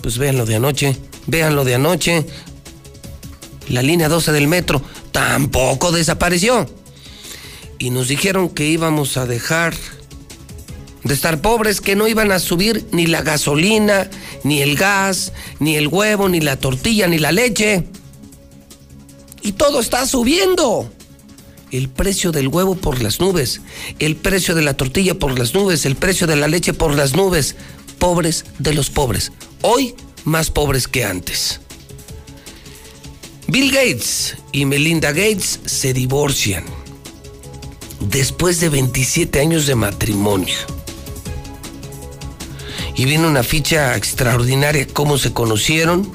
[0.00, 0.96] pues vean lo de anoche,
[1.26, 2.26] vean lo de anoche.
[3.68, 6.68] La línea 12 del metro tampoco desapareció.
[7.80, 9.74] Y nos dijeron que íbamos a dejar
[11.02, 14.08] de estar pobres, que no iban a subir ni la gasolina,
[14.44, 17.84] ni el gas, ni el huevo, ni la tortilla, ni la leche.
[19.42, 20.93] Y todo está subiendo
[21.76, 23.60] el precio del huevo por las nubes,
[23.98, 27.16] el precio de la tortilla por las nubes, el precio de la leche por las
[27.16, 27.56] nubes.
[27.98, 29.32] Pobres de los pobres.
[29.62, 29.94] Hoy
[30.24, 31.60] más pobres que antes.
[33.48, 36.64] Bill Gates y Melinda Gates se divorcian
[38.00, 40.54] después de 27 años de matrimonio.
[42.96, 46.08] Y viene una ficha extraordinaria, cómo se conocieron,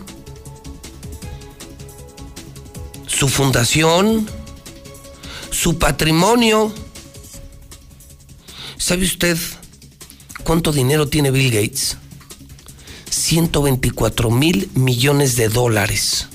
[3.05, 4.29] su fundación,
[5.59, 6.73] su patrimonio.
[8.77, 9.37] ¿Sabe usted
[10.45, 11.97] cuánto dinero tiene Bill Gates?
[13.09, 16.27] 124 mil millones de dólares.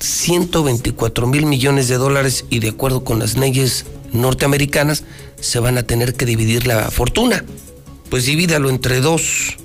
[0.00, 5.04] 124 mil millones de dólares y de acuerdo con las leyes norteamericanas
[5.40, 7.44] se van a tener que dividir la fortuna.
[8.10, 9.56] Pues divídalo entre dos.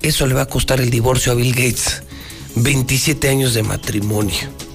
[0.00, 2.04] Eso le va a costar el divorcio a Bill Gates.
[2.54, 4.67] 27 años de matrimonio.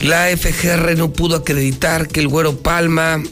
[0.00, 3.22] La FGR no pudo acreditar que el güero Palma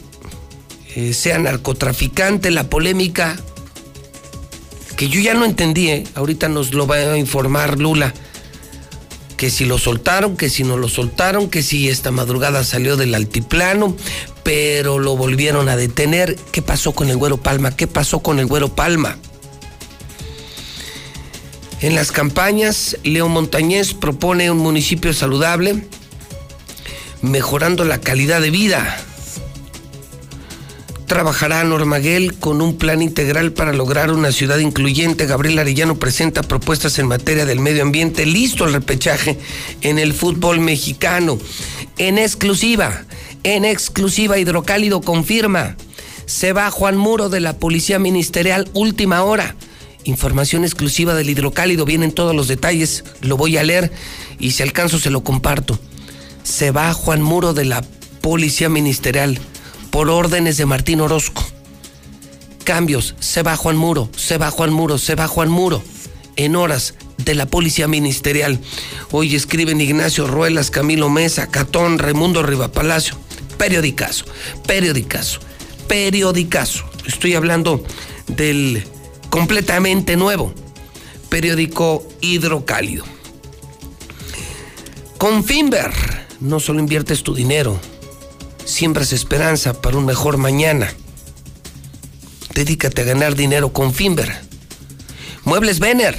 [0.95, 2.51] eh, sea narcotraficante.
[2.51, 3.37] La polémica
[4.97, 6.03] que yo ya no entendí, ¿eh?
[6.15, 8.13] ahorita nos lo va a informar Lula.
[9.37, 13.13] Que si lo soltaron, que si no lo soltaron, que si esta madrugada salió del
[13.13, 13.95] altiplano,
[14.41, 16.35] pero lo volvieron a detener.
[16.51, 17.75] ¿Qué pasó con el güero Palma?
[17.75, 19.17] ¿Qué pasó con el güero Palma?
[21.79, 25.87] En las campañas, Leo Montañez propone un municipio saludable,
[27.21, 28.97] mejorando la calidad de vida.
[31.07, 35.25] Trabajará Normaguel con un plan integral para lograr una ciudad incluyente.
[35.25, 38.25] Gabriel Arellano presenta propuestas en materia del medio ambiente.
[38.25, 39.39] Listo el repechaje
[39.81, 41.37] en el fútbol mexicano.
[41.97, 43.05] En exclusiva,
[43.43, 45.77] en exclusiva, Hidrocálido confirma.
[46.25, 49.55] Se va Juan Muro de la Policía Ministerial, última hora.
[50.03, 53.91] Información exclusiva del hidrocálido, vienen todos los detalles, lo voy a leer
[54.39, 55.79] y si alcanzo se lo comparto.
[56.47, 57.83] Se va Juan Muro de la
[58.21, 59.37] Policía Ministerial
[59.91, 61.45] por órdenes de Martín Orozco.
[62.63, 65.83] Cambios, se va Juan Muro, se va Juan Muro, se va Juan Muro.
[66.37, 68.59] En horas de la Policía Ministerial.
[69.11, 73.17] Hoy escriben Ignacio Ruelas, Camilo Mesa, Catón, Raimundo Rivapalacio.
[73.57, 74.23] Periodicazo,
[74.65, 75.41] periodicazo,
[75.89, 76.85] periodicazo.
[77.05, 77.83] Estoy hablando
[78.27, 78.85] del
[79.29, 80.53] completamente nuevo
[81.27, 83.03] periódico hidrocálido.
[85.17, 87.79] Con Finver no solo inviertes tu dinero,
[88.65, 90.93] siembras esperanza para un mejor mañana.
[92.53, 94.35] Dedícate a ganar dinero con Finver.
[95.43, 96.17] Muebles Vener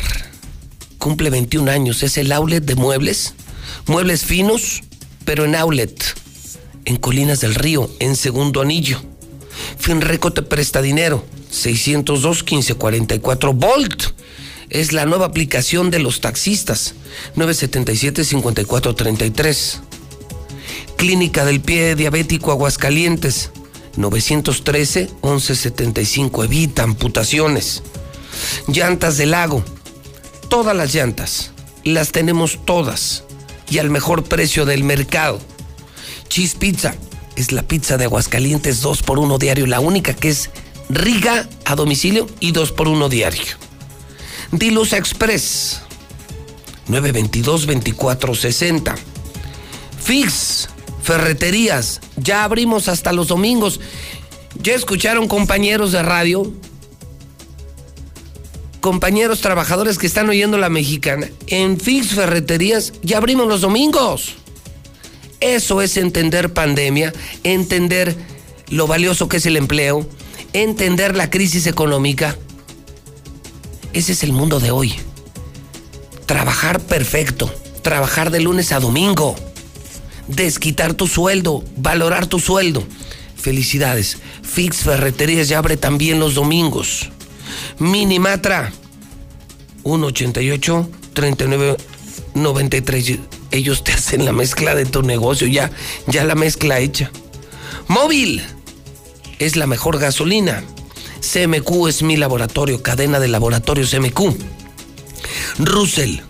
[0.99, 3.35] cumple 21 años, es el outlet de muebles,
[3.87, 4.83] muebles finos,
[5.25, 6.03] pero en outlet,
[6.85, 9.01] en Colinas del Río, en segundo anillo.
[9.79, 14.05] Finreco te presta dinero 602 1544 Volt.
[14.71, 16.95] Es la nueva aplicación de los taxistas.
[17.37, 19.81] 977 5433.
[20.99, 23.53] Clínica del Pie Diabético Aguascalientes.
[23.97, 26.43] 913 1175.
[26.43, 27.85] Evita amputaciones.
[28.67, 29.63] Llantas del lago.
[30.51, 31.53] Todas las llantas.
[31.85, 33.23] Las tenemos todas.
[33.71, 35.39] Y al mejor precio del mercado.
[36.29, 36.97] Cheese Pizza.
[37.37, 39.69] Es la pizza de Aguascalientes 2 por 1 diario.
[39.69, 40.51] La única que es
[40.89, 43.45] Riga a domicilio y 2 por 1 diario.
[44.51, 45.83] Diluz Express
[46.89, 48.97] 922-2460.
[50.03, 50.69] Fix,
[51.09, 53.81] ferreterías, ya abrimos hasta los domingos.
[54.63, 56.53] ¿Ya escucharon compañeros de radio?
[58.81, 61.31] Compañeros trabajadores que están oyendo la mexicana.
[61.47, 64.35] En Fix Ferreterías ya abrimos los domingos.
[65.41, 68.15] Eso es entender pandemia, entender
[68.69, 70.07] lo valioso que es el empleo,
[70.53, 72.37] entender la crisis económica.
[73.95, 74.95] Ese es el mundo de hoy.
[76.27, 79.37] Trabajar perfecto, trabajar de lunes a domingo,
[80.29, 82.85] desquitar tu sueldo, valorar tu sueldo.
[83.37, 84.19] Felicidades.
[84.43, 87.11] Fix Ferreterías ya abre también los domingos.
[87.79, 88.73] Minimatra
[89.85, 91.77] 188 39
[92.35, 93.19] 93.
[93.51, 95.71] Ellos te hacen la mezcla de tu negocio, ya,
[96.07, 97.11] ya la mezcla hecha.
[97.89, 98.43] Móvil
[99.39, 100.63] es la mejor gasolina.
[101.21, 104.37] CMQ es mi laboratorio, cadena de laboratorios CMQ.
[105.59, 106.21] Russell,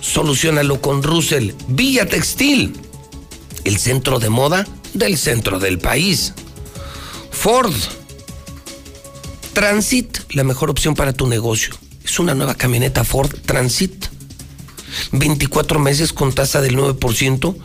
[0.00, 1.52] solucionalo con Russell.
[1.68, 2.74] Villa Textil,
[3.66, 6.32] el centro de moda del centro del país.
[7.30, 7.74] Ford,
[9.52, 11.74] Transit, la mejor opción para tu negocio.
[12.04, 14.06] Es una nueva camioneta Ford Transit.
[15.12, 17.56] 24 meses con tasa del 9%,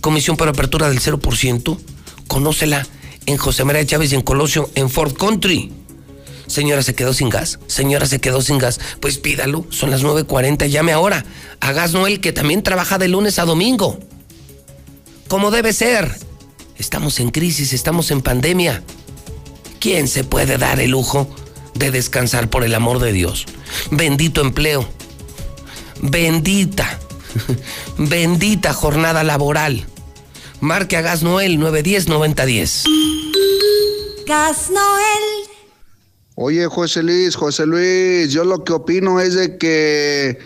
[0.00, 1.78] comisión para apertura del 0%.
[2.26, 2.86] Conócela
[3.26, 5.72] en José María Chávez y en Colosio, en Ford Country.
[6.46, 7.60] Señora, se quedó sin gas.
[7.66, 8.80] Señora, se quedó sin gas.
[9.00, 11.24] Pues pídalo, son las 9.40, llame ahora.
[11.60, 14.00] A Gas Noel, que también trabaja de lunes a domingo.
[15.30, 16.12] Como debe ser.
[16.76, 18.82] Estamos en crisis, estamos en pandemia.
[19.78, 21.28] ¿Quién se puede dar el lujo
[21.74, 23.46] de descansar por el amor de Dios?
[23.92, 24.88] Bendito empleo.
[26.02, 26.98] Bendita.
[27.96, 29.86] Bendita jornada laboral.
[30.58, 32.86] Marque a Gas Noel 910-9010.
[34.26, 35.48] Gas Noel.
[36.34, 40.40] Oye, José Luis, José Luis, yo lo que opino es de que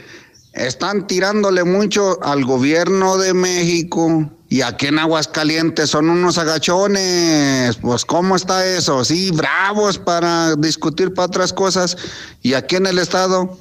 [0.52, 7.74] están tirándole mucho al gobierno de México y aquí en Aguascalientes son unos agachones.
[7.78, 9.04] Pues, ¿cómo está eso?
[9.04, 11.96] Sí, bravos para discutir para otras cosas
[12.40, 13.58] y aquí en el Estado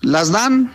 [0.00, 0.72] las dan.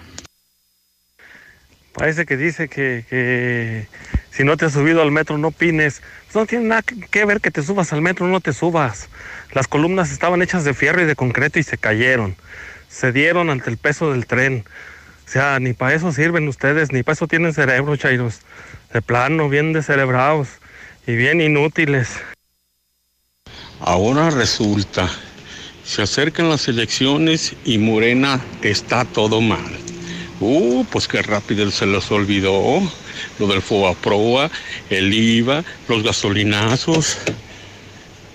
[1.93, 3.87] Parece que dice que,
[4.29, 6.03] Si no te has subido al metro, no opines.
[6.35, 9.07] No tiene nada que- que ver que te subas al metro, no te subas.
[9.51, 12.35] Las columnas estaban hechas de fierro y de concreto y se cayeron.
[12.87, 14.63] Se dieron ante el peso del tren.
[15.27, 18.41] O sea, ni para eso sirven ustedes, ni para eso tienen cerebro, chairos.
[18.95, 20.47] De plano, bien descerebrados
[21.05, 22.11] y bien inútiles.
[23.81, 25.09] Ahora resulta,
[25.83, 29.69] se acercan las elecciones y Morena está todo mal.
[30.39, 32.79] Uh, pues qué rápido se les olvidó
[33.37, 34.49] lo del FOBAPROA,
[34.89, 37.17] el IVA, los gasolinazos,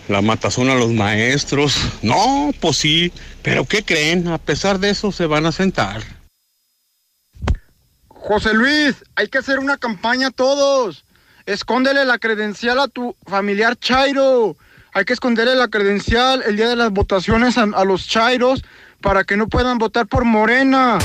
[0.08, 1.74] la matazón a los maestros.
[2.02, 3.10] No, pues sí,
[3.40, 4.28] pero ¿qué creen?
[4.28, 6.19] A pesar de eso se van a sentar.
[8.22, 11.05] José Luis, hay que hacer una campaña todos.
[11.47, 14.56] Escóndele la credencial a tu familiar Chairo.
[14.92, 18.62] Hay que esconderle la credencial el día de las votaciones a, los Chairos
[19.01, 20.98] para que no puedan votar por Morena.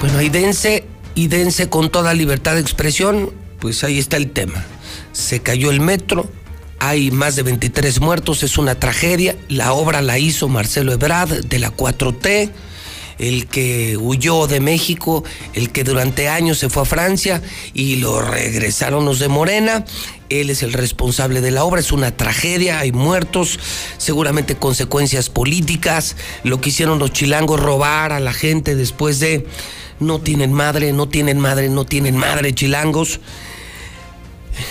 [0.00, 0.84] Bueno, y dense,
[1.14, 4.64] y dense con toda libertad de expresión, pues ahí está el tema.
[5.12, 6.28] Se cayó el metro,
[6.82, 9.36] hay más de 23 muertos, es una tragedia.
[9.48, 12.50] La obra la hizo Marcelo Ebrard de la 4T,
[13.20, 15.22] el que huyó de México,
[15.54, 17.40] el que durante años se fue a Francia
[17.72, 19.84] y lo regresaron los de Morena.
[20.28, 23.60] Él es el responsable de la obra, es una tragedia, hay muertos,
[23.96, 29.46] seguramente consecuencias políticas, lo que hicieron los chilangos robar a la gente después de
[30.00, 33.20] no tienen madre, no tienen madre, no tienen madre chilangos.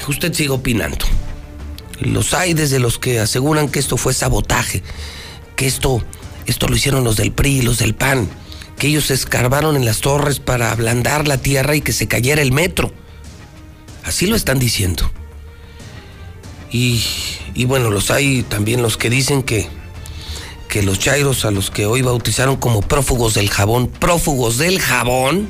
[0.09, 1.05] Usted sigue opinando.
[2.01, 4.81] Los hay desde los que aseguran que esto fue sabotaje,
[5.55, 6.03] que esto,
[6.47, 8.27] esto lo hicieron los del PRI, los del PAN,
[8.77, 12.41] que ellos se escarbaron en las torres para ablandar la tierra y que se cayera
[12.41, 12.91] el metro.
[14.03, 15.11] Así lo están diciendo.
[16.71, 17.03] Y,
[17.53, 19.67] y bueno, los hay también los que dicen que,
[20.67, 25.49] que los chairos a los que hoy bautizaron como prófugos del jabón, prófugos del jabón,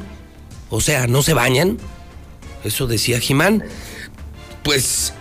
[0.70, 1.78] o sea, no se bañan,
[2.66, 3.64] eso decía Jimán,
[4.64, 5.14] pues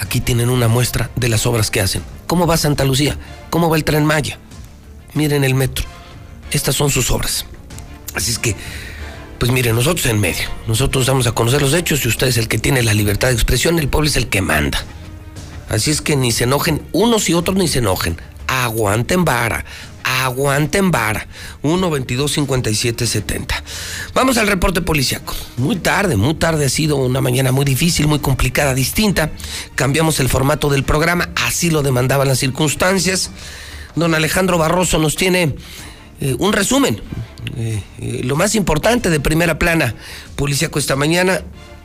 [0.00, 2.02] aquí tienen una muestra de las obras que hacen.
[2.26, 3.16] ¿Cómo va Santa Lucía?
[3.50, 4.38] ¿Cómo va el tren Maya?
[5.14, 5.84] Miren el metro.
[6.50, 7.44] Estas son sus obras.
[8.14, 8.56] Así es que,
[9.38, 10.48] pues miren, nosotros en medio.
[10.66, 13.34] Nosotros vamos a conocer los hechos y usted es el que tiene la libertad de
[13.34, 14.82] expresión, el pueblo es el que manda.
[15.68, 18.16] Así es que ni se enojen, unos y otros ni se enojen.
[18.48, 19.64] Aguanten vara,
[20.04, 21.26] aguanten vara.
[21.62, 23.64] 1 22 57 70.
[24.14, 25.34] Vamos al reporte policiaco.
[25.56, 29.30] Muy tarde, muy tarde ha sido una mañana muy difícil, muy complicada, distinta.
[29.74, 33.30] Cambiamos el formato del programa, así lo demandaban las circunstancias.
[33.96, 35.54] Don Alejandro Barroso nos tiene
[36.20, 37.00] eh, un resumen,
[37.56, 39.94] eh, eh, lo más importante de primera plana
[40.36, 41.42] policiaco esta mañana.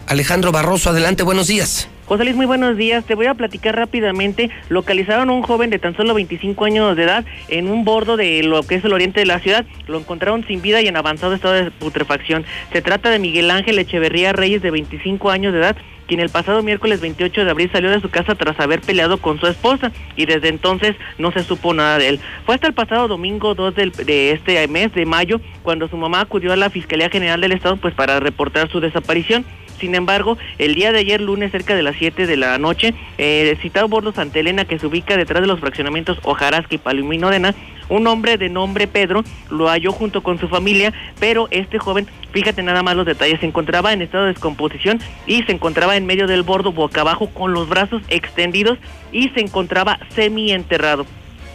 [0.08, 1.88] Alejandro Barroso, adelante, buenos días.
[2.06, 3.04] José Luis, muy buenos días.
[3.04, 4.52] Te voy a platicar rápidamente.
[4.70, 8.44] Localizaron a un joven de tan solo 25 años de edad en un bordo de
[8.44, 9.66] lo que es el oriente de la ciudad.
[9.88, 12.46] Lo encontraron sin vida y en avanzado estado de putrefacción.
[12.72, 15.78] Se trata de Miguel Ángel Echeverría Reyes, de 25 años de edad,
[16.08, 19.40] quien el pasado miércoles 28 de abril salió de su casa tras haber peleado con
[19.40, 22.20] su esposa y desde entonces no se supo nada de él.
[22.46, 26.22] Fue hasta el pasado domingo 2 del- de este mes de mayo cuando su mamá
[26.22, 29.46] acudió a la Fiscalía General del Estado pues para reportar su desaparición.
[29.80, 33.58] Sin embargo, el día de ayer, lunes, cerca de las 7 de la noche, eh,
[33.62, 37.54] citado bordo Santa Elena, que se ubica detrás de los fraccionamientos Ojarasca y Palomino Arena,
[37.90, 42.64] un hombre de nombre Pedro lo halló junto con su familia, pero este joven, fíjate
[42.64, 46.28] nada más los detalles, se encontraba en estado de descomposición y se encontraba en medio
[46.28, 48.78] del bordo boca abajo con los brazos extendidos
[49.12, 51.06] y se encontraba semi enterrado.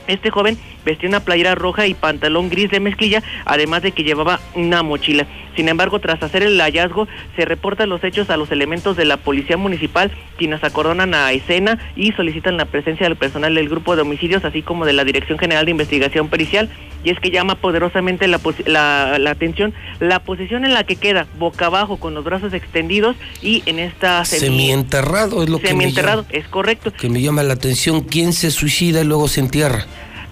[0.07, 4.41] Este joven vestía una playera roja y pantalón gris de mezclilla, además de que llevaba
[4.55, 5.27] una mochila.
[5.57, 9.17] Sin embargo, tras hacer el hallazgo, se reportan los hechos a los elementos de la
[9.17, 14.03] policía municipal, quienes acordonan a escena y solicitan la presencia del personal del grupo de
[14.03, 16.71] homicidios, así como de la Dirección General de Investigación Pericial.
[17.03, 21.27] Y es que llama poderosamente la, la, la atención la posición en la que queda,
[21.39, 25.69] boca abajo, con los brazos extendidos y en esta semi- Semienterrado es lo que me,
[25.71, 26.23] semienterrado.
[26.23, 26.93] llama, Es correcto.
[26.93, 28.03] que me llama la atención.
[28.03, 29.85] ¿Quién se suicida y luego se entierra?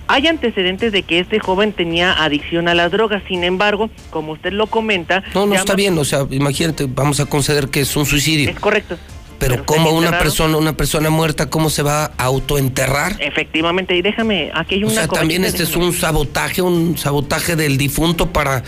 [0.09, 4.53] Hay antecedentes de que este joven tenía adicción a las drogas, sin embargo, como usted
[4.53, 8.07] lo comenta, No, no está bien, o sea, imagínate, vamos a conceder que es un
[8.07, 8.51] suicidio.
[8.51, 8.97] Es correcto.
[9.39, 10.25] Pero cómo una enterrado.
[10.25, 13.17] persona, una persona muerta, ¿cómo se va a autoenterrar?
[13.21, 17.55] Efectivamente, y déjame, aquí hay O una sea, también este es un sabotaje, un sabotaje
[17.55, 18.65] del difunto para,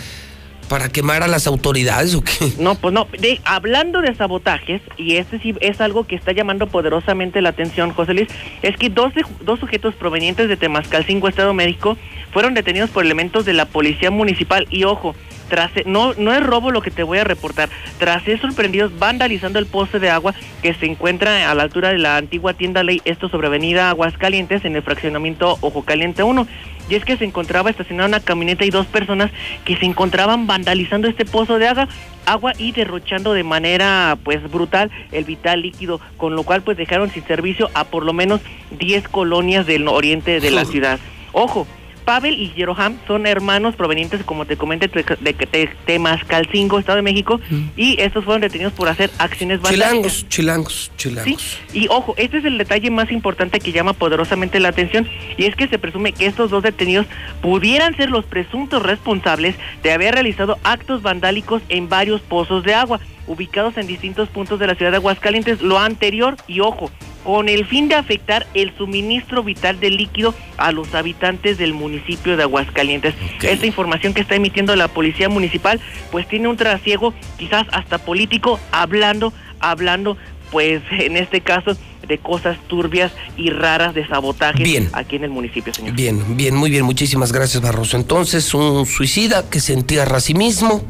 [0.71, 2.53] para quemar a las autoridades o qué?
[2.57, 3.05] No, pues no.
[3.19, 7.91] De, hablando de sabotajes, y este sí es algo que está llamando poderosamente la atención,
[7.91, 8.29] José Luis,
[8.61, 9.11] es que dos,
[9.41, 11.97] dos sujetos provenientes de Temascalcingo, Estado México,
[12.31, 14.67] fueron detenidos por elementos de la Policía Municipal.
[14.69, 15.15] Y ojo,
[15.49, 17.69] tras no no es robo lo que te voy a reportar.
[17.99, 21.97] Tras ser sorprendidos vandalizando el poste de agua que se encuentra a la altura de
[21.97, 26.47] la antigua tienda Ley, esto sobre Avenida Aguascalientes en el fraccionamiento Ojo Caliente 1.
[26.89, 29.31] Y es que se encontraba estacionada una camioneta y dos personas
[29.63, 31.87] que se encontraban vandalizando este pozo de agua,
[32.25, 37.09] agua y derrochando de manera pues brutal el vital líquido, con lo cual pues dejaron
[37.09, 38.41] sin servicio a por lo menos
[38.77, 40.99] 10 colonias del oriente de la ciudad.
[41.33, 41.65] Ojo,
[42.05, 47.39] Pavel y Jeroham son hermanos provenientes, como te comenté, de, Temascalcingo, Estado de México,
[47.75, 50.29] y estos fueron detenidos por hacer acciones Chilangos, vandálicas.
[50.29, 51.59] chilangos, chilangos.
[51.73, 55.07] Y ojo, este es el detalle más importante que llama poderosamente la atención,
[55.37, 57.07] y es que se presume que estos dos detenidos
[57.41, 62.99] pudieran ser los presuntos responsables de haber realizado actos vandálicos en varios pozos de agua,
[63.31, 65.61] ubicados en distintos puntos de la ciudad de Aguascalientes.
[65.61, 66.91] Lo anterior, y ojo,
[67.23, 72.37] con el fin de afectar el suministro vital de líquido a los habitantes del municipio
[72.37, 73.13] de Aguascalientes.
[73.41, 75.79] Esta información que está emitiendo la policía municipal,
[76.11, 80.17] pues tiene un trasiego quizás hasta político, hablando, hablando,
[80.51, 81.77] pues en este caso
[82.07, 84.89] de cosas turbias y raras de sabotaje Bien.
[84.93, 85.93] aquí en el municipio, señor.
[85.93, 87.95] Bien, bien, muy bien, muchísimas gracias Barroso.
[87.95, 90.83] Entonces, un suicida que se entierra a sí mismo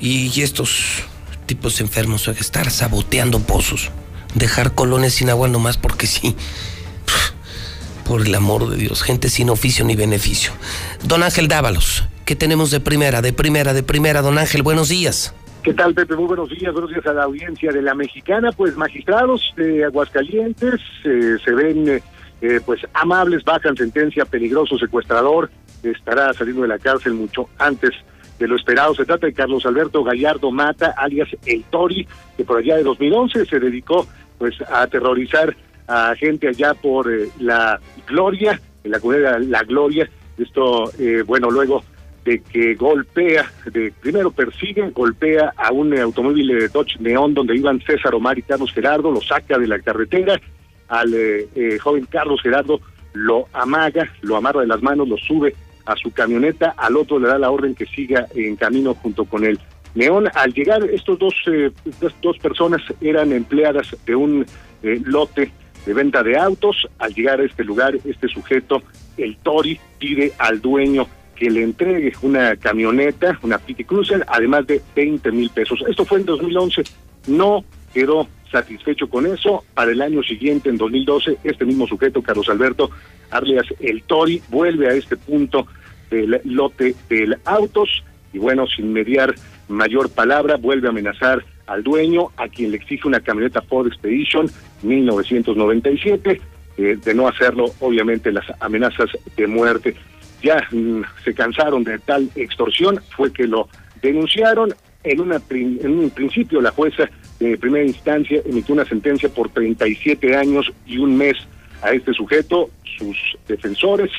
[0.00, 1.04] y, y estos
[1.46, 3.90] tipos enfermos a estar saboteando pozos,
[4.34, 6.36] dejar colones sin agua nomás porque sí.
[8.04, 10.52] Por el amor de Dios, gente sin oficio ni beneficio.
[11.02, 14.22] Don Ángel Dávalos, ¿qué tenemos de primera, de primera, de primera?
[14.22, 15.34] Don Ángel, buenos días.
[15.62, 16.14] ¿Qué tal, Pepe?
[16.14, 18.52] Muy buenos días, buenos días a la audiencia de la mexicana.
[18.52, 22.02] Pues magistrados de Aguascalientes eh, se ven eh,
[22.40, 25.50] eh, pues amables, bajan sentencia, peligroso secuestrador,
[25.82, 27.90] estará saliendo de la cárcel mucho antes
[28.38, 28.94] de lo esperado.
[28.94, 32.06] Se trata de Carlos Alberto Gallardo Mata, alias El Tori,
[32.36, 34.06] que por allá de 2011 se dedicó
[34.38, 35.56] pues a aterrorizar
[35.88, 40.08] a gente allá por eh, la Gloria, en la comunidad La Gloria.
[40.36, 41.82] Esto, eh, bueno, luego
[42.26, 47.56] de que golpea, de primero persigue, golpea a un eh, automóvil de Dodge Neón donde
[47.56, 50.38] iban César Omar y Carlos Gerardo, lo saca de la carretera,
[50.88, 52.80] al eh, joven Carlos Gerardo
[53.12, 55.54] lo amaga, lo amarra de las manos, lo sube
[55.86, 59.44] a su camioneta, al otro le da la orden que siga en camino junto con
[59.44, 59.58] él.
[59.94, 64.44] Neón, al llegar estos dos, eh, estas dos personas eran empleadas de un
[64.82, 65.50] eh, lote
[65.86, 68.82] de venta de autos, al llegar a este lugar, este sujeto,
[69.16, 71.06] el Tori, pide al dueño
[71.36, 75.82] que le entregue una camioneta, una Pity Cruiser, además de 20 mil pesos.
[75.88, 76.82] Esto fue en 2011,
[77.28, 79.64] no quedó satisfecho con eso.
[79.74, 82.90] Para el año siguiente, en 2012, este mismo sujeto, Carlos Alberto
[83.30, 85.66] Arleas El Tori, vuelve a este punto
[86.10, 89.34] del lote del autos y bueno, sin mediar
[89.68, 94.48] mayor palabra, vuelve a amenazar al dueño, a quien le exige una camioneta Ford Expedition
[94.82, 96.40] 1997.
[96.78, 99.96] eh, de no hacerlo, obviamente las amenazas de muerte
[100.42, 103.68] ya mm, se cansaron de tal extorsión, fue que lo
[104.02, 104.74] denunciaron.
[105.02, 107.08] En, un principio la jueza
[107.38, 111.36] de primera instancia emitió una sentencia por 37 años y un mes
[111.82, 112.70] a este sujeto.
[112.98, 113.16] Sus
[113.46, 114.10] defensores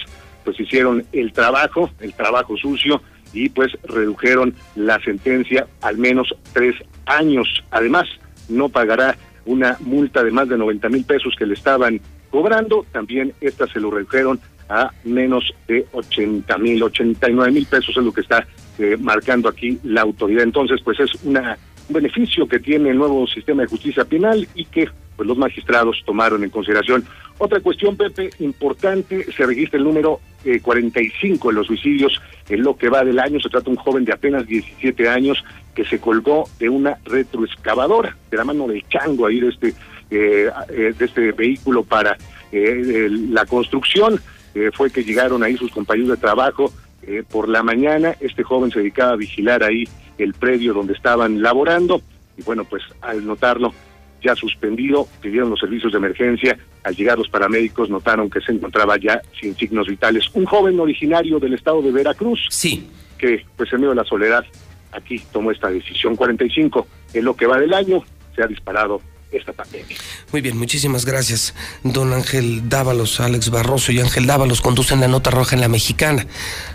[0.43, 3.01] pues hicieron el trabajo, el trabajo sucio
[3.33, 7.47] y pues redujeron la sentencia al menos tres años.
[7.71, 8.07] Además,
[8.47, 12.85] no pagará una multa de más de 90 mil pesos que le estaban cobrando.
[12.91, 14.39] También esta se lo redujeron
[14.69, 18.45] a menos de 80 mil, 89 mil pesos es lo que está
[18.79, 20.43] eh, marcando aquí la autoridad.
[20.43, 21.57] Entonces, pues es una,
[21.87, 26.03] un beneficio que tiene el nuevo sistema de justicia penal y que pues los magistrados
[26.05, 27.03] tomaron en consideración.
[27.39, 32.77] Otra cuestión, Pepe, importante, se registra el número eh, 45 de los suicidios en lo
[32.77, 33.39] que va del año.
[33.39, 35.43] Se trata de un joven de apenas 17 años
[35.73, 39.73] que se colgó de una retroexcavadora, de la mano del chango ahí de este,
[40.11, 42.17] eh, eh, de este vehículo para
[42.51, 44.19] eh, la construcción.
[44.55, 46.73] Eh, fue que llegaron ahí sus compañeros de trabajo
[47.07, 48.15] eh, por la mañana.
[48.19, 49.85] Este joven se dedicaba a vigilar ahí
[50.17, 52.01] el predio donde estaban laborando
[52.37, 53.73] y bueno, pues al notarlo
[54.21, 56.57] ya suspendido, pidieron los servicios de emergencia.
[56.83, 60.25] Al llegar los paramédicos notaron que se encontraba ya sin signos vitales.
[60.33, 62.47] Un joven originario del estado de Veracruz.
[62.49, 62.87] Sí.
[63.17, 64.45] Que pues en medio de la soledad
[64.91, 66.15] aquí tomó esta decisión.
[66.15, 68.03] 45 en lo que va del año
[68.35, 69.97] se ha disparado esta pandemia.
[70.31, 71.53] Muy bien, muchísimas gracias.
[71.83, 76.27] Don Ángel Dávalos, Alex Barroso y Ángel Dávalos conducen la nota roja en la mexicana.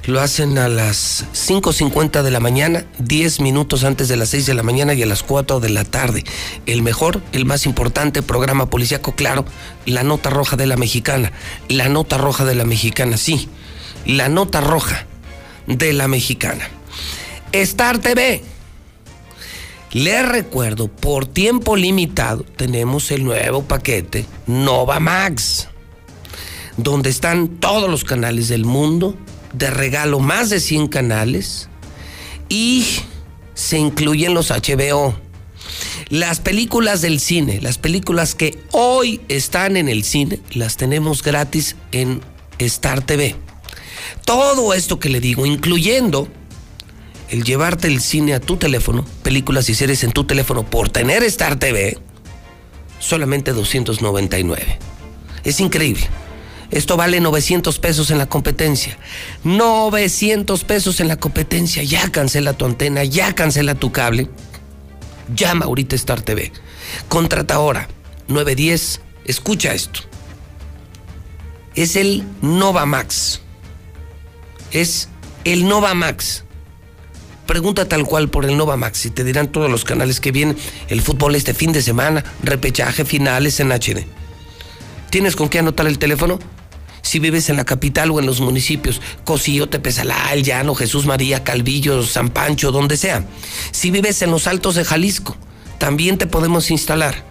[0.07, 4.55] Lo hacen a las 5.50 de la mañana, 10 minutos antes de las 6 de
[4.55, 6.25] la mañana y a las 4 de la tarde.
[6.67, 9.45] El mejor, el más importante programa policíaco, claro,
[9.87, 11.33] la nota roja de la mexicana.
[11.69, 13.49] La nota roja de la mexicana, sí.
[14.05, 15.07] La nota roja
[15.67, 16.69] de la mexicana.
[17.53, 18.43] Star TV.
[19.93, 25.69] Les recuerdo, por tiempo limitado tenemos el nuevo paquete Nova Max,
[26.79, 29.15] donde están todos los canales del mundo,
[29.53, 31.69] de regalo más de 100 canales
[32.49, 32.87] y
[33.53, 35.15] se incluyen los HBO.
[36.09, 41.77] Las películas del cine, las películas que hoy están en el cine, las tenemos gratis
[41.93, 42.23] en
[42.59, 43.37] Star TV.
[44.25, 46.29] Todo esto que le digo, incluyendo
[47.31, 51.23] el llevarte el cine a tu teléfono, películas y series en tu teléfono por tener
[51.25, 51.99] Star TV,
[52.99, 54.79] solamente 299.
[55.45, 56.09] Es increíble.
[56.71, 58.97] Esto vale 900 pesos en la competencia.
[59.45, 61.83] 900 pesos en la competencia.
[61.83, 64.31] Ya cancela tu antena, ya cancela tu cable.
[65.37, 66.51] Llama ahorita Star TV.
[67.09, 67.89] Contrata ahora.
[68.29, 69.03] 910.
[69.27, 70.01] Escucha esto.
[71.75, 73.43] Es el Nova Max.
[74.71, 75.11] Es
[75.45, 76.45] el Nova Max.
[77.53, 80.57] Pregunta tal cual por el Nova Max y te dirán todos los canales que vienen.
[80.89, 84.07] El fútbol este fin de semana, repechaje, finales en HD.
[85.11, 86.39] ¿Tienes con qué anotar el teléfono?
[87.03, 91.45] Si vives en la capital o en los municipios, Cosío, Tepezalá, El Llano, Jesús María,
[91.45, 93.27] Calvillo, San Pancho, donde sea.
[93.71, 95.37] Si vives en los altos de Jalisco,
[95.77, 97.23] también te podemos instalar.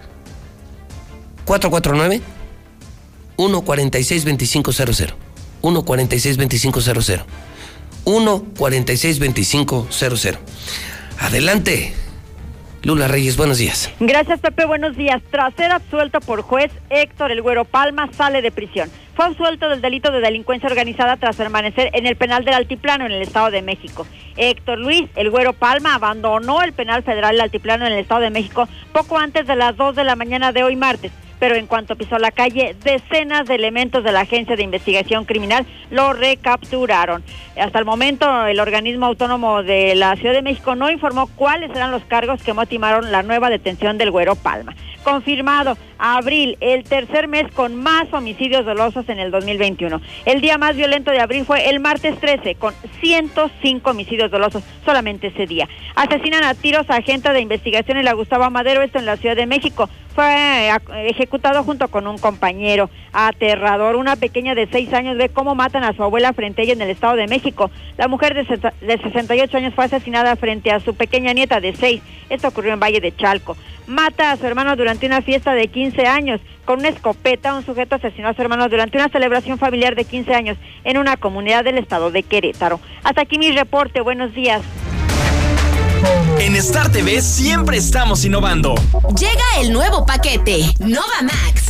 [1.45, 2.21] 449
[3.37, 5.15] 146 2500
[5.63, 7.25] 146 2500
[8.03, 10.39] 146 2500
[11.19, 11.93] Adelante.
[12.83, 13.91] Lula Reyes, buenos días.
[13.99, 14.65] Gracias, Pepe.
[14.65, 15.21] Buenos días.
[15.29, 18.89] Tras ser absuelto por juez, Héctor El Güero Palma sale de prisión.
[19.15, 23.11] Fue absuelto del delito de delincuencia organizada tras permanecer en el penal del Altiplano en
[23.11, 24.07] el Estado de México.
[24.35, 28.31] Héctor Luis El Güero Palma abandonó el penal federal del Altiplano en el Estado de
[28.31, 31.95] México poco antes de las 2 de la mañana de hoy martes pero en cuanto
[31.95, 37.23] pisó la calle, decenas de elementos de la Agencia de Investigación Criminal lo recapturaron.
[37.59, 41.89] Hasta el momento, el organismo autónomo de la Ciudad de México no informó cuáles eran
[41.89, 44.75] los cargos que motivaron la nueva detención del Güero Palma.
[45.03, 50.01] Confirmado, abril, el tercer mes con más homicidios dolosos en el 2021.
[50.25, 55.27] El día más violento de abril fue el martes 13, con 105 homicidios dolosos solamente
[55.27, 55.69] ese día.
[55.95, 59.35] Asesinan a tiros a agente de investigación en la Gustavo Madero, esto en la Ciudad
[59.35, 59.89] de México.
[60.15, 60.69] Fue
[61.05, 62.89] ejecutado junto con un compañero.
[63.13, 66.73] Aterrador, una pequeña de 6 años ve cómo matan a su abuela frente a ella
[66.73, 67.71] en el Estado de México.
[67.97, 72.01] La mujer de 68 años fue asesinada frente a su pequeña nieta de 6.
[72.29, 73.55] Esto ocurrió en Valle de Chalco.
[73.91, 76.39] Mata a su hermano durante una fiesta de 15 años.
[76.63, 80.33] Con una escopeta, un sujeto asesinó a su hermano durante una celebración familiar de 15
[80.33, 82.79] años en una comunidad del estado de Querétaro.
[83.03, 83.99] Hasta aquí mi reporte.
[83.99, 84.61] Buenos días.
[86.39, 88.75] En Star TV siempre estamos innovando.
[89.19, 91.60] Llega el nuevo paquete, Nova Max.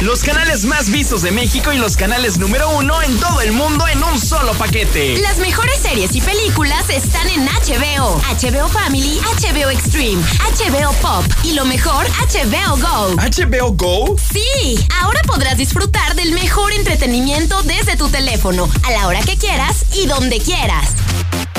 [0.00, 3.86] Los canales más vistos de México y los canales número uno en todo el mundo
[3.86, 5.18] en un solo paquete.
[5.18, 11.52] Las mejores series y películas están en HBO, HBO Family, HBO Extreme, HBO Pop y
[11.52, 13.14] lo mejor, HBO Go.
[13.16, 14.16] ¿HBO Go?
[14.32, 19.84] Sí, ahora podrás disfrutar del mejor entretenimiento desde tu teléfono, a la hora que quieras
[19.92, 20.94] y donde quieras.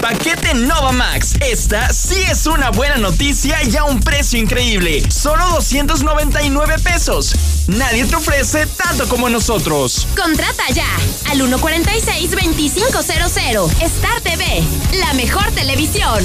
[0.02, 1.36] Paquete Nova Max.
[1.40, 5.04] Esta sí es una buena noticia y a un precio increíble.
[5.12, 7.36] Solo 299 pesos.
[7.68, 10.08] Nadie te ofrece tanto como nosotros.
[10.16, 10.88] Contrata ya
[11.30, 13.70] al 146-2500.
[13.82, 14.64] Star TV,
[15.00, 16.24] la mejor televisión.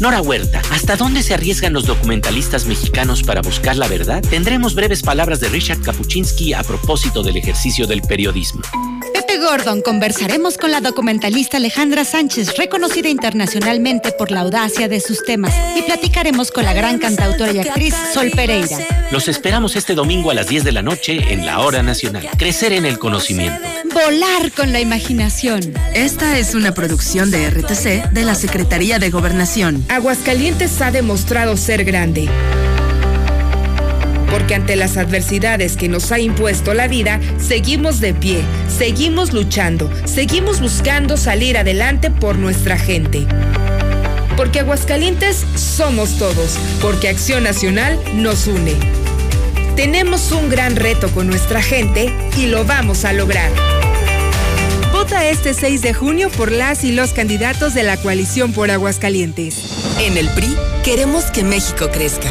[0.00, 4.22] Nora Huerta, ¿hasta dónde se arriesgan los documentalistas mexicanos para buscar la verdad?
[4.22, 8.62] Tendremos breves palabras de Richard Kapuczynski a propósito del ejercicio del periodismo.
[9.34, 15.24] Pepe Gordon conversaremos con la documentalista Alejandra Sánchez, reconocida internacionalmente por la audacia de sus
[15.24, 18.78] temas, y platicaremos con la gran cantautora y actriz Sol Pereira.
[19.10, 22.28] Los esperamos este domingo a las 10 de la noche en la Hora Nacional.
[22.38, 23.58] Crecer en el conocimiento.
[23.92, 25.74] Volar con la imaginación.
[25.94, 29.84] Esta es una producción de RTC de la Secretaría de Gobernación.
[29.88, 32.28] Aguascalientes ha demostrado ser grande.
[34.44, 39.90] Porque ante las adversidades que nos ha impuesto la vida, seguimos de pie, seguimos luchando,
[40.04, 43.26] seguimos buscando salir adelante por nuestra gente.
[44.36, 48.74] Porque Aguascalientes somos todos, porque Acción Nacional nos une.
[49.76, 53.50] Tenemos un gran reto con nuestra gente y lo vamos a lograr.
[54.92, 59.56] Vota este 6 de junio por las y los candidatos de la coalición por Aguascalientes.
[60.00, 62.30] En el PRI queremos que México crezca,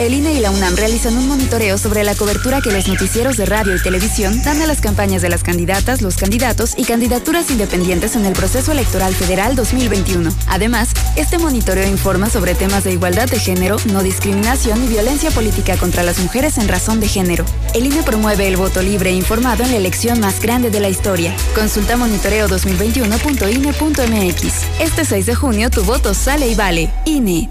[0.00, 3.44] El INE y la UNAM realizan un monitoreo sobre la cobertura que los noticieros de
[3.44, 8.16] radio y televisión dan a las campañas de las candidatas, los candidatos y candidaturas independientes
[8.16, 10.32] en el proceso electoral federal 2021.
[10.46, 15.76] Además, este monitoreo informa sobre temas de igualdad de género, no discriminación y violencia política
[15.76, 17.44] contra las mujeres en razón de género.
[17.74, 20.88] El INE promueve el voto libre e informado en la elección más grande de la
[20.88, 21.36] historia.
[21.54, 24.80] Consulta monitoreo2021.ine.mx.
[24.80, 26.90] Este 6 de junio tu voto sale y vale.
[27.04, 27.50] INE.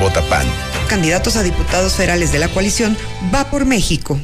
[0.00, 0.46] Vota PAN.
[0.88, 2.96] Candidatos a diputados federales de la coalición
[3.34, 4.18] va por México.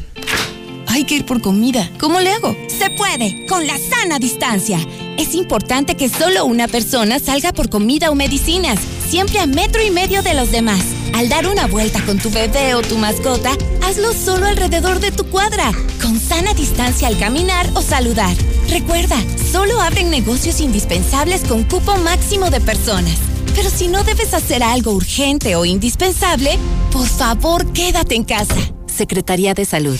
[0.86, 1.88] Hay que ir por comida.
[1.98, 2.56] ¿Cómo le hago?
[2.68, 4.78] Se puede, con la sana distancia.
[5.16, 9.90] Es importante que solo una persona salga por comida o medicinas, siempre a metro y
[9.90, 10.80] medio de los demás.
[11.14, 15.24] Al dar una vuelta con tu bebé o tu mascota, hazlo solo alrededor de tu
[15.24, 18.34] cuadra, con sana distancia al caminar o saludar.
[18.68, 19.16] Recuerda,
[19.50, 23.16] solo abren negocios indispensables con cupo máximo de personas.
[23.54, 26.58] Pero si no debes hacer algo urgente o indispensable,
[26.92, 28.56] por favor quédate en casa.
[28.86, 29.98] Secretaría de Salud.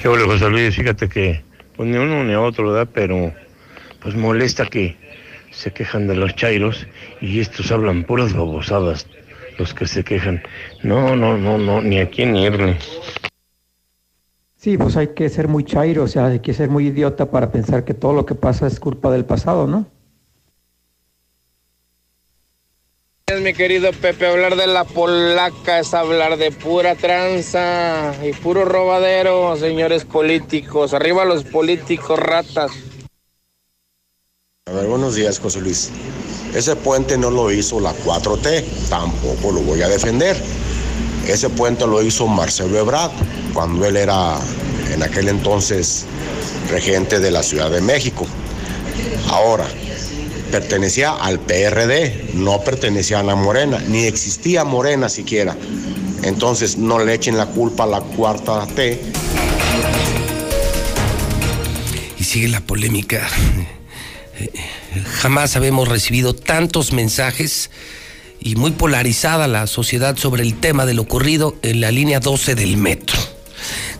[0.00, 1.44] Qué bueno, José Luis, fíjate que
[1.76, 2.88] pues ni uno ni otro, ¿verdad?
[2.92, 3.32] Pero
[4.00, 4.96] pues molesta que
[5.50, 6.86] se quejan de los chairos
[7.20, 9.06] y estos hablan puras babosadas,
[9.58, 10.42] los que se quejan.
[10.82, 12.76] No, no, no, no, ni a quién irle.
[14.56, 17.52] Sí, pues hay que ser muy chairo, o sea, hay que ser muy idiota para
[17.52, 19.86] pensar que todo lo que pasa es culpa del pasado, ¿no?
[23.40, 29.56] Mi querido Pepe, hablar de la polaca es hablar de pura tranza y puro robadero,
[29.56, 30.94] señores políticos.
[30.94, 32.70] Arriba los políticos ratas.
[34.66, 35.90] A ver, buenos días, José Luis.
[36.54, 40.36] Ese puente no lo hizo la 4T, tampoco lo voy a defender.
[41.26, 43.10] Ese puente lo hizo Marcelo Ebrard,
[43.52, 44.38] cuando él era
[44.92, 46.06] en aquel entonces
[46.70, 48.26] regente de la Ciudad de México.
[49.28, 49.66] Ahora,
[50.50, 55.56] pertenecía al PRD, no pertenecía a la Morena, ni existía Morena siquiera.
[56.22, 59.00] Entonces no le echen la culpa a la cuarta T.
[62.18, 63.28] Y sigue la polémica.
[65.20, 67.70] Jamás habíamos recibido tantos mensajes
[68.40, 72.54] y muy polarizada la sociedad sobre el tema de lo ocurrido en la línea 12
[72.54, 73.18] del metro.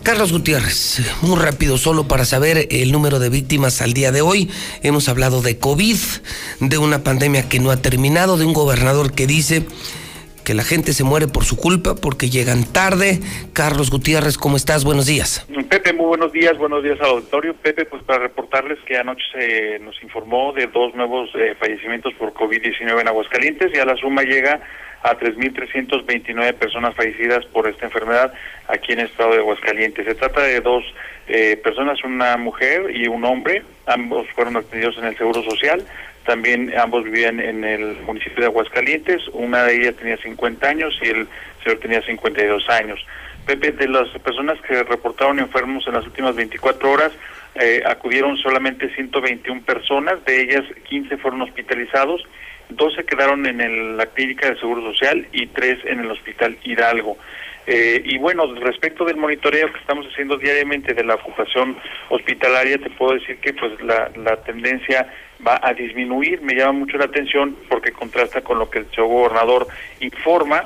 [0.05, 4.51] Carlos Gutiérrez, muy rápido, solo para saber el número de víctimas al día de hoy.
[4.83, 5.97] Hemos hablado de COVID,
[6.59, 9.65] de una pandemia que no ha terminado, de un gobernador que dice
[10.45, 13.19] que la gente se muere por su culpa porque llegan tarde.
[13.51, 14.85] Carlos Gutiérrez, ¿cómo estás?
[14.85, 15.45] Buenos días.
[15.69, 17.53] Pepe, muy buenos días, buenos días al auditorio.
[17.55, 22.33] Pepe, pues para reportarles que anoche se nos informó de dos nuevos eh, fallecimientos por
[22.33, 24.61] COVID-19 en Aguascalientes y a la suma llega
[25.03, 28.33] a 3.329 personas fallecidas por esta enfermedad
[28.67, 30.05] aquí en el estado de Aguascalientes.
[30.05, 30.83] Se trata de dos
[31.27, 35.85] eh, personas, una mujer y un hombre, ambos fueron atendidos en el Seguro Social,
[36.25, 41.07] también ambos vivían en el municipio de Aguascalientes, una de ellas tenía 50 años y
[41.09, 41.27] el
[41.63, 43.05] señor tenía 52 años.
[43.45, 47.11] Pepe, de las personas que reportaron enfermos en las últimas 24 horas,
[47.55, 52.23] eh, acudieron solamente 121 personas, de ellas 15 fueron hospitalizados,
[52.69, 57.17] 12 quedaron en el- la clínica de Seguro Social y 3 en el Hospital Hidalgo.
[57.67, 61.77] Eh, y bueno, respecto del monitoreo que estamos haciendo diariamente de la ocupación
[62.09, 65.07] hospitalaria, te puedo decir que pues la, la tendencia
[65.45, 66.41] va a disminuir.
[66.41, 69.67] Me llama mucho la atención porque contrasta con lo que el señor gobernador
[69.99, 70.63] informa.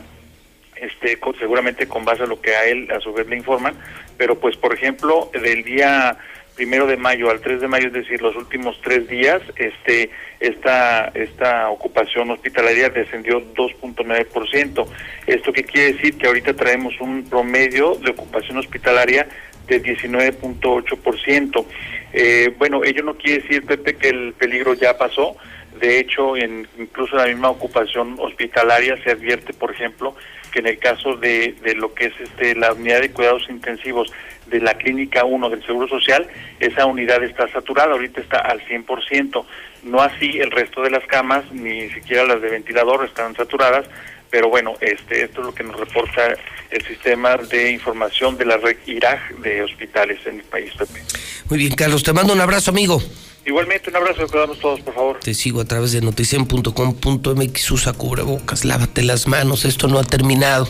[0.75, 3.73] este con- seguramente con base a lo que a él a su vez le informan,
[4.17, 6.17] pero pues por ejemplo del día
[6.55, 11.07] primero de mayo al 3 de mayo, es decir, los últimos tres días, este esta
[11.13, 14.85] esta ocupación hospitalaria descendió 2.9%.
[15.27, 16.17] ¿Esto qué quiere decir?
[16.17, 19.27] Que ahorita traemos un promedio de ocupación hospitalaria
[19.67, 21.65] de 19.8%.
[22.13, 25.35] Eh, bueno, ello no quiere decir, Pepe, que el peligro ya pasó.
[25.79, 30.15] De hecho, en, incluso en la misma ocupación hospitalaria se advierte, por ejemplo,
[30.51, 34.11] que en el caso de, de lo que es este la unidad de cuidados intensivos
[34.47, 36.27] de la Clínica 1 del Seguro Social,
[36.59, 39.45] esa unidad está saturada, ahorita está al 100%.
[39.83, 43.85] No así el resto de las camas, ni siquiera las de ventilador están saturadas,
[44.29, 46.35] pero bueno, este esto es lo que nos reporta
[46.69, 51.03] el sistema de información de la red IRAG de hospitales en el país, Pepe.
[51.49, 53.01] Muy bien, Carlos, te mando un abrazo, amigo.
[53.45, 55.19] Igualmente, un abrazo, cuidamos todos, por favor.
[55.19, 60.67] Te sigo a través de noticien.com.mx, usa cubrebocas, lávate las manos, esto no ha terminado.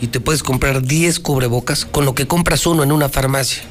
[0.00, 3.64] Y te puedes comprar 10 cubrebocas con lo que compras uno en una farmacia.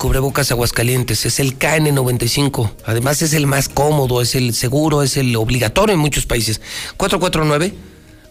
[0.00, 2.70] Cubrebocas Aguascalientes, es el KN95.
[2.86, 6.62] Además es el más cómodo, es el seguro, es el obligatorio en muchos países.
[6.96, 7.74] 449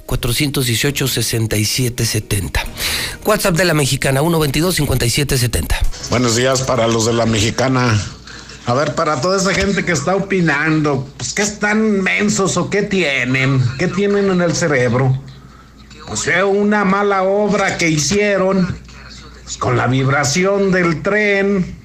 [0.08, 2.64] 418 6770.
[3.24, 5.80] WhatsApp de la Mexicana 122 5770.
[6.10, 8.04] Buenos días para los de la mexicana.
[8.66, 12.82] A ver, para toda esa gente que está opinando, pues ¿qué están mensos o qué
[12.82, 13.64] tienen?
[13.78, 15.22] ¿Qué tienen en el cerebro?
[16.08, 18.89] Pues fue una mala obra que hicieron
[19.50, 21.76] pues, con la vibración del tren,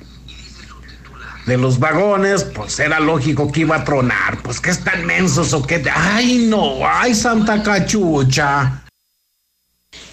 [1.46, 4.42] de los vagones, pues era lógico que iba a tronar.
[4.42, 5.82] Pues ¿qué están mensos o qué?
[5.90, 8.84] Ay, no, ay, Santa Cachucha.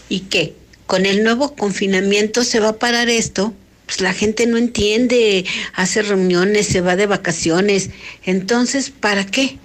[0.07, 0.55] ¿Y qué?
[0.87, 3.53] ¿Con el nuevo confinamiento se va a parar esto?
[3.85, 7.89] Pues la gente no entiende, hace reuniones, se va de vacaciones.
[8.23, 9.59] Entonces, ¿para qué?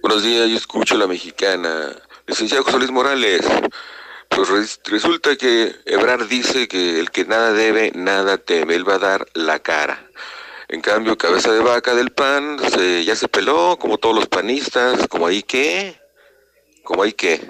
[0.00, 1.94] Buenos días, yo escucho la mexicana.
[2.26, 3.42] Licenciado José Luis Morales,
[4.30, 8.74] pues res- resulta que Ebrard dice que el que nada debe, nada teme.
[8.74, 10.06] Él va a dar la cara.
[10.68, 15.08] En cambio, cabeza de vaca del PAN se- ya se peló, como todos los panistas,
[15.08, 16.00] como ahí qué,
[16.84, 17.40] como ahí qué.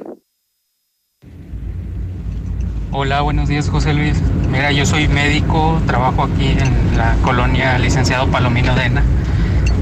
[2.92, 4.16] Hola, buenos días José Luis.
[4.50, 9.04] Mira, yo soy médico, trabajo aquí en la colonia Licenciado Palomino Dena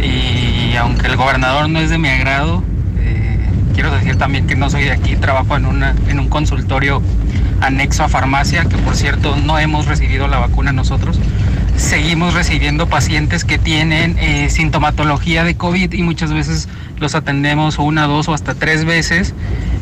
[0.02, 2.62] y aunque el gobernador no es de mi agrado,
[3.78, 7.00] quiero decir también que no soy de aquí, trabajo en, una, en un consultorio
[7.60, 11.20] anexo a farmacia, que por cierto no hemos recibido la vacuna nosotros.
[11.76, 18.08] Seguimos recibiendo pacientes que tienen eh, sintomatología de COVID y muchas veces los atendemos una,
[18.08, 19.32] dos o hasta tres veces.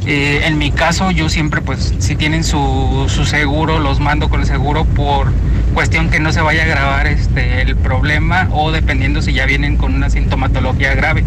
[0.04, 4.40] Eh, en mi caso, yo siempre, pues, si tienen su, su seguro, los mando con
[4.42, 5.32] el seguro por
[5.72, 9.78] cuestión que no se vaya a agravar este, el problema o dependiendo si ya vienen
[9.78, 11.24] con una sintomatología grave.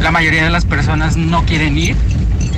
[0.00, 1.96] La mayoría de las personas no quieren ir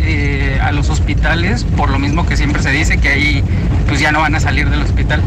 [0.02, 3.44] eh, a los hospitales por lo mismo que siempre se dice que ahí
[3.86, 5.22] pues ya no van a salir del hospital.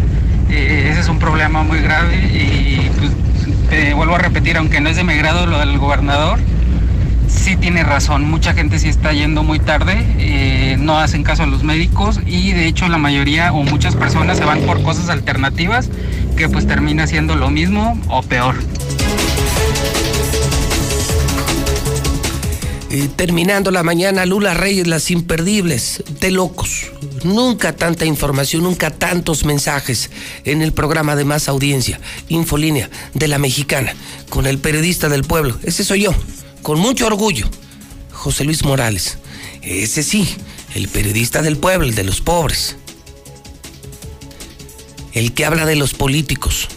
[0.50, 4.98] Eh, ese es un problema muy grave y pues, vuelvo a repetir, aunque no es
[4.98, 6.40] de mi grado lo del gobernador,
[7.32, 11.46] sí tiene razón, mucha gente sí está yendo muy tarde, eh, no hacen caso a
[11.48, 15.90] los médicos y de hecho la mayoría o muchas personas se van por cosas alternativas
[16.36, 18.56] que pues termina siendo lo mismo o peor.
[22.94, 26.92] Eh, terminando la mañana, Lula Reyes, las imperdibles, de locos.
[27.24, 30.10] Nunca tanta información, nunca tantos mensajes
[30.44, 33.96] en el programa de más audiencia, Infolínea de la Mexicana,
[34.28, 35.58] con el periodista del pueblo.
[35.64, 36.14] Ese soy yo,
[36.64, 37.48] con mucho orgullo,
[38.12, 39.20] José Luis Morales.
[39.62, 40.28] Ese sí,
[40.76, 42.76] el periodista del pueblo, el de los pobres.
[45.14, 46.68] El que habla de los políticos,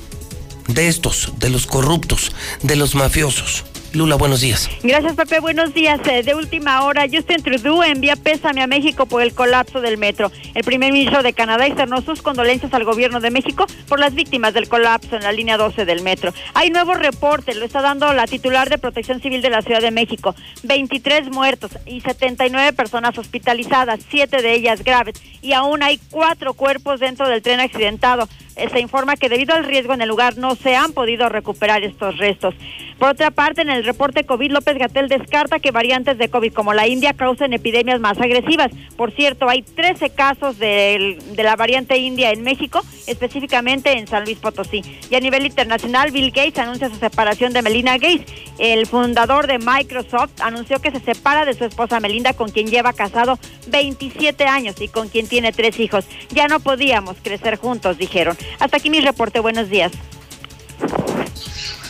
[0.69, 2.31] de estos, de los corruptos,
[2.63, 3.65] de los mafiosos.
[3.95, 4.69] Lula, buenos días.
[4.83, 5.39] Gracias, Pepe.
[5.39, 6.01] Buenos días.
[6.07, 10.33] Eh, De última hora, Justin Trudeau envía pésame a México por el colapso del metro.
[10.55, 14.53] El primer ministro de Canadá externó sus condolencias al gobierno de México por las víctimas
[14.53, 16.35] del colapso en la línea 12 del metro.
[16.55, 19.93] Hay nuevo reporte, lo está dando la titular de Protección Civil de la Ciudad de
[19.93, 20.35] México.
[20.65, 25.23] 23 muertos y 79 personas hospitalizadas, siete de ellas graves.
[25.41, 28.29] Y aún hay cuatro cuerpos dentro del tren accidentado.
[28.55, 32.17] Se informa que debido al riesgo en el lugar no se han podido recuperar estos
[32.19, 32.55] restos.
[32.99, 36.73] Por otra parte, en el reporte COVID, López Gatel descarta que variantes de COVID como
[36.73, 38.71] la India causen epidemias más agresivas.
[38.97, 44.25] Por cierto, hay 13 casos del- de la variante India en México, específicamente en San
[44.25, 44.83] Luis Potosí.
[45.11, 48.27] Y a nivel internacional, Bill Gates anuncia su separación de Melina Gates.
[48.59, 52.93] El fundador de Microsoft anunció que se separa de su esposa Melinda, con quien lleva
[52.93, 56.05] casado 27 años y con quien tiene tres hijos.
[56.31, 58.37] Ya no podíamos crecer juntos, dijeron.
[58.59, 59.41] Hasta aquí mi reporte.
[59.41, 59.93] Buenos días.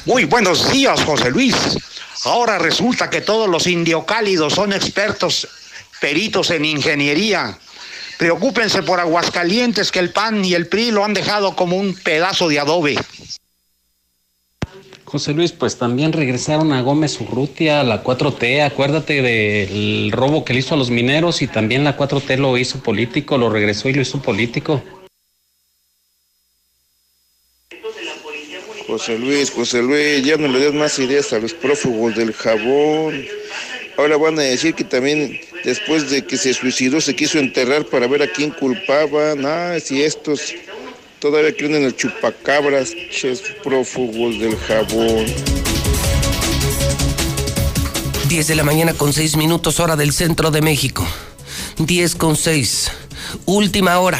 [0.06, 1.54] Muy buenos días, José Luis.
[2.24, 5.48] Ahora resulta que todos los indiocálidos son expertos
[6.00, 7.58] peritos en ingeniería.
[8.18, 12.48] Preocúpense por Aguascalientes, que el PAN y el PRI lo han dejado como un pedazo
[12.48, 12.96] de adobe.
[15.04, 18.64] José Luis, pues también regresaron a Gómez Urrutia, a la 4T.
[18.64, 22.80] Acuérdate del robo que le hizo a los mineros y también la 4T lo hizo
[22.80, 24.82] político, lo regresó y lo hizo político.
[28.86, 33.24] José Luis, José Luis, ya no le des más ideas a los prófugos del jabón.
[33.96, 38.06] Ahora van a decir que también después de que se suicidó se quiso enterrar para
[38.06, 39.46] ver a quién culpaban.
[39.46, 40.54] Ah, si estos
[41.18, 45.26] todavía creen en el chupacabras, ches prófugos del jabón.
[48.28, 51.06] 10 de la mañana con 6 minutos hora del centro de México.
[51.78, 52.90] 10 con 6.
[53.46, 54.18] Última hora.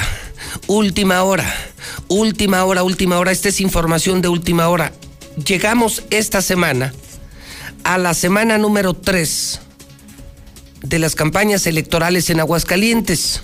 [0.69, 1.74] Última hora.
[2.09, 3.33] Última hora, última hora.
[3.33, 4.93] Esta es información de última hora.
[5.45, 6.93] Llegamos esta semana
[7.83, 9.61] a la semana número 3
[10.83, 13.43] de las campañas electorales en Aguascalientes.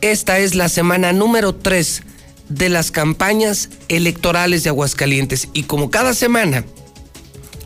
[0.00, 2.02] Esta es la semana número 3
[2.48, 5.48] de las campañas electorales de Aguascalientes.
[5.52, 6.64] Y como cada semana,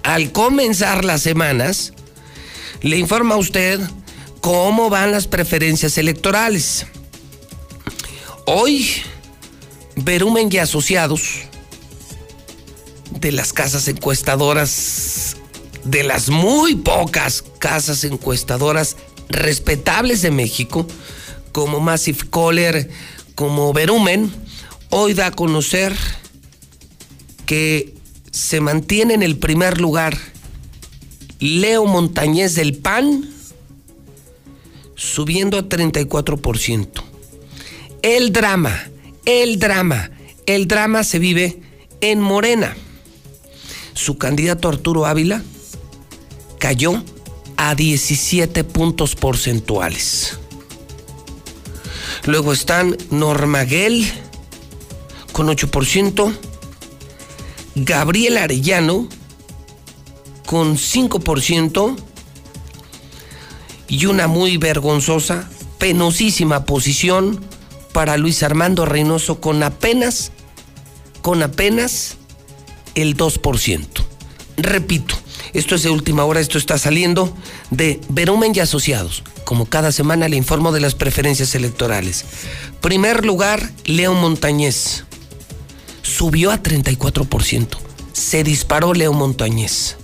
[0.03, 1.93] al comenzar las semanas,
[2.83, 3.81] le informa a usted
[4.41, 6.87] cómo van las preferencias electorales.
[8.47, 8.89] Hoy,
[10.03, 11.43] Verumen y Asociados,
[13.21, 15.37] de las casas encuestadoras,
[15.85, 18.97] de las muy pocas casas encuestadoras
[19.29, 20.87] respetables de México,
[21.53, 22.91] como Massive Caller,
[23.35, 24.33] como Verumen,
[24.91, 25.95] hoy da a conocer
[27.47, 27.95] que
[28.31, 30.17] se mantiene en el primer lugar
[31.41, 33.29] Leo Montañez del PAN,
[34.95, 36.89] subiendo a 34%.
[38.03, 38.91] El drama,
[39.25, 40.11] el drama,
[40.47, 41.61] el drama se vive
[42.01, 42.77] en Morena.
[43.95, 45.43] Su candidato Arturo Ávila
[46.59, 47.03] cayó
[47.57, 50.39] a 17 puntos porcentuales.
[52.27, 54.07] Luego están Normaguel
[55.33, 56.33] con 8%,
[57.77, 59.09] Gabriel Arellano
[60.47, 61.97] con 5%
[63.89, 67.50] y una muy vergonzosa, penosísima posición
[67.93, 70.33] para Luis Armando Reynoso con apenas,
[71.23, 72.17] con apenas
[72.95, 73.87] el 2%.
[74.57, 75.15] Repito,
[75.53, 77.35] esto es de última hora, esto está saliendo
[77.71, 79.23] de Verumen y Asociados.
[79.45, 82.25] Como cada semana le informo de las preferencias electorales.
[82.81, 85.05] Primer lugar, León Montañez.
[86.03, 87.69] Subió a 34%.
[88.13, 89.97] Se disparó León Montañez.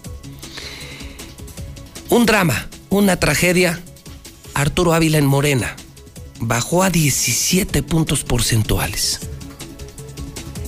[2.08, 3.80] Un drama, una tragedia.
[4.54, 5.76] Arturo Ávila en Morena.
[6.40, 9.20] Bajó a 17 puntos porcentuales.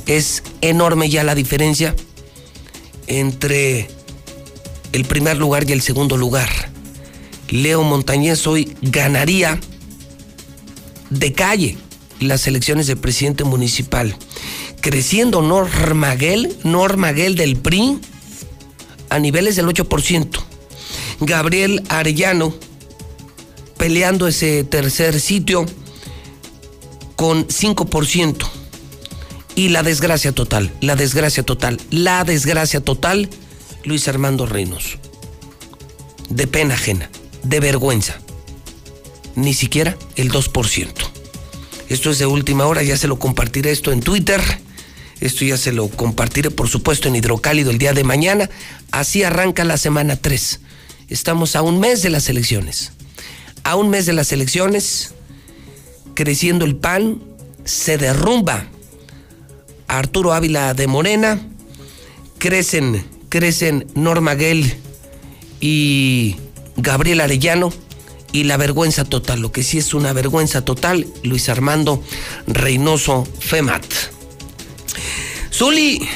[0.07, 1.95] Es enorme ya la diferencia
[3.07, 3.89] entre
[4.93, 6.49] el primer lugar y el segundo lugar.
[7.51, 9.61] Leo Montañez hoy ganaría
[11.11, 11.77] de calle
[12.21, 14.17] las elecciones de presidente municipal.
[14.81, 17.99] Creciendo Normaguel, Normaguel del PRI,
[19.11, 20.29] a niveles del 8%.
[21.21, 22.55] Gabriel Arellano
[23.79, 25.65] peleando ese tercer sitio
[27.17, 28.47] con 5%.
[29.55, 33.29] Y la desgracia total, la desgracia total, la desgracia total
[33.85, 34.99] Luis Armando Reynos.
[36.29, 37.11] De pena ajena,
[37.43, 38.19] de vergüenza.
[39.35, 40.93] Ni siquiera el 2%.
[41.89, 44.41] Esto es de última hora, ya se lo compartiré esto en Twitter.
[45.21, 48.51] Esto ya se lo compartiré, por supuesto, en Hidrocálido el día de mañana.
[48.93, 50.61] Así arranca la semana 3.
[51.09, 52.93] Estamos a un mes de las elecciones.
[53.69, 55.13] A un mes de las elecciones,
[56.15, 57.23] creciendo el PAN,
[57.67, 58.65] se derrumba
[59.89, 61.39] Arturo Ávila de Morena,
[62.39, 64.75] crecen crecen Norma Gell
[65.61, 66.37] y
[66.79, 67.71] Gabriel Arellano
[68.33, 72.03] y la vergüenza total, lo que sí es una vergüenza total, Luis Armando
[72.47, 73.85] Reynoso Femat.
[75.53, 76.09] Zuli,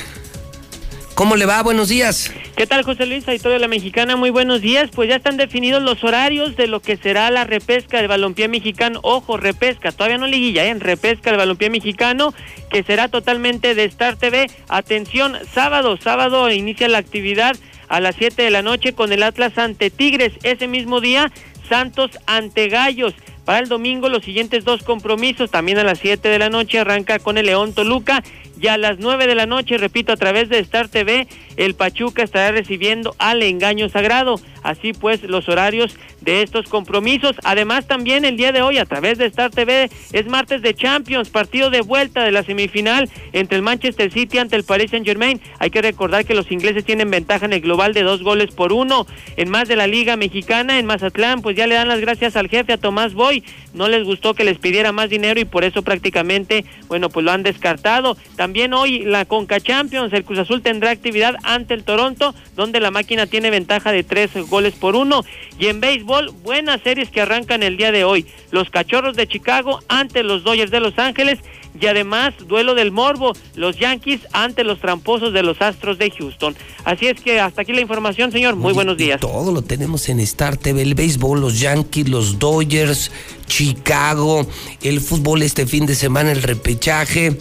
[1.14, 1.62] ¿cómo le va?
[1.62, 2.30] Buenos días.
[2.56, 4.14] ¿Qué tal, José Luis, Auditorio de la Mexicana?
[4.14, 4.90] Muy buenos días.
[4.94, 9.00] Pues ya están definidos los horarios de lo que será la repesca del balompié mexicano.
[9.02, 10.68] Ojo, repesca, todavía no liguilla, ¿eh?
[10.68, 12.34] En repesca del balompié mexicano,
[12.70, 14.50] que será totalmente de Star TV.
[14.68, 17.56] Atención, sábado, sábado inicia la actividad
[17.88, 20.34] a las 7 de la noche con el Atlas ante Tigres.
[20.42, 21.32] Ese mismo día,
[21.70, 23.14] Santos ante Gallos.
[23.46, 27.18] Para el domingo los siguientes dos compromisos, también a las 7 de la noche arranca
[27.18, 28.22] con el León Toluca
[28.60, 32.22] y a las 9 de la noche, repito, a través de Star TV, el Pachuca
[32.22, 34.40] estará recibiendo al engaño sagrado.
[34.62, 37.36] Así pues, los horarios de estos compromisos.
[37.42, 41.30] Además, también el día de hoy, a través de Star TV, es martes de Champions,
[41.30, 45.40] partido de vuelta de la semifinal entre el Manchester City ante el Paris Saint Germain.
[45.58, 48.72] Hay que recordar que los ingleses tienen ventaja en el global de dos goles por
[48.72, 49.06] uno.
[49.36, 52.48] En más de la Liga Mexicana, en Mazatlán, pues ya le dan las gracias al
[52.48, 53.42] jefe, a Tomás Boy.
[53.74, 57.32] No les gustó que les pidiera más dinero y por eso prácticamente, bueno, pues lo
[57.32, 58.16] han descartado.
[58.42, 62.90] También hoy la Conca Champions, el Cruz Azul tendrá actividad ante el Toronto, donde la
[62.90, 65.24] máquina tiene ventaja de tres goles por uno.
[65.60, 68.26] Y en béisbol, buenas series que arrancan el día de hoy.
[68.50, 71.38] Los Cachorros de Chicago ante los Dodgers de Los Ángeles
[71.80, 76.54] y además duelo del morbo, los Yankees ante los tramposos de los Astros de Houston.
[76.84, 78.56] Así es que hasta aquí la información, señor.
[78.56, 79.20] Muy buenos días.
[79.20, 83.10] Todo lo tenemos en Star TV, el béisbol, los Yankees, los Dodgers,
[83.46, 84.46] Chicago,
[84.82, 87.38] el fútbol este fin de semana, el repechaje,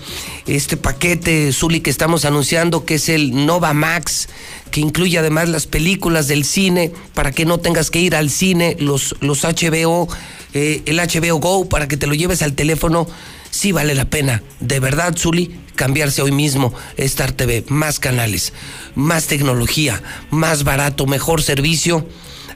[0.47, 4.29] este paquete, Zuli, que estamos anunciando, que es el Nova Max,
[4.71, 8.75] que incluye además las películas del cine, para que no tengas que ir al cine,
[8.79, 10.07] los, los HBO,
[10.53, 13.07] eh, el HBO Go, para que te lo lleves al teléfono
[13.51, 17.63] sí vale la pena, de verdad, Zuli, cambiarse hoy mismo Star TV.
[17.67, 18.53] Más canales,
[18.95, 22.07] más tecnología, más barato, mejor servicio.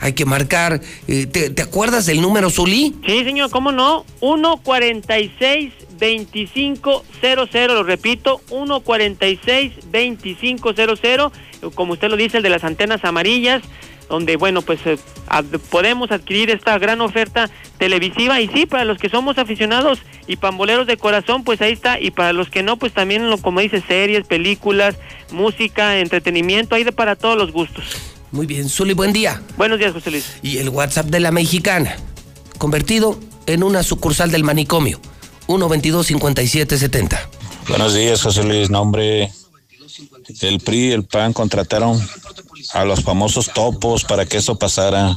[0.02, 0.82] Hay que marcar.
[1.08, 2.96] Eh, ¿te, acuerdas del número, Zuli?
[3.06, 4.06] Sí, señor, ¿cómo no?
[4.20, 7.04] 146 2500,
[7.70, 11.32] lo repito, 146 2500,
[11.74, 13.62] como usted lo dice, el de las antenas amarillas
[14.10, 14.98] donde bueno pues eh,
[15.70, 18.42] podemos adquirir esta gran oferta televisiva.
[18.42, 22.00] Y sí para los que somos aficionados y pamboleros de corazón pues ahí está.
[22.00, 24.96] Y para los que no pues también como dice series películas
[25.32, 27.86] música entretenimiento hay de para todos los gustos.
[28.32, 28.70] Muy bien.
[28.70, 29.42] Zuli buen día.
[29.58, 30.38] Buenos días José Luis.
[30.42, 31.96] Y el WhatsApp de la mexicana
[32.58, 35.00] convertido en una sucursal del manicomio
[35.48, 37.30] 122 5770
[37.68, 38.70] buenos días José Luis.
[38.70, 39.32] Nombre
[40.42, 42.00] el PRI y el PAN contrataron
[42.74, 45.16] a los famosos topos para que eso pasara.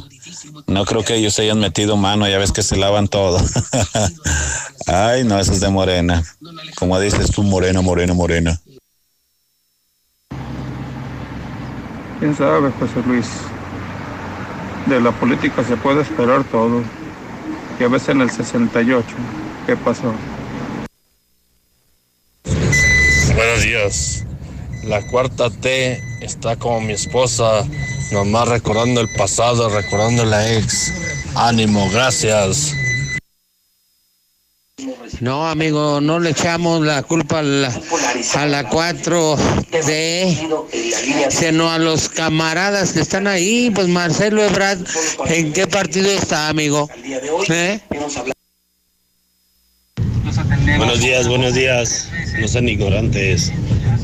[0.66, 3.40] No creo que ellos hayan metido mano, ya ves que se lavan todo.
[4.86, 6.22] Ay, no, eso es de morena.
[6.76, 8.60] Como dices tú, morena, morena, morena.
[12.18, 13.26] ¿Quién sabe, José Luis?
[14.86, 16.82] De la política se puede esperar todo.
[17.78, 19.06] Ya ves en el 68,
[19.66, 20.12] ¿qué pasó?
[23.34, 24.27] Buenos días.
[24.84, 27.64] La cuarta T está como mi esposa,
[28.12, 30.92] nomás recordando el pasado, recordando la ex.
[31.34, 32.74] Ánimo, gracias.
[35.20, 37.68] No, amigo, no le echamos la culpa a la,
[38.34, 40.60] a la 4D,
[41.30, 43.70] sino a los camaradas que están ahí.
[43.74, 44.78] Pues Marcelo Ebrard,
[45.26, 46.88] ¿en qué partido está, amigo?
[47.48, 47.80] ¿Eh?
[50.76, 52.08] Buenos días, buenos días.
[52.38, 53.50] No sean ignorantes.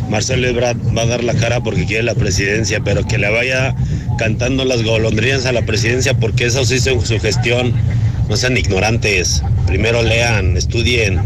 [0.09, 3.75] Marcelo Ebrard va a dar la cara porque quiere la presidencia, pero que le vaya
[4.19, 7.73] cantando las golondrinas a la presidencia porque eso sí hizo su gestión.
[8.29, 9.43] No sean ignorantes.
[9.67, 11.21] Primero lean, estudien.